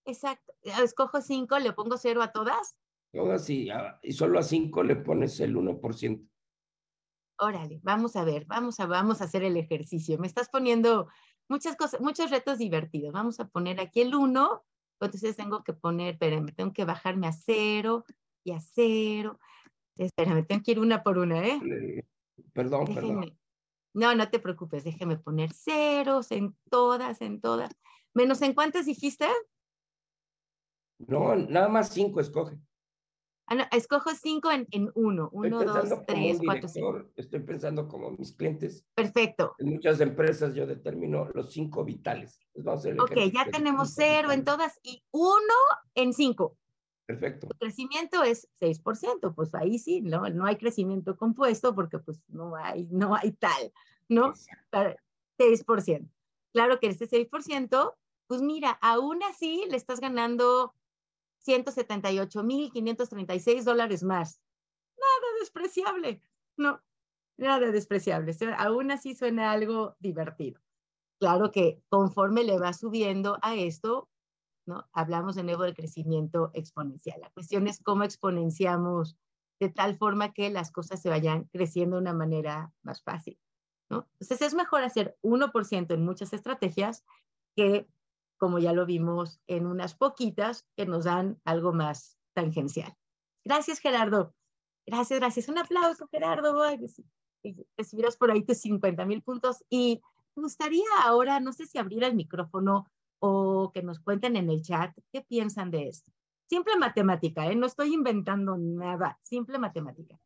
Exacto. 0.05 0.53
Escojo 0.61 1.21
cinco, 1.21 1.57
le 1.57 1.73
pongo 1.73 1.97
cero 1.97 2.21
a 2.21 2.31
todas. 2.31 2.75
Todas 3.11 3.49
y, 3.49 3.69
y 4.03 4.11
solo 4.11 4.39
a 4.39 4.43
cinco 4.43 4.83
le 4.83 4.95
pones 4.95 5.39
el 5.39 5.55
1% 5.55 6.29
órale, 7.39 7.79
vamos 7.83 8.15
a 8.15 8.23
ver, 8.23 8.45
vamos 8.45 8.79
a, 8.79 8.85
vamos 8.85 9.21
a 9.21 9.23
hacer 9.23 9.43
el 9.43 9.57
ejercicio. 9.57 10.17
Me 10.19 10.27
estás 10.27 10.49
poniendo 10.49 11.07
muchas 11.47 11.75
cosas, 11.75 12.01
muchos 12.01 12.29
retos 12.29 12.57
divertidos. 12.57 13.13
Vamos 13.13 13.39
a 13.39 13.47
poner 13.47 13.79
aquí 13.79 14.01
el 14.01 14.13
1, 14.13 14.65
entonces 14.99 15.35
tengo 15.35 15.63
que 15.63 15.73
poner, 15.73 16.13
espérenme, 16.13 16.51
tengo 16.51 16.73
que 16.73 16.85
bajarme 16.85 17.27
a 17.27 17.31
cero 17.31 18.05
y 18.43 18.51
a 18.51 18.59
cero. 18.59 19.39
Espérame, 19.97 20.45
tengo 20.45 20.63
que 20.63 20.71
ir 20.71 20.79
una 20.79 21.01
por 21.01 21.17
una, 21.17 21.45
¿eh? 21.45 22.05
Perdón, 22.53 22.93
perdón. 22.93 23.37
No, 23.93 24.13
no 24.13 24.29
te 24.29 24.39
preocupes, 24.39 24.83
déjeme 24.83 25.17
poner 25.17 25.51
ceros 25.51 26.31
en 26.31 26.55
todas, 26.69 27.21
en 27.21 27.41
todas. 27.41 27.71
¿Menos 28.13 28.41
en 28.41 28.53
cuántas 28.53 28.85
dijiste? 28.85 29.27
No, 30.99 31.35
nada 31.35 31.69
más 31.69 31.89
cinco 31.89 32.19
escoge. 32.19 32.57
Ah, 33.51 33.67
escojo 33.71 34.11
cinco 34.13 34.51
en, 34.51 34.67
en 34.69 34.91
uno. 34.93 35.29
Uno, 35.31 35.63
dos, 35.63 35.89
tres, 36.05 36.39
cuatro, 36.43 36.69
cinco. 36.69 37.03
Estoy 37.15 37.39
pensando 37.39 37.87
como 37.87 38.11
mis 38.11 38.33
clientes. 38.33 38.85
Perfecto. 38.93 39.55
En 39.57 39.71
muchas 39.71 39.99
empresas 40.01 40.53
yo 40.53 40.67
determino 40.67 41.29
los 41.33 41.51
cinco 41.51 41.83
vitales. 41.83 42.39
ok, 42.55 43.17
ya 43.33 43.45
tenemos 43.51 43.93
cero 43.95 44.31
en 44.31 44.45
todas 44.45 44.79
y 44.83 45.03
uno 45.11 45.55
en 45.95 46.13
cinco. 46.13 46.57
Perfecto. 47.07 47.47
El 47.49 47.57
crecimiento 47.57 48.21
es 48.21 48.47
6%, 48.61 49.33
pues 49.33 49.55
ahí 49.55 49.79
sí, 49.79 50.01
¿no? 50.01 50.29
No 50.29 50.45
hay 50.45 50.57
crecimiento 50.57 51.17
compuesto 51.17 51.73
porque 51.73 51.97
pues 51.97 52.21
no 52.27 52.55
hay, 52.55 52.87
no 52.91 53.15
hay 53.15 53.31
tal, 53.31 53.73
¿no? 54.07 54.33
6%. 55.39 56.07
Claro 56.53 56.79
que 56.79 56.89
ese 56.89 57.09
6%, 57.09 57.95
pues 58.27 58.43
mira, 58.43 58.77
aún 58.83 59.23
así 59.23 59.65
le 59.71 59.75
estás 59.75 59.99
ganando 59.99 60.75
178.536 61.49 63.63
dólares 63.63 64.03
más. 64.03 64.41
Nada 64.97 65.39
despreciable, 65.39 66.21
no, 66.57 66.81
nada 67.37 67.71
despreciable. 67.71 68.35
Aún 68.57 68.91
así 68.91 69.15
suena 69.15 69.51
algo 69.51 69.95
divertido. 69.99 70.61
Claro 71.19 71.51
que 71.51 71.81
conforme 71.89 72.43
le 72.43 72.59
va 72.59 72.73
subiendo 72.73 73.39
a 73.41 73.55
esto, 73.55 74.09
¿no? 74.65 74.87
Hablamos 74.93 75.35
de 75.35 75.43
nuevo 75.43 75.63
del 75.63 75.73
crecimiento 75.73 76.51
exponencial. 76.53 77.21
La 77.21 77.31
cuestión 77.31 77.67
es 77.67 77.81
cómo 77.81 78.03
exponenciamos 78.03 79.17
de 79.59 79.69
tal 79.69 79.97
forma 79.97 80.33
que 80.33 80.49
las 80.49 80.71
cosas 80.71 81.01
se 81.01 81.09
vayan 81.09 81.45
creciendo 81.45 81.97
de 81.97 82.03
una 82.03 82.13
manera 82.13 82.71
más 82.83 83.01
fácil, 83.01 83.37
¿no? 83.89 84.07
Entonces 84.19 84.47
es 84.47 84.53
mejor 84.53 84.83
hacer 84.83 85.17
1% 85.21 85.93
en 85.93 86.05
muchas 86.05 86.31
estrategias 86.31 87.03
que 87.55 87.87
como 88.39 88.57
ya 88.57 88.73
lo 88.73 88.85
vimos 88.85 89.39
en 89.45 89.67
unas 89.67 89.93
poquitas 89.93 90.65
que 90.75 90.85
nos 90.85 91.03
dan 91.03 91.39
algo 91.43 91.73
más 91.73 92.17
tangencial. 92.33 92.93
Gracias, 93.45 93.79
Gerardo. 93.79 94.33
Gracias, 94.87 95.19
gracias. 95.19 95.49
Un 95.49 95.59
aplauso, 95.59 96.07
Gerardo. 96.07 96.63
recibirás 97.77 98.17
por 98.17 98.31
ahí 98.31 98.43
tus 98.43 98.57
50 98.57 99.05
mil 99.05 99.21
puntos. 99.21 99.63
Y 99.69 100.01
me 100.35 100.43
gustaría 100.43 100.87
ahora, 101.03 101.39
no 101.39 101.53
sé 101.53 101.67
si 101.67 101.77
abrir 101.77 102.03
el 102.03 102.15
micrófono 102.15 102.89
o 103.19 103.71
que 103.73 103.83
nos 103.83 103.99
cuenten 103.99 104.37
en 104.37 104.49
el 104.49 104.61
chat 104.61 104.97
qué 105.11 105.21
piensan 105.21 105.69
de 105.69 105.89
esto. 105.89 106.11
Simple 106.49 106.77
matemática, 106.77 107.45
¿eh? 107.45 107.55
no 107.55 107.67
estoy 107.67 107.93
inventando 107.93 108.57
nada, 108.57 109.19
simple 109.21 109.59
matemática. 109.59 110.17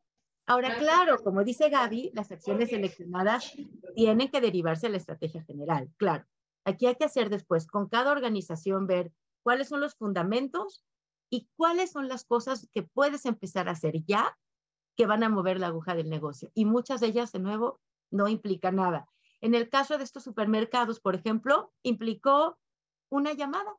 Ahora, 0.45 0.77
claro, 0.77 1.17
como 1.23 1.43
dice 1.43 1.69
Gaby, 1.69 2.11
las 2.13 2.31
acciones 2.31 2.69
seleccionadas 2.69 3.53
tienen 3.95 4.29
que 4.29 4.41
derivarse 4.41 4.87
a 4.87 4.89
la 4.89 4.97
estrategia 4.97 5.43
general, 5.43 5.89
claro. 5.97 6.25
Aquí 6.65 6.85
hay 6.85 6.95
que 6.95 7.05
hacer 7.05 7.29
después, 7.29 7.67
con 7.67 7.89
cada 7.89 8.11
organización, 8.11 8.87
ver 8.87 9.11
cuáles 9.43 9.69
son 9.69 9.81
los 9.81 9.95
fundamentos 9.95 10.83
y 11.29 11.49
cuáles 11.55 11.91
son 11.91 12.07
las 12.07 12.25
cosas 12.25 12.69
que 12.71 12.83
puedes 12.83 13.25
empezar 13.25 13.67
a 13.67 13.71
hacer 13.71 14.03
ya 14.05 14.37
que 14.95 15.05
van 15.05 15.23
a 15.23 15.29
mover 15.29 15.59
la 15.59 15.67
aguja 15.67 15.95
del 15.95 16.09
negocio. 16.09 16.51
Y 16.53 16.65
muchas 16.65 17.01
de 17.01 17.07
ellas, 17.07 17.31
de 17.31 17.39
nuevo, 17.39 17.81
no 18.11 18.27
implican 18.27 18.75
nada. 18.75 19.07
En 19.41 19.55
el 19.55 19.69
caso 19.69 19.97
de 19.97 20.03
estos 20.03 20.23
supermercados, 20.23 20.99
por 20.99 21.15
ejemplo, 21.15 21.73
implicó 21.81 22.57
una 23.09 23.33
llamada, 23.33 23.75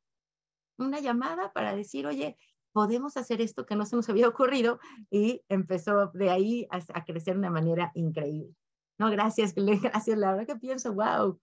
una 0.76 1.00
llamada 1.00 1.52
para 1.52 1.74
decir, 1.74 2.06
oye, 2.06 2.36
podemos 2.72 3.16
hacer 3.16 3.40
esto 3.40 3.64
que 3.64 3.76
no 3.76 3.86
se 3.86 3.96
nos 3.96 4.08
había 4.08 4.28
ocurrido 4.28 4.80
y 5.10 5.42
empezó 5.48 6.08
de 6.08 6.30
ahí 6.30 6.66
a, 6.70 7.04
crecer 7.04 7.34
de 7.34 7.38
una 7.38 7.50
manera 7.50 7.92
increíble. 7.94 8.54
No, 8.98 9.10
gracias, 9.10 9.54
gracias, 9.56 10.18
la 10.18 10.32
verdad 10.32 10.46
que 10.46 10.56
pienso, 10.56 10.92
wow, 10.92 11.40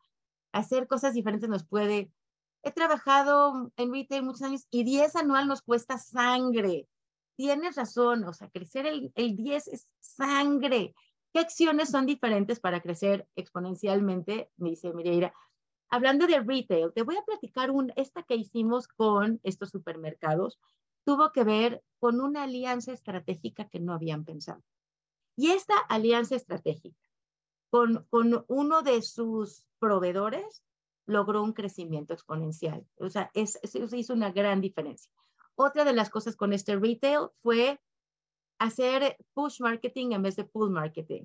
hacer 0.52 0.88
cosas 0.88 1.14
diferentes 1.14 1.50
nos 1.50 1.66
puede. 1.66 2.12
He 2.64 2.72
trabajado 2.72 3.72
en 3.76 3.92
retail 3.92 4.24
muchos 4.24 4.44
años 4.44 4.68
y 4.70 4.84
10 4.84 5.16
anual 5.16 5.48
nos 5.48 5.62
cuesta 5.62 5.98
sangre. 5.98 6.88
Tienes 7.36 7.76
razón, 7.76 8.24
o 8.26 8.34
sea, 8.34 8.50
crecer 8.50 8.86
el, 8.86 9.12
el 9.16 9.36
10 9.36 9.68
es 9.70 9.88
sangre. 10.00 10.94
¿Qué 11.34 11.40
acciones 11.40 11.90
son 11.90 12.06
diferentes 12.06 12.60
para 12.60 12.82
crecer 12.82 13.28
exponencialmente? 13.36 14.52
Me 14.58 14.72
dice 14.72 14.94
Mireira. 14.94 15.34
Hablando 15.90 16.28
de 16.28 16.40
retail, 16.40 16.92
te 16.94 17.04
voy 17.04 17.18
a 17.18 17.24
platicar 17.24 17.72
un, 17.72 17.92
esta 17.96 18.24
que 18.24 18.36
hicimos 18.36 18.88
con 18.88 19.40
estos 19.44 19.70
supermercados 19.70 20.60
tuvo 21.04 21.32
que 21.32 21.44
ver 21.44 21.84
con 22.00 22.22
una 22.22 22.44
alianza 22.44 22.92
estratégica 22.92 23.68
que 23.68 23.80
no 23.80 23.94
habían 23.94 24.24
pensado. 24.24 24.62
Y 25.36 25.52
esta 25.52 25.78
alianza 25.90 26.36
estratégica 26.36 27.11
con, 27.72 28.06
con 28.12 28.46
uno 28.48 28.84
de 28.84 29.02
sus 29.02 29.66
proveedores 29.80 30.64
logró 31.08 31.42
un 31.42 31.54
crecimiento 31.54 32.14
exponencial. 32.14 32.86
O 32.98 33.10
sea, 33.10 33.32
es, 33.34 33.60
hizo 33.64 34.14
una 34.14 34.32
gran 34.32 34.62
diferencia. 34.62 35.12
Otra 35.56 35.84
de 35.84 35.94
las 35.94 36.12
cosas 36.12 36.36
con 36.36 36.54
este 36.54 36.76
retail 36.76 37.30
fue 37.42 37.82
hacer 38.60 39.18
push 39.34 39.60
marketing 39.62 40.12
en 40.12 40.22
vez 40.22 40.36
de 40.36 40.44
pull 40.44 40.70
marketing. 40.70 41.24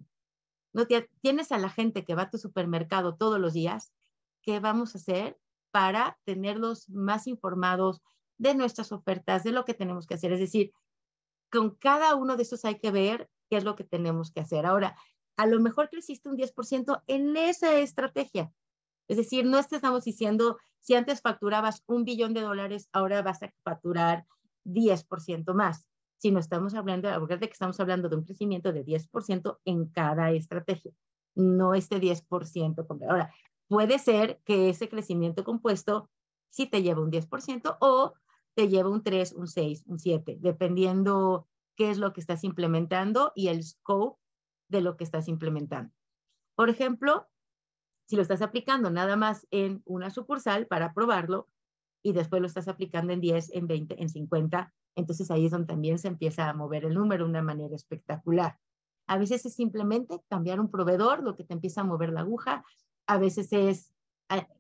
¿No? 0.73 0.87
Tienes 1.21 1.53
a 1.53 1.59
la 1.59 1.69
gente 1.69 2.05
que 2.05 2.15
va 2.15 2.23
a 2.23 2.31
tu 2.31 2.39
supermercado 2.39 3.17
todos 3.17 3.39
los 3.39 3.53
días, 3.53 3.93
¿qué 4.41 4.59
vamos 4.61 4.95
a 4.95 4.99
hacer 4.99 5.39
para 5.71 6.19
tenerlos 6.25 6.89
más 6.89 7.27
informados, 7.27 8.01
de 8.39 8.55
nuestras 8.55 8.93
ofertas, 8.93 9.45
de 9.45 9.53
lo 9.53 9.65
que 9.65 9.75
tenemos 9.75 10.07
que 10.07 10.15
hacer. 10.15 10.33
Es 10.33 10.41
decir, 10.41 10.73
con 11.51 11.75
cada 11.75 12.15
uno 12.15 12.37
de 12.37 12.43
esos 12.43 12.65
hay 12.65 12.79
que 12.79 12.91
ver 12.91 13.31
qué 13.49 13.57
es 13.57 13.65
lo 13.65 13.77
que 13.77 13.85
tenemos 13.85 14.33
que 14.33 14.41
hacer. 14.41 14.67
Ahora, 14.67 14.97
a 15.37 15.47
lo 15.47 15.61
mejor 15.61 15.89
creciste 15.89 16.29
un 16.29 16.37
10% 16.37 17.03
en 17.07 17.37
esa 17.37 17.79
estrategia. 17.79 18.53
Es 19.09 19.17
decir, 19.17 19.45
no 19.45 19.59
estamos 19.59 20.05
diciendo, 20.05 20.59
si 20.81 20.95
antes 20.95 21.21
facturabas 21.21 21.83
un 21.87 22.05
billón 22.05 22.35
de 22.35 22.41
dólares, 22.41 22.89
ahora 22.93 23.23
vas 23.23 23.43
a 23.43 23.53
facturar 23.63 24.27
10% 24.65 25.55
más, 25.55 25.87
sino 26.19 26.41
estamos 26.41 26.75
hablando, 26.75 27.09
de 27.27 27.39
que 27.39 27.53
estamos 27.53 27.79
hablando 27.79 28.09
de 28.09 28.17
un 28.17 28.25
crecimiento 28.25 28.73
de 28.73 28.85
10% 28.85 29.59
en 29.65 29.87
cada 29.87 30.31
estrategia, 30.33 30.93
no 31.35 31.75
este 31.75 32.01
10%. 32.01 32.87
Ahora, 33.09 33.33
puede 33.69 33.99
ser 33.99 34.41
que 34.45 34.71
ese 34.71 34.89
crecimiento 34.89 35.45
compuesto 35.45 36.11
sí 36.51 36.67
te 36.67 36.83
lleve 36.83 37.03
un 37.03 37.11
10% 37.11 37.77
o 37.81 38.15
te 38.55 38.69
lleva 38.69 38.89
un 38.89 39.03
3, 39.03 39.35
un 39.35 39.47
6, 39.47 39.85
un 39.87 39.99
7, 39.99 40.39
dependiendo 40.41 41.47
qué 41.77 41.91
es 41.91 41.99
lo 41.99 42.13
que 42.13 42.21
estás 42.21 42.43
implementando 42.43 43.33
y 43.35 43.49
el 43.49 43.63
scope 43.63 44.19
de 44.69 44.81
lo 44.81 44.97
que 44.97 45.05
estás 45.05 45.29
implementando. 45.29 45.93
Por 46.55 46.71
ejemplo, 46.71 47.29
si 48.07 48.17
lo 48.17 48.23
estás 48.23 48.43
aplicando 48.43 48.91
nada 48.91 49.17
más 49.17 49.47
en 49.51 49.83
una 49.85 50.11
sucursal 50.11 50.67
para 50.67 50.95
probarlo 50.95 51.49
y 52.03 52.13
después 52.13 52.41
lo 52.41 52.47
estás 52.47 52.69
aplicando 52.69 53.13
en 53.13 53.21
10, 53.21 53.51
en 53.53 53.67
20, 53.67 54.01
en 54.01 54.09
50, 54.09 54.73
entonces 54.95 55.31
ahí 55.31 55.47
es 55.47 55.51
donde 55.51 55.67
también 55.67 55.99
se 55.99 56.09
empieza 56.09 56.49
a 56.49 56.55
mover 56.55 56.85
el 56.85 56.95
número 56.95 57.25
de 57.25 57.31
una 57.31 57.43
manera 57.43 57.75
espectacular. 57.75 58.59
A 59.07 59.19
veces 59.19 59.45
es 59.45 59.55
simplemente 59.55 60.21
cambiar 60.29 60.61
un 60.61 60.71
proveedor, 60.71 61.23
lo 61.23 61.37
que 61.37 61.45
te 61.45 61.55
empieza 61.55 61.83
a 61.83 61.85
mover 61.85 62.13
la 62.13 62.21
aguja. 62.21 62.65
A 63.07 63.19
veces 63.19 63.53
es, 63.53 63.93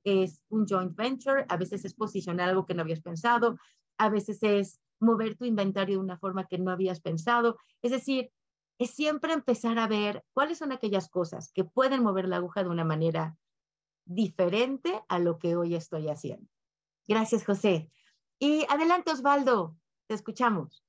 es 0.04 0.40
un 0.48 0.66
joint 0.66 0.94
venture, 0.94 1.46
a 1.48 1.56
veces 1.56 1.84
es 1.84 1.94
posicionar 1.94 2.48
algo 2.48 2.66
que 2.66 2.74
no 2.74 2.82
habías 2.82 3.00
pensado, 3.00 3.58
a 3.98 4.08
veces 4.08 4.42
es 4.42 4.80
mover 5.00 5.36
tu 5.36 5.44
inventario 5.44 5.96
de 5.96 6.04
una 6.04 6.18
forma 6.18 6.46
que 6.46 6.58
no 6.58 6.70
habías 6.70 7.00
pensado. 7.00 7.58
Es 7.82 7.90
decir, 7.90 8.30
es 8.78 8.90
siempre 8.90 9.32
empezar 9.32 9.78
a 9.78 9.86
ver 9.86 10.24
cuáles 10.32 10.58
son 10.58 10.72
aquellas 10.72 11.08
cosas 11.08 11.50
que 11.52 11.64
pueden 11.64 12.02
mover 12.02 12.28
la 12.28 12.36
aguja 12.36 12.62
de 12.62 12.70
una 12.70 12.84
manera 12.84 13.36
diferente 14.04 15.02
a 15.08 15.18
lo 15.18 15.38
que 15.38 15.56
hoy 15.56 15.74
estoy 15.74 16.08
haciendo. 16.08 16.48
Gracias, 17.08 17.44
José. 17.44 17.90
Y 18.38 18.66
adelante, 18.68 19.12
Osvaldo, 19.12 19.76
te 20.06 20.14
escuchamos. 20.14 20.84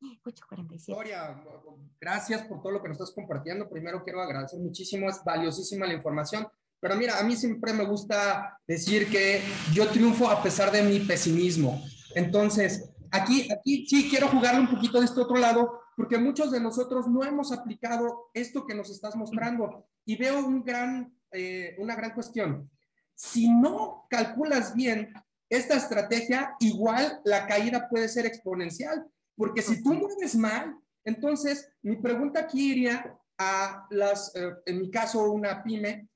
847. 0.00 0.92
Gloria, 0.92 1.42
gracias 2.00 2.42
por 2.42 2.60
todo 2.60 2.72
lo 2.72 2.82
que 2.82 2.88
nos 2.88 2.96
estás 2.96 3.14
compartiendo. 3.14 3.68
Primero 3.68 4.04
quiero 4.04 4.20
agradecer 4.20 4.60
muchísimo, 4.60 5.08
es 5.08 5.22
valiosísima 5.24 5.86
la 5.86 5.94
información. 5.94 6.46
Pero 6.80 6.96
mira, 6.96 7.18
a 7.18 7.24
mí 7.24 7.34
siempre 7.34 7.72
me 7.72 7.86
gusta 7.86 8.58
decir 8.66 9.10
que 9.10 9.42
yo 9.72 9.88
triunfo 9.88 10.28
a 10.28 10.42
pesar 10.42 10.70
de 10.70 10.82
mi 10.82 11.00
pesimismo. 11.00 11.82
Entonces, 12.14 12.90
aquí, 13.10 13.50
aquí 13.50 13.86
sí 13.86 14.08
quiero 14.10 14.28
jugarle 14.28 14.60
un 14.60 14.70
poquito 14.70 14.98
de 14.98 15.06
este 15.06 15.20
otro 15.20 15.36
lado, 15.36 15.80
porque 15.96 16.18
muchos 16.18 16.50
de 16.50 16.60
nosotros 16.60 17.06
no 17.08 17.24
hemos 17.24 17.52
aplicado 17.52 18.30
esto 18.34 18.66
que 18.66 18.74
nos 18.74 18.90
estás 18.90 19.16
mostrando. 19.16 19.86
Y 20.04 20.16
veo 20.16 20.46
un 20.46 20.64
gran, 20.64 21.16
eh, 21.30 21.76
una 21.78 21.94
gran 21.94 22.12
cuestión. 22.12 22.70
Si 23.14 23.48
no 23.48 24.06
calculas 24.10 24.74
bien 24.74 25.12
esta 25.48 25.76
estrategia, 25.76 26.56
igual 26.60 27.20
la 27.24 27.46
caída 27.46 27.88
puede 27.88 28.08
ser 28.08 28.26
exponencial, 28.26 29.06
porque 29.36 29.62
si 29.62 29.82
tú 29.82 29.94
mueves 29.94 30.34
mal, 30.34 30.76
entonces 31.04 31.70
mi 31.82 31.96
pregunta 31.96 32.40
aquí 32.40 32.72
iría 32.72 33.16
a 33.38 33.86
las, 33.90 34.34
eh, 34.34 34.52
en 34.66 34.80
mi 34.80 34.90
caso, 34.90 35.30
una 35.30 35.62
pyme, 35.62 36.08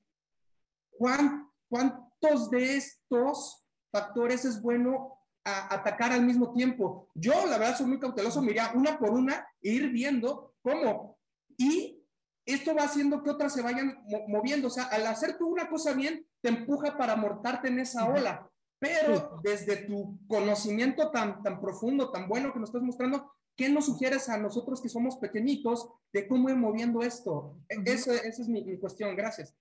¿cuántos 0.97 2.49
de 2.49 2.77
estos 2.77 3.63
factores 3.91 4.45
es 4.45 4.61
bueno 4.61 5.18
atacar 5.43 6.11
al 6.11 6.23
mismo 6.23 6.53
tiempo. 6.53 7.09
Yo, 7.13 7.33
la 7.45 7.57
verdad, 7.57 7.77
soy 7.77 7.87
muy 7.87 7.99
cauteloso, 7.99 8.41
mira, 8.41 8.71
una 8.75 8.97
por 8.97 9.11
una, 9.11 9.47
e 9.61 9.71
ir 9.71 9.89
viendo 9.89 10.53
cómo. 10.61 11.17
Y 11.57 12.03
esto 12.45 12.73
va 12.75 12.83
haciendo 12.83 13.23
que 13.23 13.29
otras 13.29 13.53
se 13.53 13.61
vayan 13.61 14.03
moviendo. 14.27 14.67
O 14.67 14.71
sea, 14.71 14.85
al 14.85 15.05
hacer 15.07 15.37
tú 15.37 15.47
una 15.47 15.69
cosa 15.69 15.93
bien, 15.93 16.25
te 16.41 16.49
empuja 16.49 16.97
para 16.97 17.15
mortarte 17.15 17.67
en 17.67 17.79
esa 17.79 18.07
ola. 18.07 18.49
Pero 18.79 19.41
desde 19.43 19.85
tu 19.85 20.19
conocimiento 20.27 21.11
tan, 21.11 21.43
tan 21.43 21.59
profundo, 21.59 22.11
tan 22.11 22.29
bueno 22.29 22.53
que 22.53 22.59
nos 22.59 22.69
estás 22.69 22.81
mostrando, 22.81 23.33
¿qué 23.55 23.67
nos 23.69 23.85
sugieres 23.85 24.29
a 24.29 24.37
nosotros 24.37 24.81
que 24.81 24.87
somos 24.87 25.17
pequeñitos 25.17 25.89
de 26.13 26.27
cómo 26.27 26.49
ir 26.49 26.55
moviendo 26.55 27.01
esto? 27.01 27.57
E, 27.67 27.75
esa, 27.91 28.15
es 28.15 28.47
mi, 28.47 28.63
mi 28.63 28.79
cuestión. 28.79 29.15
Gracias. 29.15 29.53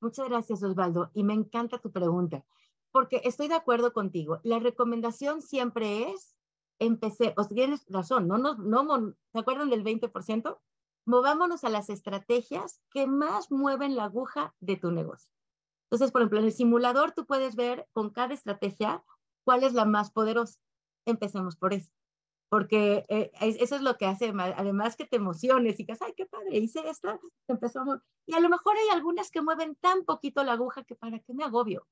Muchas 0.00 0.28
gracias, 0.28 0.62
Osvaldo. 0.62 1.10
Y 1.14 1.22
me 1.22 1.34
encanta 1.34 1.78
tu 1.78 1.92
pregunta 1.92 2.44
porque 2.92 3.20
estoy 3.24 3.48
de 3.48 3.54
acuerdo 3.54 3.92
contigo. 3.92 4.40
La 4.42 4.58
recomendación 4.58 5.42
siempre 5.42 6.10
es, 6.10 6.36
empecé, 6.78 7.34
o 7.36 7.44
tienes 7.46 7.84
razón, 7.88 8.28
no 8.28 8.38
nos, 8.38 8.58
no, 8.58 9.14
¿se 9.32 9.38
acuerdan 9.38 9.70
del 9.70 9.84
20%? 9.84 10.58
Movámonos 11.06 11.64
a 11.64 11.70
las 11.70 11.88
estrategias 11.88 12.80
que 12.90 13.06
más 13.06 13.50
mueven 13.50 13.96
la 13.96 14.04
aguja 14.04 14.54
de 14.60 14.76
tu 14.76 14.90
negocio. 14.90 15.30
Entonces, 15.90 16.12
por 16.12 16.20
ejemplo, 16.20 16.38
en 16.38 16.46
el 16.46 16.52
simulador 16.52 17.12
tú 17.12 17.24
puedes 17.24 17.56
ver 17.56 17.88
con 17.92 18.10
cada 18.10 18.34
estrategia 18.34 19.02
cuál 19.44 19.64
es 19.64 19.72
la 19.72 19.86
más 19.86 20.10
poderosa. 20.10 20.60
Empecemos 21.06 21.56
por 21.56 21.72
eso, 21.72 21.90
porque 22.50 23.06
eh, 23.08 23.30
eso 23.40 23.76
es 23.76 23.80
lo 23.80 23.96
que 23.96 24.04
hace, 24.04 24.34
además 24.36 24.96
que 24.96 25.06
te 25.06 25.16
emociones 25.16 25.80
y 25.80 25.86
que, 25.86 25.96
ay, 25.98 26.12
qué 26.14 26.26
padre, 26.26 26.58
hice 26.58 26.86
esta, 26.86 27.18
empezamos. 27.48 28.00
Y 28.26 28.34
a 28.34 28.40
lo 28.40 28.50
mejor 28.50 28.76
hay 28.76 28.88
algunas 28.94 29.30
que 29.30 29.40
mueven 29.40 29.76
tan 29.76 30.04
poquito 30.04 30.44
la 30.44 30.52
aguja 30.52 30.84
que 30.84 30.94
para 30.94 31.18
qué 31.20 31.32
me 31.32 31.44
agobio. 31.44 31.86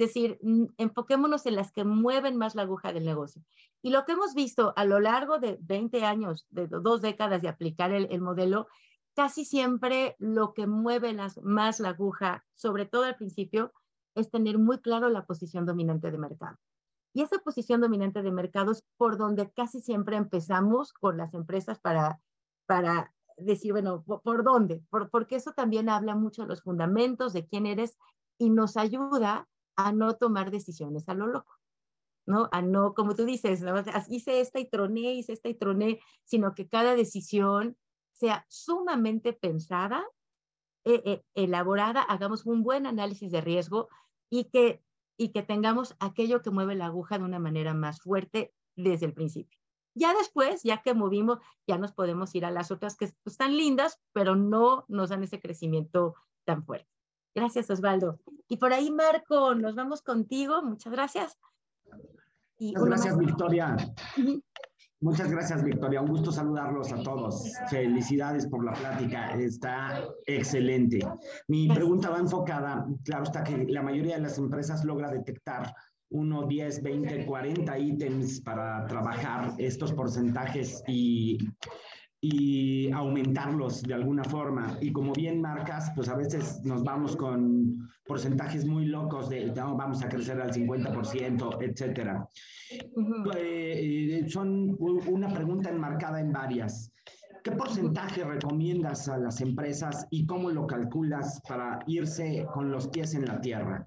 Es 0.00 0.14
decir, 0.14 0.40
enfoquémonos 0.78 1.44
en 1.44 1.56
las 1.56 1.72
que 1.72 1.84
mueven 1.84 2.38
más 2.38 2.54
la 2.54 2.62
aguja 2.62 2.90
del 2.90 3.04
negocio. 3.04 3.42
Y 3.82 3.90
lo 3.90 4.06
que 4.06 4.12
hemos 4.12 4.32
visto 4.32 4.72
a 4.74 4.86
lo 4.86 4.98
largo 4.98 5.38
de 5.38 5.58
20 5.60 6.06
años, 6.06 6.46
de 6.48 6.68
dos 6.68 7.02
décadas 7.02 7.42
de 7.42 7.48
aplicar 7.48 7.92
el, 7.92 8.20
modelo, 8.22 8.66
casi 9.14 9.44
siempre 9.44 10.16
lo 10.18 10.54
que 10.54 10.66
mueve 10.66 11.14
más 11.42 11.80
la 11.80 11.90
aguja, 11.90 12.46
sobre 12.54 12.86
todo 12.86 13.04
al 13.04 13.16
principio, 13.16 13.74
es 14.14 14.30
tener 14.30 14.56
muy 14.56 14.78
claro 14.78 15.10
la 15.10 15.26
posición 15.26 15.66
dominante 15.66 16.10
de 16.10 16.16
mercado. 16.16 16.56
Y 17.12 17.20
esa 17.20 17.36
posición 17.40 17.82
dominante 17.82 18.22
de 18.22 18.32
mercado 18.32 18.72
es 18.72 18.82
por 18.96 19.18
donde 19.18 19.50
casi 19.50 19.82
siempre 19.82 20.16
empezamos 20.16 20.94
con 20.94 21.18
las 21.18 21.34
empresas 21.34 21.78
para, 21.78 22.22
para 22.64 23.12
decir, 23.36 23.72
bueno, 23.72 24.02
¿por, 24.02 24.44
dónde? 24.44 24.82
porque 25.10 25.36
eso 25.36 25.52
también 25.52 25.90
habla 25.90 26.14
mucho 26.14 26.40
de 26.40 26.48
los 26.48 26.62
fundamentos 26.62 27.34
de 27.34 27.46
quién 27.46 27.66
eres 27.66 27.98
y 28.38 28.48
nos 28.48 28.78
ayuda 28.78 29.46
a 29.86 29.92
no 29.92 30.16
tomar 30.16 30.50
decisiones 30.50 31.08
a 31.08 31.14
lo 31.14 31.26
loco, 31.26 31.58
¿no? 32.26 32.48
A 32.52 32.62
no, 32.62 32.94
como 32.94 33.14
tú 33.14 33.24
dices, 33.24 33.62
¿no? 33.62 33.74
hice 34.08 34.40
esta 34.40 34.60
y 34.60 34.68
troné, 34.68 35.14
hice 35.14 35.32
esta 35.32 35.48
y 35.48 35.54
troné, 35.54 36.00
sino 36.24 36.54
que 36.54 36.68
cada 36.68 36.94
decisión 36.94 37.76
sea 38.12 38.44
sumamente 38.48 39.32
pensada, 39.32 40.04
eh, 40.84 41.02
eh, 41.04 41.22
elaborada, 41.34 42.02
hagamos 42.02 42.46
un 42.46 42.62
buen 42.62 42.86
análisis 42.86 43.30
de 43.30 43.40
riesgo 43.40 43.88
y 44.30 44.44
que, 44.44 44.82
y 45.16 45.30
que 45.30 45.42
tengamos 45.42 45.96
aquello 46.00 46.42
que 46.42 46.50
mueve 46.50 46.74
la 46.74 46.86
aguja 46.86 47.18
de 47.18 47.24
una 47.24 47.38
manera 47.38 47.74
más 47.74 48.00
fuerte 48.00 48.54
desde 48.76 49.06
el 49.06 49.14
principio. 49.14 49.58
Ya 49.94 50.14
después, 50.14 50.62
ya 50.62 50.82
que 50.82 50.94
movimos, 50.94 51.38
ya 51.66 51.76
nos 51.76 51.92
podemos 51.92 52.34
ir 52.34 52.44
a 52.44 52.50
las 52.50 52.70
otras 52.70 52.96
que 52.96 53.12
están 53.24 53.56
lindas, 53.56 54.00
pero 54.12 54.36
no 54.36 54.84
nos 54.88 55.10
dan 55.10 55.22
ese 55.24 55.40
crecimiento 55.40 56.14
tan 56.44 56.64
fuerte. 56.64 56.99
Gracias, 57.34 57.70
Osvaldo. 57.70 58.18
Y 58.48 58.56
por 58.56 58.72
ahí, 58.72 58.90
Marco, 58.90 59.54
nos 59.54 59.74
vamos 59.74 60.02
contigo. 60.02 60.62
Muchas 60.62 60.92
gracias. 60.92 61.38
Muchas 62.58 62.84
gracias, 62.84 63.18
Victoria. 63.18 63.76
Muchas 65.02 65.30
gracias, 65.30 65.64
Victoria. 65.64 66.02
Un 66.02 66.08
gusto 66.08 66.30
saludarlos 66.30 66.92
a 66.92 67.02
todos. 67.02 67.50
Felicidades 67.70 68.46
por 68.46 68.62
la 68.62 68.72
plática. 68.72 69.30
Está 69.38 70.04
excelente. 70.26 71.00
Mi 71.48 71.68
pregunta 71.68 72.10
va 72.10 72.18
enfocada, 72.18 72.86
claro 73.04 73.22
está 73.22 73.42
que 73.42 73.64
la 73.68 73.82
mayoría 73.82 74.16
de 74.16 74.22
las 74.22 74.36
empresas 74.36 74.84
logra 74.84 75.10
detectar 75.10 75.72
1, 76.10 76.46
10, 76.46 76.82
20, 76.82 77.24
40 77.24 77.78
ítems 77.78 78.40
para 78.42 78.86
trabajar 78.88 79.54
estos 79.56 79.92
porcentajes 79.92 80.82
y 80.86 81.38
y 82.20 82.90
aumentarlos 82.92 83.82
de 83.82 83.94
alguna 83.94 84.24
forma. 84.24 84.76
Y 84.80 84.92
como 84.92 85.12
bien 85.12 85.40
marcas, 85.40 85.90
pues 85.94 86.08
a 86.08 86.16
veces 86.16 86.60
nos 86.64 86.84
vamos 86.84 87.16
con 87.16 87.88
porcentajes 88.06 88.66
muy 88.66 88.86
locos 88.86 89.30
de 89.30 89.46
no, 89.52 89.76
vamos 89.76 90.02
a 90.02 90.08
crecer 90.08 90.40
al 90.40 90.52
50%, 90.52 91.62
etcétera. 91.62 92.28
Pues, 93.24 94.32
son 94.32 94.76
una 94.78 95.28
pregunta 95.28 95.70
enmarcada 95.70 96.20
en 96.20 96.32
varias. 96.32 96.92
¿Qué 97.42 97.52
porcentaje 97.52 98.22
recomiendas 98.22 99.08
a 99.08 99.16
las 99.16 99.40
empresas 99.40 100.06
y 100.10 100.26
cómo 100.26 100.50
lo 100.50 100.66
calculas 100.66 101.40
para 101.48 101.78
irse 101.86 102.46
con 102.52 102.70
los 102.70 102.88
pies 102.88 103.14
en 103.14 103.24
la 103.24 103.40
tierra? 103.40 103.82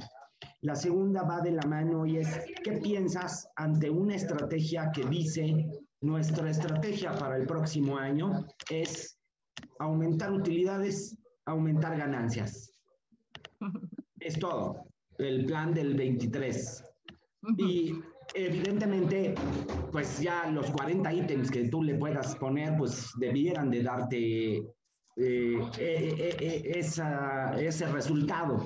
La 0.61 0.75
segunda 0.75 1.23
va 1.23 1.41
de 1.41 1.51
la 1.51 1.61
mano 1.67 2.05
y 2.05 2.17
es, 2.17 2.39
¿qué 2.63 2.73
piensas 2.73 3.47
ante 3.55 3.89
una 3.89 4.15
estrategia 4.15 4.91
que 4.91 5.05
dice 5.05 5.67
nuestra 6.03 6.49
estrategia 6.49 7.15
para 7.15 7.37
el 7.37 7.47
próximo 7.47 7.97
año 7.97 8.45
es 8.69 9.17
aumentar 9.79 10.31
utilidades, 10.33 11.17
aumentar 11.45 11.97
ganancias. 11.97 12.71
Es 14.19 14.39
todo, 14.39 14.85
el 15.17 15.45
plan 15.45 15.73
del 15.73 15.95
23. 15.95 16.81
Y 17.57 17.93
evidentemente, 18.35 19.35
pues 19.91 20.21
ya 20.21 20.47
los 20.49 20.71
40 20.71 21.11
ítems 21.11 21.51
que 21.51 21.67
tú 21.67 21.83
le 21.83 21.95
puedas 21.95 22.33
poner, 22.37 22.77
pues 22.77 23.11
debieran 23.17 23.69
de 23.69 23.83
darte 23.83 24.55
eh, 24.55 24.65
eh, 25.17 26.37
eh, 26.39 26.71
ese 26.73 27.87
resultado. 27.87 28.65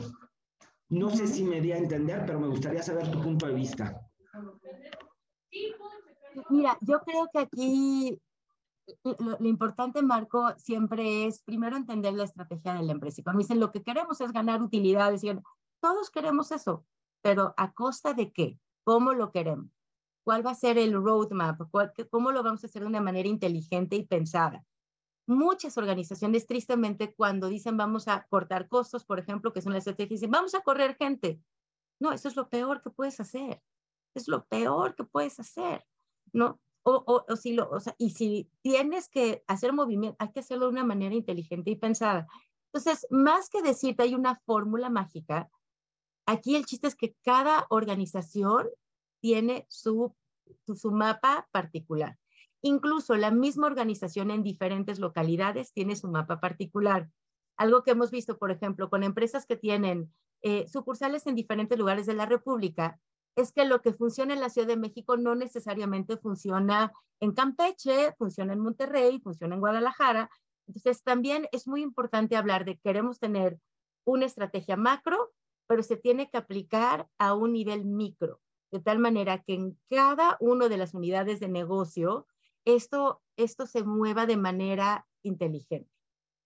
No 0.90 1.10
sé 1.10 1.26
si 1.26 1.44
me 1.44 1.60
di 1.60 1.72
a 1.72 1.78
entender, 1.78 2.24
pero 2.28 2.40
me 2.40 2.50
gustaría 2.50 2.84
saber 2.84 3.10
tu 3.10 3.20
punto 3.20 3.48
de 3.48 3.56
vista. 3.56 4.07
Mira, 6.50 6.78
yo 6.82 7.02
creo 7.02 7.30
que 7.32 7.40
aquí 7.40 8.22
lo, 9.04 9.46
importante, 9.46 10.02
Marco, 10.02 10.54
siempre 10.58 11.26
es 11.26 11.42
primero 11.42 11.76
entender 11.76 12.14
la 12.14 12.24
estrategia 12.24 12.74
de 12.76 12.84
la 12.84 12.94
empresa. 12.94 13.22
Y 13.22 13.24
cuando 13.24 13.40
dicen 13.40 13.60
lo 13.60 13.72
que 13.72 13.84
queremos 13.84 14.22
es 14.22 14.32
ganar 14.32 14.62
utilidades, 14.62 15.24
y 15.24 15.32
todos 15.82 16.10
queremos 16.10 16.52
eso, 16.52 16.86
pero 17.22 17.54
¿a 17.58 17.74
costa 17.74 18.14
de 18.14 18.32
qué? 18.32 18.60
¿Cómo 18.84 19.14
lo 19.14 19.32
queremos? 19.32 19.70
¿Cuál 20.24 20.46
va 20.46 20.52
a 20.52 20.56
ser 20.56 20.78
el 20.78 20.94
roadmap? 20.94 21.62
¿Cómo 22.10 22.32
lo 22.32 22.44
vamos 22.44 22.64
a 22.64 22.68
hacer 22.68 22.82
de 22.82 22.88
una 22.88 23.02
manera 23.02 23.28
inteligente 23.28 23.96
y 23.96 24.06
pensada? 24.06 24.64
Muchas 25.26 25.78
organizaciones, 25.78 26.48
tristemente, 26.48 27.14
cuando 27.14 27.48
dicen 27.48 27.76
vamos 27.76 28.08
a 28.08 28.26
cortar 28.30 28.70
costos, 28.70 29.04
por 29.06 29.20
ejemplo, 29.20 29.52
que 29.52 29.60
es 29.60 29.66
una 29.66 29.78
estrategia, 29.78 30.16
dicen 30.16 30.32
vamos 30.32 30.56
a 30.56 30.62
correr 30.62 30.96
gente. 30.96 31.42
No, 32.00 32.14
eso 32.14 32.28
es 32.28 32.36
lo 32.36 32.50
peor 32.50 32.82
que 32.82 32.90
puedes 32.90 33.20
hacer. 33.20 33.62
Es 34.14 34.28
lo 34.28 34.46
peor 34.46 34.96
que 34.96 35.04
puedes 35.04 35.40
hacer. 35.40 35.86
¿No? 36.34 36.60
O, 36.84 37.04
o, 37.28 37.36
si 37.36 37.52
lo, 37.52 37.70
o 37.70 37.80
sea, 37.82 37.96
y 37.98 38.12
si 38.12 38.50
tienes 38.62 39.10
que 39.10 39.44
hacer 39.48 39.74
movimiento, 39.74 40.16
hay 40.20 40.32
que 40.32 40.40
hacerlo 40.40 40.68
de 40.68 40.72
una 40.72 40.86
manera 40.86 41.14
inteligente 41.14 41.70
y 41.70 41.76
pensada. 41.76 42.28
Entonces, 42.72 43.06
más 43.10 43.50
que 43.50 43.62
decirte 43.62 44.04
hay 44.04 44.16
una 44.16 44.36
fórmula 44.46 44.90
mágica, 44.90 45.50
aquí 46.26 46.56
el 46.56 46.66
chiste 46.66 46.88
es 46.88 46.96
que 46.96 47.16
cada 47.24 47.66
organización 47.70 48.68
tiene 49.20 49.66
su, 49.70 50.16
su, 50.76 50.92
mapa 50.92 51.48
particular. 51.52 52.18
Incluso 52.62 53.16
la 53.16 53.32
misma 53.32 53.68
organización 53.68 54.32
en 54.32 54.44
diferentes 54.44 55.00
localidades 55.00 55.74
tiene 55.74 55.96
su 55.96 56.08
mapa 56.08 56.40
particular. 56.40 57.10
Algo 57.56 57.84
que 57.84 57.92
hemos 57.92 58.12
visto, 58.12 58.38
por 58.38 58.52
ejemplo, 58.52 58.90
con 58.90 59.04
empresas 59.04 59.46
que 59.46 59.58
tienen 59.58 60.14
eh, 60.42 60.68
sucursales 60.68 61.26
en 61.26 61.36
diferentes 61.36 61.78
lugares 61.78 62.06
de 62.06 62.14
la 62.14 62.26
República, 62.26 63.00
es 63.38 63.52
que 63.52 63.66
lo 63.66 63.82
que 63.84 63.94
funciona 63.94 64.34
en 64.34 64.42
la 64.42 64.50
Ciudad 64.50 64.68
de 64.68 64.78
México 64.78 65.16
no 65.16 65.36
necesariamente 65.36 66.18
funciona 66.18 66.92
en 67.20 67.34
Campeche, 67.34 68.14
funciona 68.18 68.54
en 68.54 68.60
Monterrey, 68.60 69.20
funciona 69.20 69.54
en 69.54 69.62
Guadalajara. 69.62 70.32
Entonces, 70.66 71.04
también 71.04 71.48
es 71.52 71.68
muy 71.68 71.84
importante 71.84 72.36
hablar 72.36 72.66
de 72.66 72.80
queremos 72.80 73.20
tener 73.20 73.60
una 74.06 74.26
estrategia 74.26 74.76
macro, 74.76 75.34
pero 75.68 75.84
se 75.84 75.98
tiene 75.98 76.32
que 76.32 76.38
aplicar 76.38 77.08
a 77.20 77.36
un 77.36 77.54
nivel 77.54 77.86
micro, 77.86 78.42
de 78.72 78.80
tal 78.80 78.98
manera 78.98 79.44
que 79.44 79.54
en 79.54 79.80
cada 79.88 80.38
una 80.40 80.68
de 80.68 80.78
las 80.78 80.96
unidades 80.96 81.40
de 81.40 81.48
negocio 81.48 82.26
esto, 82.66 83.22
esto 83.36 83.68
se 83.68 83.84
mueva 83.84 84.26
de 84.26 84.38
manera 84.38 85.08
inteligente. 85.22 85.92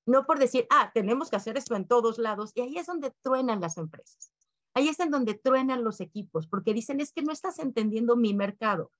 No 0.05 0.25
por 0.25 0.39
decir, 0.39 0.67
ah, 0.69 0.91
tenemos 0.93 1.29
que 1.29 1.37
hacer 1.37 1.55
esto 1.55 1.73
en 1.75 1.87
todos 1.87 2.17
lados, 2.17 2.51
y 2.53 2.61
ahí 2.61 2.77
es 2.77 2.87
donde 2.87 3.13
truenan 3.21 3.61
las 3.61 3.77
empresas. 3.77 4.33
Ahí 4.73 4.87
es 4.87 4.99
en 4.99 5.11
donde 5.11 5.33
truenan 5.33 5.83
los 5.83 5.99
equipos, 5.99 6.47
porque 6.47 6.73
dicen, 6.73 7.01
es 7.01 7.11
que 7.11 7.23
no 7.23 7.31
estás 7.31 7.59
entendiendo 7.59 8.15
mi 8.15 8.33
mercado, 8.33 8.91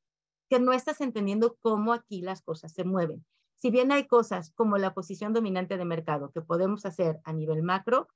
que 0.50 0.60
no 0.60 0.74
estás 0.74 1.00
entendiendo 1.02 1.58
cómo 1.62 1.94
aquí 1.94 2.22
las 2.22 2.42
cosas 2.42 2.74
se 2.74 2.84
mueven. 2.84 3.26
Si 3.56 3.70
bien 3.70 3.92
hay 3.92 4.08
cosas 4.08 4.52
como 4.56 4.78
la 4.78 4.94
posición 4.94 5.34
dominante 5.34 5.78
de 5.78 5.86
mercado 5.86 6.32
que 6.32 6.42
podemos 6.42 6.86
hacer 6.86 7.22
a 7.24 7.32
nivel 7.32 7.64
macro, 7.64 8.08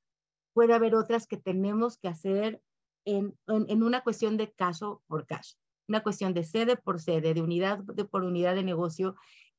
puede 0.53 0.73
haber 0.73 0.95
otras 0.95 1.27
que 1.27 1.37
tenemos 1.37 1.97
que 1.97 2.07
hacer 2.07 2.61
en, 3.05 3.37
una 3.47 4.01
cuestión 4.01 4.37
de 4.37 4.51
caso 4.51 5.03
por 5.07 5.25
caso, 5.27 5.57
una 5.87 6.01
cuestión 6.01 6.33
de 6.33 6.43
sede 6.43 6.75
por 6.75 6.99
sede, 6.99 7.33
de 7.33 7.41
unidad 7.41 7.79
de, 7.79 8.05
por 8.05 8.23
unidad 8.23 8.55
de 8.55 8.63
negocio, 8.63 9.15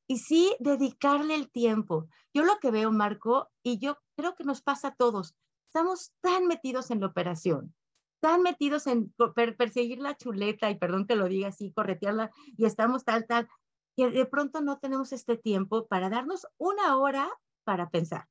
y 0.09 0.19
sí 0.19 0.55
dedicarle 0.59 1.35
el 1.35 1.51
tiempo. 1.51 2.09
Yo 2.35 2.45
lo 2.45 2.59
que 2.59 2.71
veo, 2.71 2.91
Marco, 2.91 3.49
y 3.63 3.79
yo 3.79 3.99
creo 4.17 4.35
que 4.35 4.45
nos 4.45 4.63
pasa 4.63 4.89
a 4.89 4.95
todos, 4.97 5.37
estamos 5.69 6.13
tan 6.21 6.47
metidos 6.47 6.91
en 6.91 7.01
la 7.01 7.07
operación, 7.07 7.75
tan 8.21 8.43
metidos 8.43 8.87
en 8.87 9.13
perseguir 9.57 9.99
la 9.99 10.17
chuleta, 10.17 10.71
y 10.71 10.79
perdón 10.79 11.07
que 11.07 11.17
lo 11.17 11.29
diga 11.29 11.49
así, 11.49 11.73
corretearla, 11.73 12.31
y 12.57 12.65
estamos 12.65 13.05
tal, 13.05 13.27
tal, 13.27 13.49
que 13.97 14.11
de 14.11 14.27
pronto 14.27 14.61
no 14.61 14.79
tenemos 14.79 15.13
este 15.13 15.37
tiempo 15.37 15.87
para 15.87 16.11
darnos 16.11 16.47
una 16.59 16.99
hora 16.99 17.31
para 17.65 17.91
pensar 17.91 18.29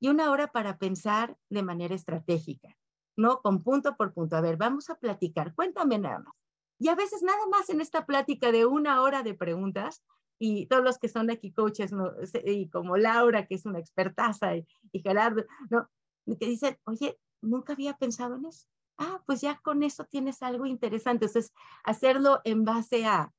y 0.00 0.08
una 0.08 0.30
hora 0.30 0.48
para 0.48 0.78
pensar 0.78 1.36
de 1.48 1.62
manera 1.62 1.94
estratégica, 1.94 2.76
¿no? 3.16 3.40
Con 3.40 3.62
punto 3.62 3.96
por 3.96 4.12
punto. 4.12 4.36
A 4.36 4.40
ver, 4.40 4.56
vamos 4.56 4.90
a 4.90 4.96
platicar, 4.96 5.54
cuéntame 5.54 5.98
nada 5.98 6.18
más. 6.18 6.34
Y 6.80 6.88
a 6.88 6.96
veces 6.96 7.22
nada 7.22 7.46
más 7.48 7.70
en 7.70 7.80
esta 7.80 8.04
plática 8.04 8.50
de 8.50 8.66
una 8.66 9.00
hora 9.02 9.22
de 9.22 9.34
preguntas, 9.34 10.02
y 10.40 10.66
todos 10.66 10.82
los 10.82 10.98
que 10.98 11.08
son 11.08 11.30
aquí 11.30 11.52
coaches, 11.52 11.92
¿no? 11.92 12.10
y 12.44 12.68
como 12.68 12.96
Laura, 12.96 13.46
que 13.46 13.54
es 13.54 13.64
una 13.64 13.78
expertaza, 13.78 14.56
y, 14.56 14.66
y 14.90 15.00
Gerardo, 15.00 15.44
¿no? 15.70 15.88
que 16.26 16.46
dicen, 16.46 16.76
oye, 16.84 17.20
nunca 17.40 17.74
había 17.74 17.96
pensado 17.96 18.34
en 18.34 18.46
eso 18.46 18.66
ah, 18.98 19.22
pues 19.26 19.40
ya 19.40 19.60
con 19.62 19.82
eso 19.82 20.04
tienes 20.04 20.42
algo 20.42 20.66
interesante. 20.66 21.26
Entonces, 21.26 21.52
hacerlo 21.84 22.40
en 22.44 22.64
base 22.64 23.06
a 23.06 23.32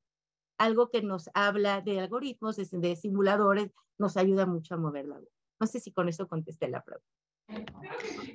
algo 0.58 0.90
que 0.90 1.02
nos 1.02 1.30
habla 1.34 1.80
de 1.80 2.00
algoritmos, 2.00 2.56
de, 2.56 2.96
simuladores, 2.96 3.70
nos 3.98 4.16
ayuda 4.16 4.46
mucho 4.46 4.74
a 4.74 4.78
mover 4.78 5.06
la 5.06 5.20
No 5.60 5.66
sé 5.66 5.80
si 5.80 5.92
con 5.92 6.08
eso 6.08 6.28
contesté 6.28 6.68
la 6.68 6.82
pregunta. 6.82 7.08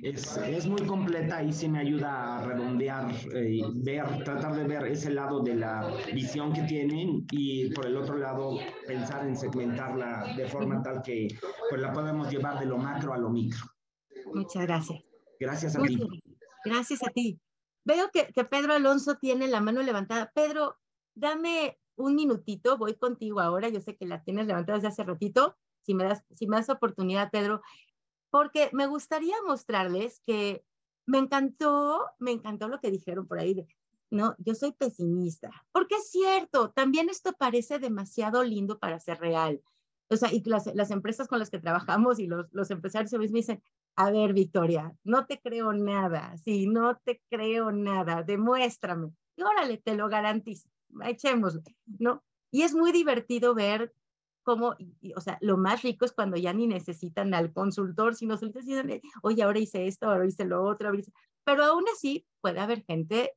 Es, 0.02 0.36
es, 0.36 0.68
muy 0.68 0.86
completa 0.86 1.42
y 1.42 1.52
sí 1.52 1.68
me 1.68 1.80
ayuda 1.80 2.38
a 2.38 2.46
redondear 2.46 3.12
eh, 3.34 3.60
ver, 3.74 4.22
tratar 4.22 4.54
de 4.54 4.64
ver 4.64 4.86
ese 4.86 5.10
lado 5.10 5.40
de 5.40 5.56
la 5.56 5.92
visión 6.14 6.52
que 6.52 6.62
tienen 6.62 7.26
y 7.32 7.70
por 7.74 7.86
el 7.86 7.96
otro 7.96 8.16
lado 8.16 8.56
pensar 8.86 9.26
en 9.26 9.36
segmentarla 9.36 10.32
de 10.36 10.46
forma 10.46 10.80
tal 10.82 11.02
que 11.02 11.26
pues 11.68 11.80
la 11.80 11.92
podemos 11.92 12.30
llevar 12.30 12.60
de 12.60 12.66
lo 12.66 12.78
macro 12.78 13.12
a 13.12 13.18
lo 13.18 13.30
micro. 13.30 13.64
Muchas 14.32 14.62
gracias. 14.62 15.02
Gracias 15.40 15.74
a 15.74 15.82
ti. 15.82 15.96
Gracias 15.96 16.19
a 16.64 17.10
ti. 17.10 17.40
Veo 17.84 18.10
que, 18.12 18.32
que, 18.32 18.44
Pedro 18.44 18.74
Alonso 18.74 19.16
tiene 19.16 19.48
la 19.48 19.60
mano 19.60 19.82
levantada. 19.82 20.30
Pedro, 20.34 20.78
dame 21.14 21.78
un 21.96 22.14
minutito, 22.14 22.76
voy 22.78 22.94
contigo 22.94 23.40
ahora. 23.40 23.68
Yo 23.68 23.80
sé 23.80 23.96
que 23.96 24.06
la 24.06 24.22
tienes 24.22 24.46
levantada 24.46 24.78
desde 24.78 24.88
hace 24.88 25.04
ratito. 25.04 25.56
Si 25.82 25.94
me 25.94 26.04
das, 26.04 26.22
si 26.34 26.46
me 26.46 26.56
das 26.56 26.68
oportunidad, 26.68 27.30
Pedro, 27.30 27.62
porque 28.30 28.70
me 28.72 28.86
gustaría 28.86 29.34
mostrarles 29.46 30.20
que 30.26 30.64
me 31.06 31.18
encantó, 31.18 32.06
me 32.18 32.30
encantó 32.30 32.68
lo 32.68 32.80
que 32.80 32.90
dijeron 32.90 33.26
por 33.26 33.38
ahí. 33.38 33.66
no, 34.10 34.34
yo 34.38 34.54
soy 34.54 34.72
pesimista, 34.72 35.50
porque 35.72 35.96
es 35.96 36.10
cierto, 36.10 36.70
también 36.70 37.08
esto 37.08 37.32
parece 37.32 37.78
demasiado 37.78 38.44
lindo 38.44 38.78
para 38.78 39.00
ser 39.00 39.18
real. 39.18 39.62
o 40.08 40.16
sea, 40.16 40.32
y 40.32 40.42
las, 40.44 40.66
las 40.74 40.90
empresas 40.90 41.28
con 41.28 41.38
las 41.38 41.50
que 41.50 41.58
trabajamos 41.58 42.18
y 42.18 42.26
los, 42.26 42.46
los 42.52 42.70
empresarios 42.70 43.12
me 43.12 43.26
dicen, 43.26 43.62
a 43.96 44.10
ver, 44.10 44.32
Victoria, 44.32 44.94
no 45.04 45.26
te 45.26 45.40
creo 45.40 45.72
nada, 45.72 46.36
sí, 46.38 46.66
no 46.66 46.96
te 47.04 47.20
creo 47.30 47.70
nada, 47.72 48.22
demuéstrame. 48.22 49.12
Y 49.36 49.42
órale, 49.42 49.78
te 49.78 49.94
lo 49.94 50.08
garantizo, 50.08 50.68
echémosle, 51.04 51.62
¿no? 51.98 52.22
Y 52.50 52.62
es 52.62 52.74
muy 52.74 52.92
divertido 52.92 53.54
ver 53.54 53.94
cómo, 54.42 54.74
o 55.16 55.20
sea, 55.20 55.38
lo 55.40 55.56
más 55.56 55.82
rico 55.82 56.04
es 56.04 56.12
cuando 56.12 56.36
ya 56.36 56.52
ni 56.52 56.66
necesitan 56.66 57.34
al 57.34 57.52
consultor, 57.52 58.14
sino 58.14 58.36
se 58.36 58.46
dicen, 58.48 59.00
oye, 59.22 59.42
ahora 59.42 59.58
hice 59.58 59.86
esto, 59.86 60.08
ahora 60.08 60.26
hice 60.26 60.44
lo 60.44 60.62
otro, 60.64 60.90
pero 61.44 61.64
aún 61.64 61.84
así 61.92 62.26
puede 62.40 62.60
haber 62.60 62.84
gente 62.84 63.34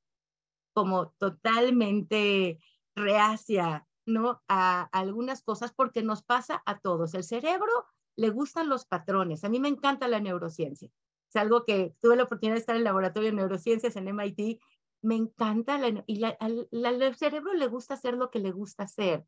como 0.73 1.11
totalmente 1.19 2.59
reacia, 2.95 3.87
¿no? 4.05 4.41
A, 4.47 4.83
algunas 4.91 5.43
cosas 5.43 5.73
porque 5.73 6.03
nos 6.03 6.23
pasa 6.23 6.61
a 6.65 6.79
todos. 6.79 7.13
El 7.13 7.23
cerebro 7.23 7.85
le 8.15 8.29
gustan 8.29 8.69
los 8.69 8.85
patrones. 8.85 9.43
A 9.43 9.49
mí 9.49 9.59
me 9.59 9.69
encanta 9.69 10.07
la 10.07 10.19
neurociencia. 10.19 10.89
Es 11.29 11.35
algo 11.35 11.65
que 11.65 11.95
tuve 11.99 12.15
la 12.15 12.23
oportunidad 12.23 12.55
de 12.55 12.59
estar 12.59 12.75
en 12.75 12.81
el 12.81 12.85
laboratorio 12.85 13.29
de 13.29 13.35
neurociencias 13.35 13.95
en 13.95 14.07
MIT. 14.07 14.59
Me 15.01 15.15
encanta 15.15 15.77
la, 15.77 16.03
y 16.07 16.23
al 16.23 17.15
cerebro 17.15 17.53
le 17.53 17.67
gusta 17.67 17.95
hacer 17.95 18.13
lo 18.15 18.29
que 18.29 18.39
le 18.39 18.51
gusta 18.51 18.83
hacer. 18.83 19.25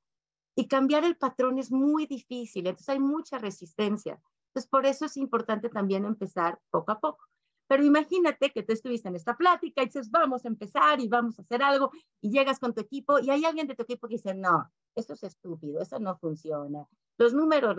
Y 0.56 0.68
cambiar 0.68 1.04
el 1.04 1.18
patrón 1.18 1.60
es 1.60 1.72
muy 1.72 2.06
difícil, 2.06 2.66
entonces 2.68 2.90
hay 2.90 3.00
mucha 3.00 3.38
resistencia. 3.38 4.22
Entonces, 4.48 4.70
por 4.70 4.86
eso 4.86 5.06
es 5.06 5.18
importante 5.18 5.68
también 5.68 6.06
empezar 6.06 6.60
poco 6.70 6.94
a 6.94 7.00
poco. 7.00 7.26
Pero 7.68 7.84
imagínate 7.84 8.52
que 8.52 8.64
tú 8.64 8.72
estuviste 8.72 9.10
en 9.10 9.16
esta 9.16 9.36
plática 9.36 9.82
y 9.82 9.88
dices, 9.88 10.10
vamos 10.12 10.46
a 10.46 10.48
empezar 10.48 11.02
y 11.02 11.08
vamos 11.08 11.40
a 11.40 11.42
hacer 11.42 11.64
algo, 11.64 11.92
y 12.22 12.30
llegas 12.30 12.60
con 12.60 12.74
tu 12.74 12.82
equipo 12.82 13.20
y 13.20 13.32
hay 13.32 13.44
alguien 13.44 13.68
de 13.68 13.76
tu 13.76 13.84
equipo 13.84 14.08
que 14.08 14.16
dice, 14.16 14.34
no, 14.36 14.72
esto 14.94 15.14
es 15.14 15.24
estúpido, 15.24 15.82
eso 15.82 16.00
no 16.00 16.16
funciona. 16.18 16.88
Los 17.18 17.34
números, 17.34 17.76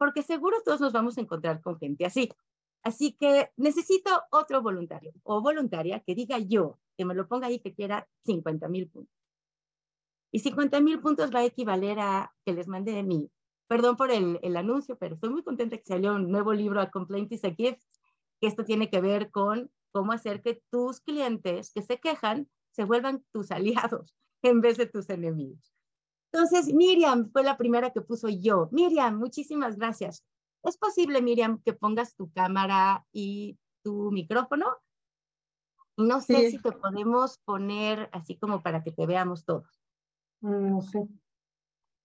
porque 0.00 0.22
seguro 0.22 0.56
todos 0.64 0.80
nos 0.80 0.94
vamos 0.94 1.18
a 1.18 1.20
encontrar 1.20 1.60
con 1.60 1.78
gente 1.78 2.06
así. 2.06 2.30
Así 2.82 3.12
que 3.12 3.50
necesito 3.58 4.10
otro 4.30 4.62
voluntario 4.62 5.12
o 5.24 5.42
voluntaria 5.42 6.00
que 6.00 6.14
diga 6.14 6.38
yo, 6.38 6.78
que 6.96 7.04
me 7.04 7.14
lo 7.14 7.28
ponga 7.28 7.48
ahí 7.48 7.60
que 7.60 7.74
quiera 7.74 8.08
50 8.24 8.66
mil 8.68 8.88
puntos. 8.88 9.14
Y 10.32 10.38
50 10.38 10.80
mil 10.80 11.00
puntos 11.00 11.30
va 11.30 11.40
a 11.40 11.44
equivaler 11.44 12.00
a 12.00 12.32
que 12.46 12.54
les 12.54 12.66
mande 12.66 12.92
de 12.92 13.02
mí. 13.02 13.30
Perdón 13.68 13.98
por 13.98 14.10
el, 14.10 14.40
el 14.42 14.56
anuncio, 14.56 14.96
pero 14.96 15.16
estoy 15.16 15.28
muy 15.28 15.42
contenta 15.42 15.76
que 15.76 15.84
salió 15.84 16.14
un 16.14 16.30
nuevo 16.30 16.54
libro, 16.54 16.80
A 16.80 16.90
Complaint 16.90 17.30
is 17.32 17.44
a 17.44 17.50
Gift, 17.50 17.82
que 18.40 18.46
esto 18.46 18.64
tiene 18.64 18.88
que 18.88 19.02
ver 19.02 19.30
con 19.30 19.70
cómo 19.92 20.12
hacer 20.12 20.40
que 20.40 20.62
tus 20.70 21.02
clientes 21.02 21.72
que 21.74 21.82
se 21.82 22.00
quejan 22.00 22.48
se 22.70 22.84
vuelvan 22.84 23.22
tus 23.32 23.50
aliados 23.50 24.16
en 24.40 24.62
vez 24.62 24.78
de 24.78 24.86
tus 24.86 25.10
enemigos. 25.10 25.74
Entonces, 26.32 26.72
Miriam 26.72 27.30
fue 27.32 27.42
la 27.42 27.56
primera 27.56 27.90
que 27.90 28.00
puso 28.00 28.28
yo. 28.28 28.68
Miriam, 28.70 29.18
muchísimas 29.18 29.76
gracias. 29.76 30.24
¿Es 30.62 30.76
posible, 30.76 31.22
Miriam, 31.22 31.60
que 31.64 31.72
pongas 31.72 32.14
tu 32.14 32.30
cámara 32.32 33.06
y 33.12 33.58
tu 33.82 34.10
micrófono? 34.12 34.76
No 35.96 36.20
sé 36.20 36.50
si 36.50 36.58
te 36.58 36.72
podemos 36.72 37.38
poner 37.44 38.08
así 38.12 38.36
como 38.36 38.62
para 38.62 38.82
que 38.82 38.92
te 38.92 39.06
veamos 39.06 39.44
todos. 39.44 39.82
Mm, 40.40 40.70
no 40.70 40.82
sé. 40.82 41.06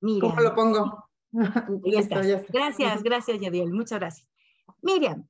Miriam. 0.02 0.32
¿Cómo 0.32 0.42
lo 0.42 0.56
pongo? 0.56 1.10
Gracias, 2.52 3.04
gracias, 3.04 3.42
Yadiel. 3.42 3.74
Muchas 3.74 4.00
gracias. 4.00 4.28
Miriam, 4.82 5.28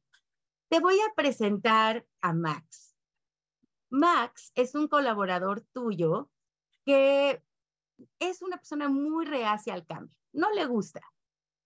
te 0.70 0.80
voy 0.80 1.00
a 1.00 1.14
presentar 1.16 2.06
a 2.22 2.32
Max. 2.32 2.96
Max 3.90 4.52
es 4.56 4.76
un 4.76 4.88
colaborador 4.88 5.62
tuyo 5.74 6.30
que 6.86 7.42
es 8.20 8.42
una 8.42 8.58
persona 8.58 8.90
muy 8.90 9.26
reacia 9.26 9.74
al 9.74 9.86
cambio. 9.86 10.16
No 10.34 10.52
le 10.52 10.66
gusta, 10.66 11.02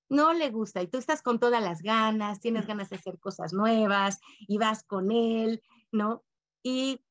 no 0.10 0.34
le 0.34 0.50
gusta. 0.50 0.82
Y 0.82 0.88
tú 0.88 0.98
estás 0.98 1.22
con 1.22 1.40
todas 1.40 1.62
las 1.62 1.82
ganas, 1.82 2.40
tienes 2.40 2.68
ganas 2.68 2.90
de 2.90 2.98
hacer 2.98 3.20
cosas 3.20 3.54
nuevas 3.54 4.20
y 4.40 4.58
vas 4.58 4.84
con 4.84 5.12
él, 5.12 5.62
¿no? 5.92 6.24
Y 6.64 7.02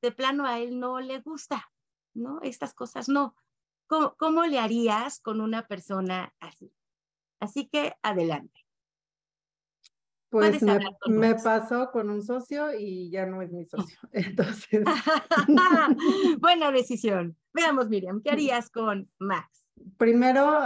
de 0.00 0.12
plano 0.12 0.46
a 0.46 0.58
él 0.58 0.78
no 0.78 1.00
le 1.00 1.20
gusta, 1.20 1.70
¿no? 2.14 2.40
Estas 2.42 2.74
cosas 2.74 3.08
no. 3.08 3.36
¿Cómo, 3.86 4.14
cómo 4.16 4.44
le 4.46 4.58
harías 4.58 5.20
con 5.20 5.40
una 5.40 5.66
persona 5.66 6.34
así? 6.40 6.72
Así 7.40 7.68
que 7.68 7.94
adelante. 8.02 8.61
Pues 10.32 10.62
me, 11.08 11.34
pasó 11.34 11.90
con 11.90 12.08
un 12.08 12.22
socio 12.22 12.72
y 12.72 13.10
ya 13.10 13.26
no 13.26 13.42
es 13.42 13.52
mi 13.52 13.66
socio. 13.66 13.98
Entonces. 14.12 14.82
Buena 16.40 16.72
decisión. 16.72 17.36
Veamos, 17.52 17.90
Miriam, 17.90 18.22
¿qué 18.22 18.30
harías 18.30 18.70
con 18.70 19.10
Max? 19.18 19.62
Primero, 19.98 20.58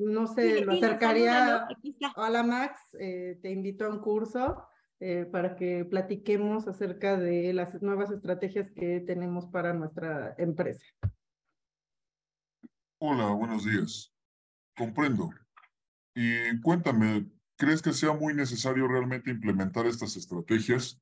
no 0.00 0.26
sé, 0.26 0.66
lo 0.66 0.72
acercaría. 0.72 1.66
Hola, 2.14 2.42
Max, 2.42 2.94
eh, 3.00 3.38
te 3.40 3.50
invito 3.50 3.86
a 3.86 3.88
un 3.88 4.00
curso 4.00 4.66
eh, 4.98 5.24
para 5.24 5.56
que 5.56 5.86
platiquemos 5.86 6.68
acerca 6.68 7.16
de 7.16 7.54
las 7.54 7.80
nuevas 7.80 8.10
estrategias 8.10 8.70
que 8.70 9.00
tenemos 9.00 9.46
para 9.46 9.72
nuestra 9.72 10.34
empresa. 10.36 10.84
Hola, 12.98 13.30
buenos 13.30 13.64
días. 13.64 14.12
Comprendo. 14.76 15.30
Y 16.14 16.60
cuéntame, 16.60 17.30
¿Crees 17.60 17.82
que 17.82 17.92
sea 17.92 18.14
muy 18.14 18.32
necesario 18.32 18.88
realmente 18.88 19.30
implementar 19.30 19.84
estas 19.84 20.16
estrategias? 20.16 20.98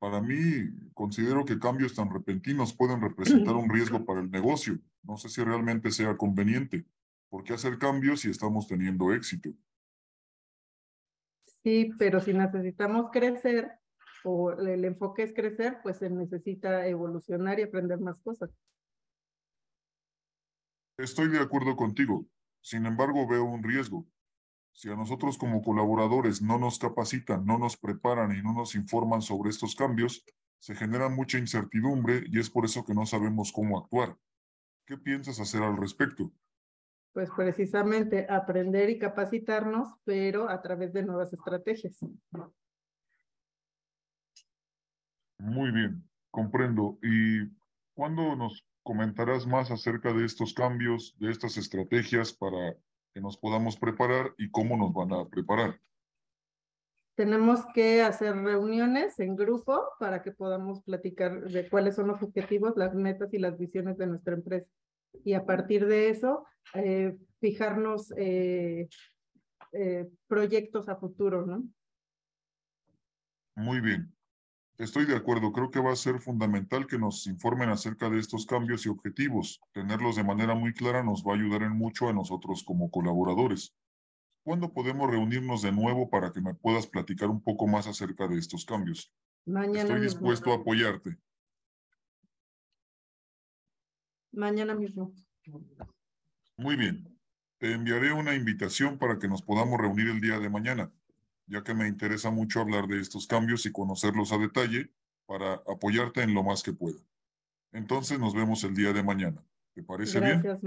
Para 0.00 0.20
mí, 0.20 0.68
considero 0.92 1.44
que 1.44 1.60
cambios 1.60 1.94
tan 1.94 2.12
repentinos 2.12 2.74
pueden 2.74 3.00
representar 3.00 3.54
un 3.54 3.70
riesgo 3.70 4.04
para 4.04 4.18
el 4.18 4.28
negocio. 4.28 4.76
No 5.04 5.16
sé 5.16 5.28
si 5.28 5.44
realmente 5.44 5.92
sea 5.92 6.16
conveniente. 6.16 6.84
¿Por 7.28 7.44
qué 7.44 7.52
hacer 7.52 7.78
cambios 7.78 8.22
si 8.22 8.30
estamos 8.30 8.66
teniendo 8.66 9.12
éxito? 9.12 9.50
Sí, 11.62 11.92
pero 11.96 12.18
si 12.18 12.34
necesitamos 12.34 13.12
crecer 13.12 13.70
o 14.24 14.50
el 14.50 14.84
enfoque 14.84 15.22
es 15.22 15.32
crecer, 15.32 15.78
pues 15.80 15.98
se 15.98 16.10
necesita 16.10 16.88
evolucionar 16.88 17.60
y 17.60 17.62
aprender 17.62 18.00
más 18.00 18.20
cosas. 18.20 18.50
Estoy 20.98 21.28
de 21.28 21.38
acuerdo 21.38 21.76
contigo. 21.76 22.26
Sin 22.60 22.84
embargo, 22.84 23.28
veo 23.28 23.44
un 23.44 23.62
riesgo. 23.62 24.04
Si 24.74 24.90
a 24.90 24.96
nosotros 24.96 25.38
como 25.38 25.62
colaboradores 25.62 26.42
no 26.42 26.58
nos 26.58 26.80
capacitan, 26.80 27.46
no 27.46 27.58
nos 27.58 27.76
preparan 27.76 28.36
y 28.36 28.42
no 28.42 28.52
nos 28.52 28.74
informan 28.74 29.22
sobre 29.22 29.50
estos 29.50 29.76
cambios, 29.76 30.24
se 30.58 30.74
genera 30.74 31.08
mucha 31.08 31.38
incertidumbre 31.38 32.24
y 32.26 32.40
es 32.40 32.50
por 32.50 32.64
eso 32.64 32.84
que 32.84 32.92
no 32.92 33.06
sabemos 33.06 33.52
cómo 33.52 33.78
actuar. 33.78 34.18
¿Qué 34.84 34.98
piensas 34.98 35.38
hacer 35.38 35.62
al 35.62 35.76
respecto? 35.76 36.32
Pues 37.12 37.30
precisamente 37.36 38.26
aprender 38.28 38.90
y 38.90 38.98
capacitarnos, 38.98 39.88
pero 40.04 40.50
a 40.50 40.60
través 40.60 40.92
de 40.92 41.04
nuevas 41.04 41.32
estrategias. 41.32 41.96
Muy 45.38 45.70
bien, 45.70 46.02
comprendo. 46.32 46.98
¿Y 47.00 47.48
cuándo 47.94 48.34
nos 48.34 48.66
comentarás 48.82 49.46
más 49.46 49.70
acerca 49.70 50.12
de 50.12 50.24
estos 50.24 50.52
cambios, 50.52 51.16
de 51.20 51.30
estas 51.30 51.56
estrategias 51.58 52.32
para 52.32 52.76
que 53.14 53.20
nos 53.20 53.38
podamos 53.38 53.76
preparar 53.76 54.34
y 54.36 54.50
cómo 54.50 54.76
nos 54.76 54.92
van 54.92 55.12
a 55.12 55.28
preparar. 55.28 55.80
Tenemos 57.14 57.64
que 57.72 58.02
hacer 58.02 58.34
reuniones 58.34 59.20
en 59.20 59.36
grupo 59.36 59.84
para 60.00 60.20
que 60.20 60.32
podamos 60.32 60.82
platicar 60.82 61.44
de 61.44 61.68
cuáles 61.68 61.94
son 61.94 62.08
los 62.08 62.20
objetivos, 62.20 62.76
las 62.76 62.92
metas 62.92 63.32
y 63.32 63.38
las 63.38 63.56
visiones 63.56 63.96
de 63.98 64.08
nuestra 64.08 64.34
empresa. 64.34 64.68
Y 65.24 65.34
a 65.34 65.46
partir 65.46 65.86
de 65.86 66.10
eso, 66.10 66.44
eh, 66.74 67.16
fijarnos 67.38 68.12
eh, 68.16 68.88
eh, 69.72 70.08
proyectos 70.26 70.88
a 70.88 70.96
futuro, 70.96 71.46
¿no? 71.46 71.62
Muy 73.54 73.80
bien. 73.80 74.12
Estoy 74.76 75.06
de 75.06 75.14
acuerdo, 75.14 75.52
creo 75.52 75.70
que 75.70 75.78
va 75.78 75.92
a 75.92 75.96
ser 75.96 76.18
fundamental 76.20 76.88
que 76.88 76.98
nos 76.98 77.28
informen 77.28 77.68
acerca 77.68 78.10
de 78.10 78.18
estos 78.18 78.44
cambios 78.44 78.84
y 78.84 78.88
objetivos. 78.88 79.60
Tenerlos 79.72 80.16
de 80.16 80.24
manera 80.24 80.56
muy 80.56 80.74
clara 80.74 81.04
nos 81.04 81.24
va 81.24 81.32
a 81.32 81.36
ayudar 81.36 81.62
en 81.62 81.72
mucho 81.72 82.08
a 82.08 82.12
nosotros 82.12 82.64
como 82.64 82.90
colaboradores. 82.90 83.72
¿Cuándo 84.42 84.72
podemos 84.72 85.08
reunirnos 85.08 85.62
de 85.62 85.70
nuevo 85.70 86.10
para 86.10 86.32
que 86.32 86.40
me 86.40 86.54
puedas 86.54 86.88
platicar 86.88 87.30
un 87.30 87.40
poco 87.40 87.68
más 87.68 87.86
acerca 87.86 88.26
de 88.26 88.36
estos 88.36 88.64
cambios? 88.64 89.12
Mañana 89.46 89.82
Estoy 89.82 90.00
dispuesto 90.00 90.52
a 90.52 90.56
apoyarte. 90.56 91.18
Mañana 94.32 94.74
mismo. 94.74 95.14
Muy 96.56 96.74
bien. 96.74 97.16
Te 97.58 97.72
enviaré 97.72 98.12
una 98.12 98.34
invitación 98.34 98.98
para 98.98 99.20
que 99.20 99.28
nos 99.28 99.40
podamos 99.40 99.78
reunir 99.80 100.08
el 100.08 100.20
día 100.20 100.40
de 100.40 100.50
mañana 100.50 100.92
ya 101.46 101.62
que 101.62 101.74
me 101.74 101.88
interesa 101.88 102.30
mucho 102.30 102.60
hablar 102.60 102.86
de 102.86 103.00
estos 103.00 103.26
cambios 103.26 103.66
y 103.66 103.72
conocerlos 103.72 104.32
a 104.32 104.38
detalle 104.38 104.90
para 105.26 105.54
apoyarte 105.54 106.22
en 106.22 106.34
lo 106.34 106.42
más 106.42 106.62
que 106.62 106.72
pueda. 106.72 107.00
Entonces 107.72 108.18
nos 108.18 108.34
vemos 108.34 108.62
el 108.64 108.74
día 108.74 108.92
de 108.92 109.02
mañana. 109.02 109.44
¿Te 109.74 109.82
parece 109.82 110.20
bien? 110.20 110.40
Gracias, 110.40 110.62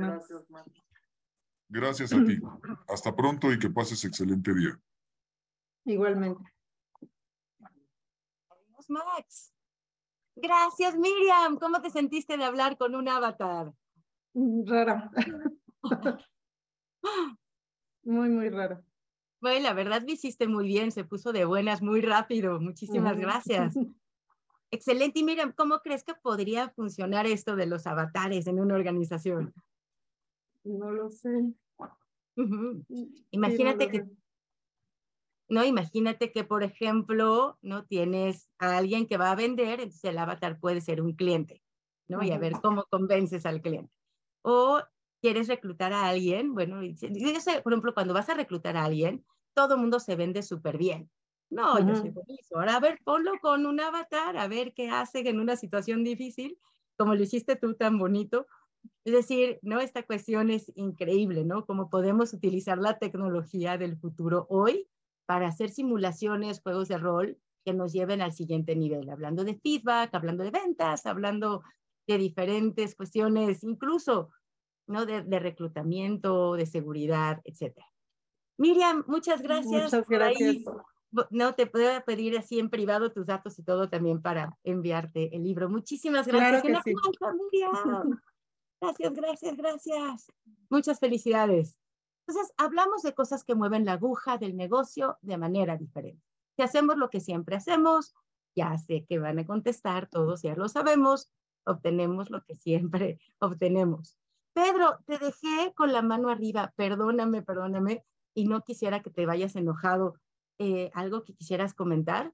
Gracias 1.69 2.13
a 2.13 2.23
ti. 2.23 2.39
Hasta 2.87 3.15
pronto 3.15 3.51
y 3.51 3.59
que 3.59 3.69
pases 3.69 4.03
excelente 4.03 4.53
día. 4.53 4.79
Igualmente. 5.85 6.43
Adiós, 8.49 8.89
Max. 8.89 9.53
Gracias, 10.35 10.95
Miriam. 10.97 11.57
¿Cómo 11.57 11.81
te 11.81 11.89
sentiste 11.89 12.37
de 12.37 12.43
hablar 12.43 12.77
con 12.77 12.93
un 12.93 13.07
avatar? 13.07 13.73
Rara. 14.33 15.09
Muy, 18.03 18.29
muy 18.29 18.49
raro. 18.49 18.81
Bueno, 19.39 19.63
la 19.63 19.73
verdad 19.73 20.01
me 20.03 20.13
hiciste 20.13 20.47
muy 20.47 20.67
bien, 20.67 20.91
se 20.91 21.03
puso 21.03 21.31
de 21.31 21.45
buenas 21.45 21.81
muy 21.81 22.01
rápido. 22.01 22.59
Muchísimas 22.59 23.17
gracias. 23.17 23.75
Excelente. 24.71 25.19
Y 25.19 25.23
mira, 25.23 25.51
¿cómo 25.53 25.79
crees 25.79 26.03
que 26.03 26.13
podría 26.15 26.69
funcionar 26.69 27.25
esto 27.25 27.55
de 27.55 27.67
los 27.67 27.87
avatares 27.87 28.47
en 28.47 28.59
una 28.59 28.75
organización? 28.75 29.53
No 30.63 30.91
lo 30.91 31.09
sé. 31.09 31.53
Imagínate 33.31 33.89
que, 33.89 34.05
no, 35.49 35.63
imagínate 35.63 36.31
que, 36.31 36.43
por 36.43 36.63
ejemplo, 36.63 37.57
no 37.61 37.85
tienes 37.85 38.49
a 38.59 38.77
alguien 38.77 39.07
que 39.07 39.17
va 39.17 39.31
a 39.31 39.35
vender, 39.35 39.79
entonces 39.79 40.03
el 40.03 40.17
avatar 40.17 40.59
puede 40.59 40.81
ser 40.81 41.01
un 41.01 41.13
cliente, 41.13 41.63
¿no? 42.07 42.21
Y 42.23 42.31
a 42.31 42.37
ver 42.37 42.53
cómo 42.61 42.85
convences 42.89 43.45
al 43.45 43.61
cliente. 43.61 43.91
O 44.41 44.81
quieres 45.21 45.47
reclutar 45.47 45.93
a 45.93 46.07
alguien, 46.07 46.53
bueno, 46.53 46.77
por 47.63 47.73
ejemplo, 47.73 47.93
cuando 47.93 48.13
vas 48.13 48.29
a 48.29 48.35
reclutar 48.35 48.77
a 48.77 48.85
alguien, 48.85 49.25
todo 49.53 49.75
el 49.75 49.81
mundo 49.81 49.99
se 49.99 50.15
vende 50.15 50.43
súper 50.43 50.77
bien. 50.77 51.09
No, 51.49 51.79
yo 51.79 51.95
soy 51.95 52.09
buenísimo. 52.09 52.59
Ahora, 52.59 52.75
a 52.75 52.79
ver, 52.79 52.99
ponlo 53.03 53.31
con 53.41 53.65
un 53.65 53.79
avatar, 53.79 54.37
a 54.37 54.47
ver 54.47 54.73
qué 54.73 54.89
hace 54.89 55.27
en 55.27 55.39
una 55.39 55.55
situación 55.55 56.03
difícil, 56.03 56.59
como 56.97 57.15
lo 57.15 57.23
hiciste 57.23 57.55
tú 57.55 57.73
tan 57.75 57.97
bonito. 57.97 58.47
Es 59.05 59.13
decir, 59.13 59.59
¿no? 59.61 59.79
Esta 59.79 60.03
cuestión 60.03 60.49
es 60.49 60.71
increíble, 60.75 61.45
¿no? 61.45 61.65
Cómo 61.65 61.89
podemos 61.89 62.33
utilizar 62.33 62.77
la 62.77 62.99
tecnología 62.99 63.77
del 63.77 63.97
futuro 63.97 64.45
hoy 64.49 64.87
para 65.25 65.47
hacer 65.47 65.69
simulaciones, 65.69 66.61
juegos 66.61 66.87
de 66.89 66.97
rol 66.97 67.37
que 67.65 67.73
nos 67.73 67.93
lleven 67.93 68.21
al 68.21 68.33
siguiente 68.33 68.75
nivel, 68.75 69.09
hablando 69.09 69.43
de 69.43 69.55
feedback, 69.55 70.13
hablando 70.13 70.43
de 70.43 70.51
ventas, 70.51 71.05
hablando 71.05 71.63
de 72.07 72.17
diferentes 72.17 72.95
cuestiones, 72.95 73.63
incluso 73.63 74.29
¿no? 74.87 75.05
De, 75.05 75.39
reclutamiento, 75.39 76.53
de 76.55 76.65
seguridad, 76.65 77.41
etc. 77.43 77.77
Miriam, 78.57 79.03
muchas 79.07 79.41
gracias. 79.41 79.83
Muchas 79.83 80.07
gracias. 80.07 80.63
No, 81.29 81.55
te 81.55 81.67
puedo 81.67 82.03
pedir 82.03 82.37
así 82.37 82.59
en 82.59 82.69
privado 82.69 83.11
tus 83.11 83.25
datos 83.25 83.57
y 83.59 83.63
todo 83.63 83.89
también 83.89 84.21
para 84.21 84.57
enviarte 84.63 85.35
el 85.35 85.43
libro. 85.43 85.69
Muchísimas 85.69 86.27
gracias. 86.27 86.61
Claro 86.63 86.83
que 86.83 86.91
sí. 86.91 86.95
Miriam. 87.51 88.19
Gracias, 88.79 89.13
gracias, 89.13 89.57
gracias. 89.57 90.31
Muchas 90.69 90.99
felicidades. 90.99 91.75
Entonces, 92.27 92.53
hablamos 92.57 93.01
de 93.01 93.13
cosas 93.13 93.43
que 93.43 93.55
mueven 93.55 93.85
la 93.85 93.93
aguja 93.93 94.37
del 94.37 94.55
negocio 94.55 95.17
de 95.21 95.37
manera 95.37 95.77
diferente. 95.77 96.21
Si 96.55 96.61
hacemos 96.61 96.97
lo 96.97 97.09
que 97.09 97.19
siempre 97.19 97.55
hacemos, 97.55 98.13
ya 98.55 98.77
sé 98.77 99.05
que 99.07 99.19
van 99.19 99.39
a 99.39 99.45
contestar, 99.45 100.09
todos 100.09 100.41
ya 100.41 100.55
lo 100.55 100.67
sabemos, 100.67 101.31
obtenemos 101.65 102.29
lo 102.29 102.43
que 102.43 102.55
siempre 102.55 103.19
obtenemos. 103.39 104.17
Pedro, 104.57 104.97
te 105.05 105.19
dejé 105.19 105.71
con 105.75 105.93
la 105.93 106.01
mano 106.01 106.31
arriba, 106.31 106.73
perdóname, 106.75 107.43
perdóname, 107.43 108.03
y 108.33 108.47
no 108.47 108.63
quisiera 108.63 109.03
que 109.03 109.11
te 109.11 109.27
vayas 109.27 109.55
enojado. 109.55 110.19
Eh, 110.57 110.89
¿Algo 110.95 111.23
que 111.23 111.35
quisieras 111.35 111.75
comentar? 111.75 112.33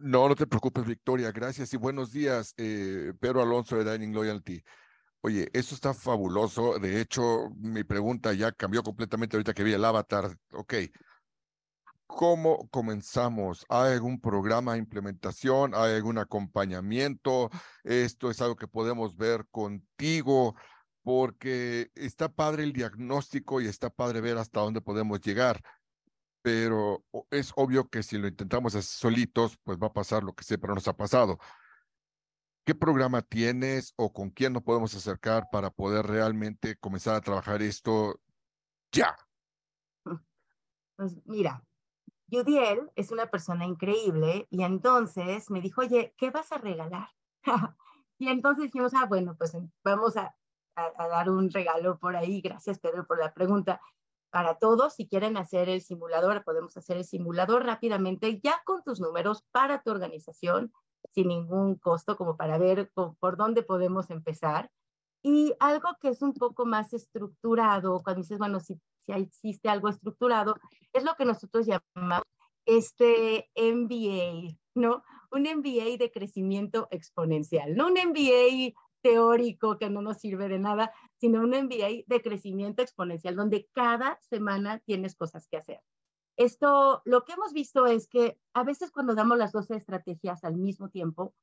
No, 0.00 0.28
no 0.28 0.34
te 0.34 0.48
preocupes, 0.48 0.84
Victoria. 0.84 1.30
Gracias 1.30 1.72
y 1.74 1.76
buenos 1.76 2.10
días, 2.10 2.54
eh, 2.56 3.12
Pedro 3.20 3.40
Alonso 3.40 3.76
de 3.76 3.92
Dining 3.92 4.12
Loyalty. 4.12 4.64
Oye, 5.20 5.48
eso 5.52 5.76
está 5.76 5.94
fabuloso. 5.94 6.80
De 6.80 7.00
hecho, 7.00 7.50
mi 7.58 7.84
pregunta 7.84 8.32
ya 8.32 8.50
cambió 8.50 8.82
completamente 8.82 9.36
ahorita 9.36 9.54
que 9.54 9.62
vi 9.62 9.72
el 9.72 9.84
avatar. 9.84 10.36
Ok. 10.54 10.74
¿Cómo 12.08 12.68
comenzamos? 12.70 13.64
¿Hay 13.68 13.92
algún 13.92 14.20
programa 14.20 14.72
de 14.72 14.80
implementación? 14.80 15.72
¿Hay 15.76 15.94
algún 15.94 16.18
acompañamiento? 16.18 17.48
¿Esto 17.84 18.28
es 18.28 18.40
algo 18.40 18.56
que 18.56 18.66
podemos 18.66 19.16
ver 19.16 19.46
contigo? 19.52 20.56
Porque 21.02 21.90
está 21.94 22.28
padre 22.28 22.64
el 22.64 22.72
diagnóstico 22.72 23.60
y 23.60 23.66
está 23.66 23.90
padre 23.90 24.20
ver 24.20 24.38
hasta 24.38 24.60
dónde 24.60 24.80
podemos 24.80 25.20
llegar, 25.20 25.62
pero 26.42 27.04
es 27.30 27.52
obvio 27.56 27.88
que 27.88 28.02
si 28.02 28.18
lo 28.18 28.28
intentamos 28.28 28.74
hacer 28.74 28.84
solitos, 28.84 29.58
pues 29.64 29.78
va 29.78 29.88
a 29.88 29.92
pasar 29.92 30.22
lo 30.22 30.34
que 30.34 30.44
siempre 30.44 30.74
nos 30.74 30.88
ha 30.88 30.96
pasado. 30.96 31.38
¿Qué 32.64 32.74
programa 32.74 33.22
tienes 33.22 33.94
o 33.96 34.12
con 34.12 34.30
quién 34.30 34.52
nos 34.52 34.62
podemos 34.62 34.94
acercar 34.94 35.48
para 35.50 35.70
poder 35.70 36.06
realmente 36.06 36.76
comenzar 36.76 37.14
a 37.16 37.20
trabajar 37.20 37.62
esto 37.62 38.20
ya? 38.92 39.16
Pues 40.96 41.16
mira, 41.24 41.64
Judiel 42.30 42.90
es 42.94 43.10
una 43.10 43.30
persona 43.30 43.64
increíble 43.64 44.46
y 44.50 44.64
entonces 44.64 45.50
me 45.50 45.62
dijo, 45.62 45.80
oye, 45.80 46.14
¿qué 46.18 46.30
vas 46.30 46.52
a 46.52 46.58
regalar? 46.58 47.08
y 48.18 48.28
entonces 48.28 48.64
dijimos, 48.64 48.92
ah, 48.94 49.06
bueno, 49.06 49.34
pues 49.34 49.56
vamos 49.82 50.18
a, 50.18 50.36
a, 50.86 51.08
dar 51.08 51.30
un 51.30 51.50
regalo 51.50 51.98
por 51.98 52.16
ahí. 52.16 52.40
Gracias, 52.40 52.78
Pedro, 52.78 53.06
por 53.06 53.18
la 53.18 53.32
pregunta. 53.32 53.80
Para 54.30 54.58
todos, 54.58 54.94
si 54.94 55.08
quieren 55.08 55.36
hacer 55.36 55.68
el 55.68 55.82
simulador, 55.82 56.44
podemos 56.44 56.76
hacer 56.76 56.96
el 56.96 57.04
simulador 57.04 57.64
rápidamente, 57.64 58.40
ya 58.42 58.62
con 58.64 58.82
tus 58.84 59.00
números 59.00 59.44
para 59.50 59.82
tu 59.82 59.90
organización, 59.90 60.72
sin 61.12 61.28
ningún 61.28 61.76
costo, 61.76 62.16
como 62.16 62.36
para 62.36 62.58
ver 62.58 62.90
por 62.94 63.36
dónde 63.36 63.62
podemos 63.62 64.10
empezar. 64.10 64.70
Y 65.22 65.54
algo 65.60 65.88
que 66.00 66.08
es 66.08 66.22
un 66.22 66.32
poco 66.32 66.64
más 66.64 66.92
estructurado, 66.94 68.02
cuando 68.02 68.22
dices, 68.22 68.38
bueno, 68.38 68.60
si, 68.60 68.80
si 69.04 69.12
existe 69.12 69.68
algo 69.68 69.88
estructurado, 69.88 70.54
es 70.92 71.04
lo 71.04 71.14
que 71.16 71.24
nosotros 71.24 71.66
llamamos 71.66 72.24
este 72.64 73.50
MBA, 73.56 74.56
¿no? 74.74 75.02
Un 75.30 75.42
MBA 75.42 75.96
de 75.98 76.10
crecimiento 76.12 76.88
exponencial, 76.90 77.76
no 77.76 77.88
un 77.88 77.94
MBA 77.94 78.72
teórico 79.02 79.78
que 79.78 79.90
no 79.90 80.02
nos 80.02 80.18
sirve 80.18 80.48
de 80.48 80.58
nada, 80.58 80.92
sino 81.16 81.40
un 81.40 81.50
MBA 81.50 82.04
de 82.06 82.22
crecimiento 82.22 82.82
exponencial, 82.82 83.36
donde 83.36 83.68
cada 83.72 84.18
semana 84.22 84.80
tienes 84.80 85.14
cosas 85.14 85.48
que 85.48 85.56
hacer. 85.56 85.80
Esto, 86.36 87.02
lo 87.04 87.24
que 87.24 87.32
hemos 87.32 87.52
visto 87.52 87.86
es 87.86 88.08
que 88.08 88.38
a 88.54 88.64
veces 88.64 88.90
cuando 88.90 89.14
damos 89.14 89.36
las 89.36 89.52
12 89.52 89.76
estrategias 89.76 90.42
al 90.44 90.56
mismo 90.56 90.88
tiempo, 90.88 91.34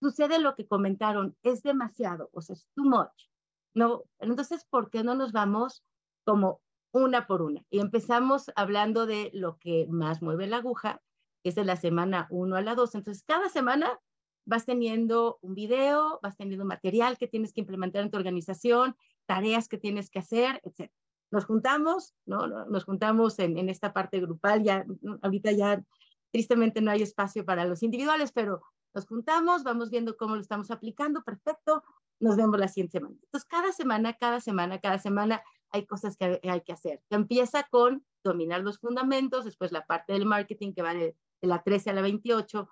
sucede 0.00 0.38
lo 0.38 0.54
que 0.54 0.66
comentaron, 0.66 1.36
es 1.42 1.62
demasiado, 1.62 2.30
o 2.32 2.40
sea, 2.40 2.54
es 2.54 2.66
too 2.74 2.84
much. 2.84 3.28
No, 3.74 4.04
entonces, 4.18 4.64
¿por 4.64 4.90
qué 4.90 5.04
no 5.04 5.14
nos 5.14 5.32
vamos 5.32 5.84
como 6.24 6.62
una 6.92 7.26
por 7.26 7.42
una? 7.42 7.62
Y 7.68 7.80
empezamos 7.80 8.50
hablando 8.56 9.04
de 9.06 9.30
lo 9.34 9.58
que 9.58 9.86
más 9.90 10.22
mueve 10.22 10.46
la 10.46 10.58
aguja, 10.58 11.02
que 11.42 11.50
es 11.50 11.54
de 11.54 11.64
la 11.64 11.76
semana 11.76 12.26
1 12.30 12.56
a 12.56 12.62
la 12.62 12.74
2. 12.74 12.94
Entonces, 12.94 13.22
cada 13.24 13.50
semana 13.50 14.00
vas 14.46 14.64
teniendo 14.64 15.38
un 15.42 15.54
video, 15.54 16.20
vas 16.22 16.36
teniendo 16.36 16.64
material 16.64 17.18
que 17.18 17.26
tienes 17.26 17.52
que 17.52 17.60
implementar 17.60 18.02
en 18.02 18.10
tu 18.10 18.16
organización, 18.16 18.96
tareas 19.26 19.68
que 19.68 19.76
tienes 19.76 20.08
que 20.08 20.20
hacer, 20.20 20.62
etc. 20.64 20.90
Nos 21.30 21.44
juntamos, 21.44 22.14
¿no? 22.24 22.46
Nos 22.46 22.84
juntamos 22.84 23.38
en, 23.40 23.68
esta 23.68 23.92
parte 23.92 24.20
grupal, 24.20 24.62
ya 24.62 24.86
ahorita 25.22 25.50
ya 25.52 25.84
tristemente 26.30 26.80
no 26.80 26.92
hay 26.92 27.02
espacio 27.02 27.44
para 27.44 27.64
los 27.64 27.82
individuales, 27.82 28.30
pero 28.32 28.62
nos 28.94 29.06
juntamos, 29.06 29.64
vamos 29.64 29.90
viendo 29.90 30.16
cómo 30.16 30.36
lo 30.36 30.40
estamos 30.40 30.70
aplicando, 30.70 31.22
perfecto, 31.22 31.82
nos 32.20 32.36
vemos 32.36 32.58
la 32.58 32.68
siguiente 32.68 32.98
semana. 32.98 33.16
Entonces, 33.22 33.48
cada 33.48 33.72
semana, 33.72 34.14
cada 34.14 34.40
semana, 34.40 34.80
cada 34.80 34.98
semana 34.98 35.42
hay 35.70 35.84
cosas 35.86 36.16
que 36.16 36.40
hay 36.42 36.60
que 36.62 36.72
hacer. 36.72 37.02
empieza 37.10 37.64
con 37.64 38.06
dominar 38.22 38.62
los 38.62 38.78
fundamentos, 38.78 39.44
después 39.44 39.72
la 39.72 39.84
parte 39.86 40.12
del 40.12 40.24
marketing 40.24 40.72
que 40.72 40.82
va 40.82 40.94
de 40.94 41.16
la 41.40 41.62
13 41.62 41.90
a 41.90 41.92
la 41.94 42.02
28, 42.02 42.68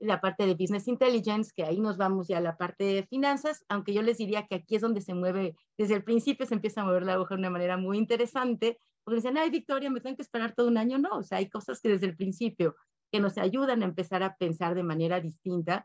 la 0.00 0.20
parte 0.20 0.46
de 0.46 0.54
Business 0.54 0.88
Intelligence, 0.88 1.52
que 1.54 1.62
ahí 1.62 1.78
nos 1.78 1.96
vamos 1.96 2.26
ya 2.26 2.38
a 2.38 2.40
la 2.40 2.56
parte 2.56 2.84
de 2.84 3.02
finanzas, 3.04 3.64
aunque 3.68 3.92
yo 3.92 4.02
les 4.02 4.18
diría 4.18 4.46
que 4.46 4.56
aquí 4.56 4.76
es 4.76 4.82
donde 4.82 5.02
se 5.02 5.14
mueve, 5.14 5.54
desde 5.78 5.94
el 5.94 6.04
principio 6.04 6.46
se 6.46 6.54
empieza 6.54 6.80
a 6.80 6.84
mover 6.84 7.04
la 7.04 7.20
hoja 7.20 7.34
de 7.34 7.40
una 7.40 7.50
manera 7.50 7.76
muy 7.76 7.98
interesante, 7.98 8.80
porque 9.04 9.16
dicen, 9.16 9.38
ay, 9.38 9.50
Victoria, 9.50 9.90
me 9.90 10.00
tengo 10.00 10.16
que 10.16 10.22
esperar 10.22 10.54
todo 10.54 10.68
un 10.68 10.78
año. 10.78 10.98
No, 10.98 11.18
o 11.18 11.22
sea, 11.22 11.38
hay 11.38 11.48
cosas 11.48 11.80
que 11.80 11.88
desde 11.88 12.06
el 12.06 12.16
principio 12.16 12.76
que 13.12 13.20
nos 13.20 13.38
ayudan 13.38 13.82
a 13.82 13.86
empezar 13.86 14.22
a 14.22 14.36
pensar 14.36 14.74
de 14.74 14.82
manera 14.82 15.20
distinta. 15.20 15.84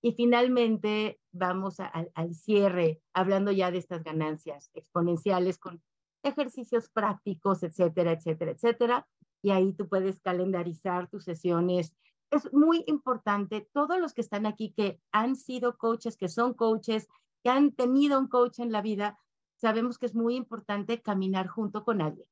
Y 0.00 0.12
finalmente 0.12 1.20
vamos 1.30 1.76
al 1.78 2.34
cierre, 2.34 3.00
hablando 3.12 3.52
ya 3.52 3.70
de 3.70 3.78
estas 3.78 4.02
ganancias 4.02 4.70
exponenciales 4.74 5.58
con 5.58 5.82
ejercicios 6.24 6.88
prácticos, 6.88 7.62
etcétera, 7.62 8.12
etcétera, 8.12 8.52
etcétera. 8.52 9.06
Y 9.42 9.50
ahí 9.50 9.72
tú 9.72 9.88
puedes 9.88 10.20
calendarizar 10.20 11.08
tus 11.08 11.24
sesiones 11.24 11.94
es 12.32 12.52
muy 12.52 12.82
importante, 12.86 13.68
todos 13.72 14.00
los 14.00 14.14
que 14.14 14.22
están 14.22 14.46
aquí 14.46 14.72
que 14.72 14.98
han 15.12 15.36
sido 15.36 15.76
coaches, 15.76 16.16
que 16.16 16.28
son 16.28 16.54
coaches, 16.54 17.06
que 17.44 17.50
han 17.50 17.72
tenido 17.72 18.18
un 18.18 18.26
coach 18.26 18.58
en 18.58 18.72
la 18.72 18.80
vida, 18.80 19.18
sabemos 19.56 19.98
que 19.98 20.06
es 20.06 20.14
muy 20.14 20.34
importante 20.34 21.02
caminar 21.02 21.46
junto 21.46 21.84
con 21.84 22.00
alguien, 22.00 22.26